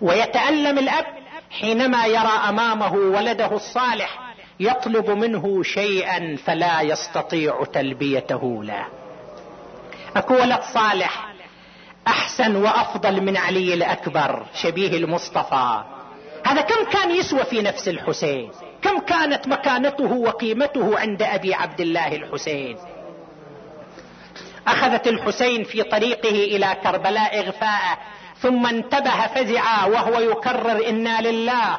ويتألم 0.00 0.78
الأب 0.78 1.06
حينما 1.50 2.06
يرى 2.06 2.40
أمامه 2.48 2.92
ولده 2.92 3.56
الصالح 3.56 4.34
يطلب 4.60 5.10
منه 5.10 5.62
شيئا 5.62 6.36
فلا 6.44 6.80
يستطيع 6.80 7.64
تلبيته 7.72 8.64
له. 8.64 8.86
أكو 10.16 10.34
ولد 10.34 10.60
صالح 10.74 11.28
أحسن 12.06 12.56
وأفضل 12.56 13.20
من 13.20 13.36
علي 13.36 13.74
الأكبر 13.74 14.46
شبيه 14.54 14.96
المصطفى. 14.96 15.97
هذا 16.48 16.60
كم 16.60 16.84
كان 16.84 17.10
يسوى 17.10 17.44
في 17.44 17.62
نفس 17.62 17.88
الحسين؟ 17.88 18.50
كم 18.82 18.98
كانت 18.98 19.48
مكانته 19.48 20.12
وقيمته 20.12 20.98
عند 20.98 21.22
أبي 21.22 21.54
عبد 21.54 21.80
الله 21.80 22.16
الحسين؟ 22.16 22.76
أخذت 24.66 25.06
الحسين 25.06 25.64
في 25.64 25.82
طريقه 25.82 26.30
إلى 26.30 26.76
كربلاء 26.82 27.38
إغفاءه 27.40 27.98
ثم 28.40 28.66
انتبه 28.66 29.26
فزعا 29.26 29.86
وهو 29.86 30.20
يكرر 30.20 30.88
إنا 30.88 31.20
لله 31.20 31.78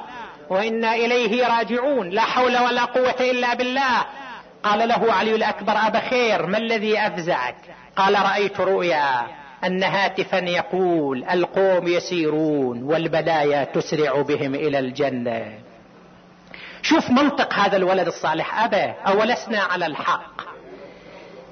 وإنا 0.50 0.96
إليه 0.96 1.48
راجعون 1.48 2.10
لا 2.10 2.22
حول 2.22 2.58
ولا 2.58 2.86
قوة 2.86 3.16
إلا 3.20 3.54
بالله. 3.54 4.06
قال 4.64 4.88
له 4.88 5.14
علي 5.14 5.36
الأكبر 5.36 5.74
أبا 5.74 6.00
خير 6.00 6.46
ما 6.46 6.58
الذي 6.58 7.00
أفزعك؟ 7.00 7.56
قال 7.96 8.14
رأيت 8.14 8.60
رؤيا. 8.60 9.28
أن 9.64 9.84
هاتفا 9.84 10.38
يقول 10.38 11.24
القوم 11.24 11.88
يسيرون 11.88 12.84
والبلايا 12.84 13.64
تسرع 13.64 14.22
بهم 14.22 14.56
إلى 14.56 14.80
الجنة. 14.80 15.54
شوف 16.82 17.10
منطق 17.10 17.54
هذا 17.54 17.78
الولد 17.78 18.08
الصالح. 18.08 18.64
أبا 18.64 18.94
أولسنا 19.08 19.60
على 19.60 19.86
الحق. 19.86 20.42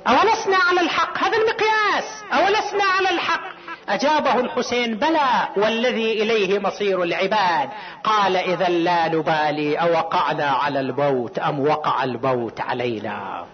أولسنا 0.08 0.58
على 0.70 0.82
الحق. 0.82 1.18
هذا 1.18 1.38
المقياس. 1.38 2.24
أولسنا 2.34 2.84
على 2.98 3.10
الحق. 3.10 3.58
أجابه 3.90 4.40
الحسين 4.40 4.96
بلى 4.96 5.48
والذي 5.58 6.24
إليه 6.24 6.60
مصير 6.60 7.04
العباد. 7.04 7.70
قال 8.04 8.38
اذا 8.38 8.70
لا 8.70 9.08
نبالي 9.08 9.76
أوقعنا 9.76 10.46
على 10.46 10.80
الموت 10.80 11.40
أم 11.40 11.60
وقع 11.60 12.04
الموت 12.04 12.62
علينا. 12.62 13.46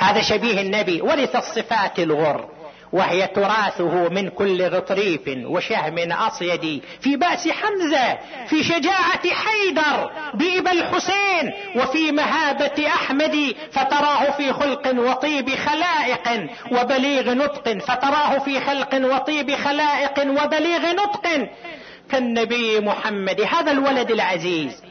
هذا 0.00 0.22
شبيه 0.22 0.60
النبي. 0.60 1.02
ورث 1.02 1.36
الصفات 1.36 1.98
الغر. 1.98 2.53
وهي 2.94 3.26
تراثه 3.26 4.08
من 4.08 4.28
كل 4.28 4.62
غطريف 4.62 5.20
وشهم 5.26 6.12
أصيد. 6.12 6.82
في 7.00 7.16
بأس 7.16 7.48
حمزة 7.48 8.18
في 8.46 8.64
شجاعة 8.64 9.30
حيدر 9.30 10.10
بإبا 10.34 10.72
الحسين 10.72 11.52
وفي 11.76 12.12
مهابة 12.12 12.86
أحمد 12.86 13.54
فتراه 13.72 14.30
في 14.30 14.52
خلق 14.52 14.94
وطيب 14.98 15.50
خلائق 15.54 16.48
وبليغ 16.72 17.34
نطق 17.34 17.78
فتراه 17.78 18.38
في 18.38 18.60
خلق 18.60 18.94
وطيب 18.94 19.54
خلائق 19.54 20.18
وبليغ 20.18 20.92
نطق. 20.92 21.48
كالنبي 22.10 22.80
محمد 22.80 23.40
هذا 23.40 23.72
الولد 23.72 24.10
العزيز 24.10 24.82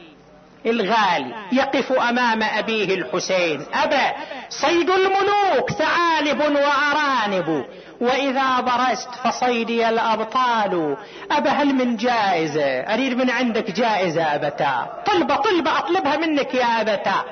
الغالي 0.66 1.34
يقف 1.52 1.92
أمام 1.92 2.42
أبيه 2.42 2.94
الحسين. 2.94 3.64
أبا 3.74 4.12
صيد 4.48 4.90
الملوك 4.90 5.70
ثعالب 5.70 6.40
وأرانب. 6.40 7.64
وإذا 8.00 8.60
برزت 8.60 9.08
فصيدي 9.24 9.88
الأبطال. 9.88 10.96
أبا 11.30 11.50
هل 11.50 11.74
من 11.74 11.96
جائزة 11.96 12.80
أريد 12.80 13.16
من 13.18 13.30
عندك 13.30 13.70
جائزة 13.70 14.34
أبتا. 14.34 15.02
طلبة 15.06 15.36
طلبة 15.36 15.78
أطلبها 15.78 16.16
منك 16.16 16.54
يا 16.54 16.80
أبتا. 16.80 17.24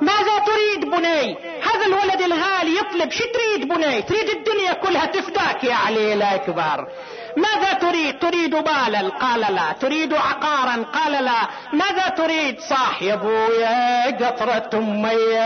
ماذا 0.00 0.38
تريد 0.46 0.90
بني؟ 0.90 1.36
هذا 1.62 1.86
الولد 1.86 2.20
الغالي 2.22 2.76
يطلب. 2.78 3.10
شو 3.10 3.24
تريد 3.24 3.68
بني؟ 3.68 4.02
تريد 4.02 4.28
الدنيا 4.28 4.72
كلها 4.72 5.06
تفداك 5.06 5.64
يا 5.64 5.74
علي 5.74 6.14
الأكبر. 6.14 6.88
ماذا 7.36 7.72
تريد؟ 7.72 8.18
تريد 8.18 8.50
بالا؟ 8.50 9.08
قال 9.08 9.40
لا. 9.40 9.72
تريد 9.80 10.14
عقارا؟ 10.14 10.82
قال 10.82 11.24
لا. 11.24 11.40
ماذا 11.72 12.08
تريد؟ 12.08 12.60
صاح 12.60 13.02
يا 13.02 13.14
أبويا 13.14 14.06
قطرة 14.06 14.78
أمي 14.78 15.40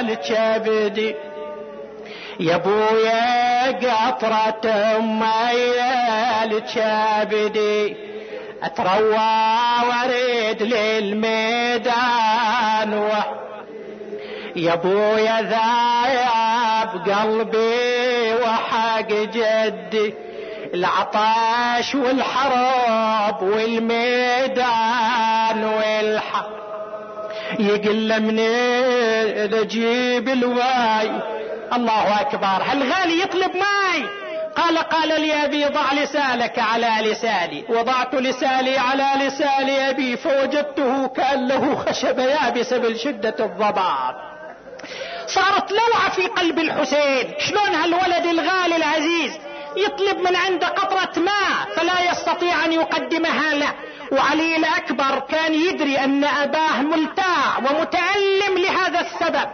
الكبدي 0.00 1.14
يا 2.40 2.54
أبويا 2.54 3.66
قطرة 3.72 4.70
امي 4.96 5.80
الكبدي 6.44 7.96
أتروى 8.62 9.30
وارد 9.88 10.62
للميدان 10.62 11.84
و... 12.94 13.08
يا 14.56 14.72
أبويا 14.72 15.42
ذايب 15.42 16.90
قلبي 17.08 18.34
وحق 18.42 19.08
جدي. 19.08 20.14
العطاش 20.74 21.94
والحرب 21.94 23.42
والميدان 23.42 24.84
والحق. 25.64 26.48
يقل 27.58 28.22
من 28.22 28.38
أجيب 29.54 30.28
الواي 30.28 31.37
الله 31.72 32.20
أكبر. 32.20 32.46
هالغالي 32.46 33.22
يطلب 33.22 33.56
ماي؟ 33.56 34.08
قال 34.56 34.78
قال 34.78 35.20
لي 35.20 35.44
أبي 35.44 35.64
ضع 35.64 35.92
لسانك 35.92 36.58
على 36.58 37.10
لساني. 37.10 37.64
وضعت 37.68 38.14
لساني 38.14 38.78
على 38.78 39.26
لسان 39.26 39.70
أبي 39.70 40.16
فوجدته 40.16 41.08
كان 41.08 41.48
له 41.48 41.76
خشب 41.76 42.18
يابسه 42.18 42.78
من 42.78 42.96
شدة 42.96 43.34
الضباب. 43.40 44.14
صارت 45.26 45.72
لوعة 45.72 46.10
في 46.10 46.26
قلب 46.26 46.58
الحسين. 46.58 47.34
شلون 47.38 47.74
هالولد 47.74 48.26
الغالي 48.26 48.76
العزيز 48.76 49.32
يطلب 49.76 50.18
من 50.18 50.36
عنده 50.36 50.66
قطرة 50.66 51.22
ماء 51.22 51.76
فلا 51.76 52.10
يستطيع 52.10 52.64
أن 52.64 52.72
يقدمها 52.72 53.54
له. 53.54 53.74
وعلي 54.12 54.56
الأكبر 54.56 55.18
كان 55.18 55.54
يدري 55.54 55.98
أن 55.98 56.24
أباه 56.24 56.82
ملتاع 56.82 57.58
ومتألم 57.58 58.58
لهذا 58.58 59.00
السبب. 59.00 59.48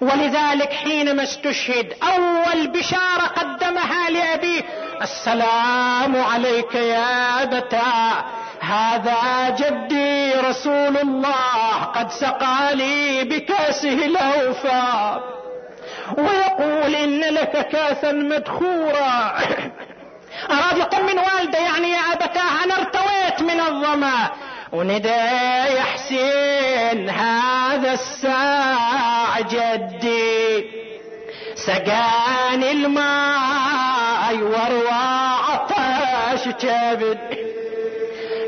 ولذلك 0.00 0.72
حينما 0.72 1.22
استشهد 1.22 1.94
أول 2.02 2.66
بشارة 2.66 3.26
قدمها 3.36 4.10
لأبيه 4.10 4.62
السلام 5.02 6.16
عليك 6.16 6.74
يا 6.74 7.42
ابتا 7.42 8.24
هذا 8.60 9.50
جدي 9.58 10.32
رسول 10.32 10.96
الله 10.96 11.84
قد 11.94 12.10
سقى 12.10 12.74
لي 12.74 13.24
بكأسه 13.24 14.06
الأوفى. 14.06 15.20
ويقول 16.18 16.94
إن 16.94 17.20
لك 17.20 17.68
كاسا 17.68 18.12
مدخورا. 18.12 19.34
أراد 20.50 20.78
يطمن 20.78 21.18
والده 21.18 21.58
يعني 21.58 21.90
يا 21.90 22.12
أبتاه 22.12 22.64
أنا 22.64 22.74
ارتويت 22.74 23.42
من 23.52 23.60
الظما. 23.60 24.30
وندى 24.72 25.08
يا 25.08 25.82
حسين 25.82 27.10
هذا 27.10 27.92
الساع 27.92 29.19
جدي. 29.42 30.80
سقاني 31.54 32.72
الماء 32.72 34.34
وروى 34.36 35.00
عطش 35.48 36.48
كبد 36.48 37.18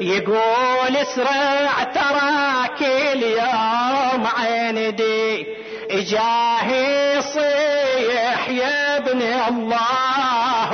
يقول 0.01 0.97
اسرع 0.97 1.83
تراك 1.95 2.83
اليوم 2.83 4.27
عيندي 4.39 5.47
إجاهي 5.91 7.21
صيح 7.23 8.49
يا 8.49 8.97
ابن 8.97 9.23
الله 9.23 10.71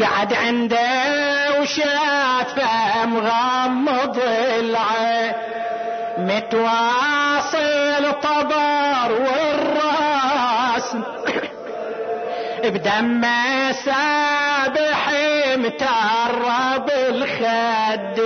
قعد 0.00 0.32
عنده 0.34 1.60
وشافه 1.60 3.06
مغمض 3.06 4.18
العين 4.58 5.32
متواصل 6.24 8.12
طبر 8.22 9.12
والراس 9.12 10.96
بدم 12.74 13.22
سابح 13.72 15.12
مترب 15.56 16.90
الخد. 16.90 18.20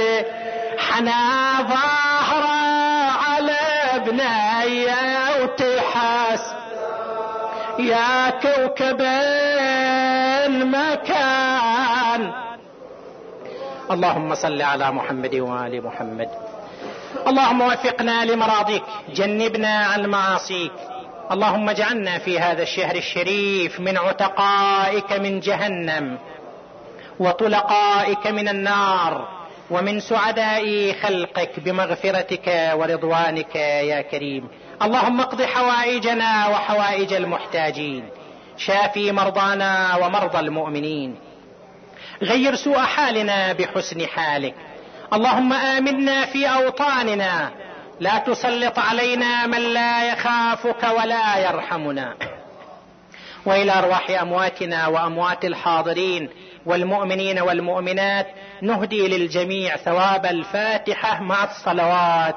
حنا 0.79 1.23
ظهره 1.63 2.59
على 3.11 3.59
بنيه 4.07 5.43
وتحس. 5.43 6.45
يا 7.79 8.31
كوكب 8.31 9.01
المكان. 10.47 12.33
اللهم 13.91 14.35
صل 14.35 14.63
على 14.63 14.91
محمد 14.91 15.35
وآل 15.35 15.85
محمد. 15.87 16.29
اللهم 17.27 17.61
وفقنا 17.61 18.25
لمراضيك 18.25 18.83
جنبنا 19.15 19.69
عن 19.69 20.07
معاصيك. 20.07 20.73
اللهم 21.33 21.69
اجعلنا 21.69 22.19
في 22.19 22.39
هذا 22.39 22.63
الشهر 22.63 22.97
الشريف 22.97 23.81
من 23.81 23.99
عتقائك 23.99 25.13
من 25.13 25.41
جهنم 25.41 26.19
وطلقائك 27.21 28.27
من 28.27 28.49
النار 28.49 29.29
ومن 29.71 30.01
سعداء 30.01 30.93
خلقك 31.03 31.61
بمغفرتك 31.61 32.73
ورضوانك 32.75 33.57
يا 33.57 34.01
كريم. 34.01 34.49
اللهم 34.83 35.21
اقض 35.21 35.43
حوائجنا 35.43 36.49
وحوائج 36.49 37.13
المحتاجين. 37.13 38.09
شافي 38.57 39.13
مرضانا 39.13 39.97
ومرضى 39.97 40.41
المؤمنين. 40.41 41.19
غير 42.23 42.55
سوء 42.55 42.79
حالنا 42.79 43.53
بحسن 43.53 44.07
حالك. 44.07 44.55
اللهم 45.13 45.53
آمنا 45.53 46.27
في 46.27 46.47
أوطاننا. 46.47 47.51
لا 48.01 48.19
تسلط 48.19 48.79
علينا 48.79 49.47
من 49.47 49.59
لا 49.59 50.13
يخافك 50.13 50.83
ولا 50.99 51.39
يرحمنا. 51.39 52.15
وإلى 53.47 53.79
أرواح 53.79 54.11
أمواتنا 54.11 54.87
وأموات 54.87 55.45
الحاضرين 55.45 56.31
والمؤمنين 56.67 57.39
والمؤمنات 57.39 58.27
نهدي 58.63 59.09
للجميع 59.09 59.77
ثواب 59.77 60.27
الفاتحة 60.27 61.23
مع 61.23 61.45
الصلوات. 61.45 62.37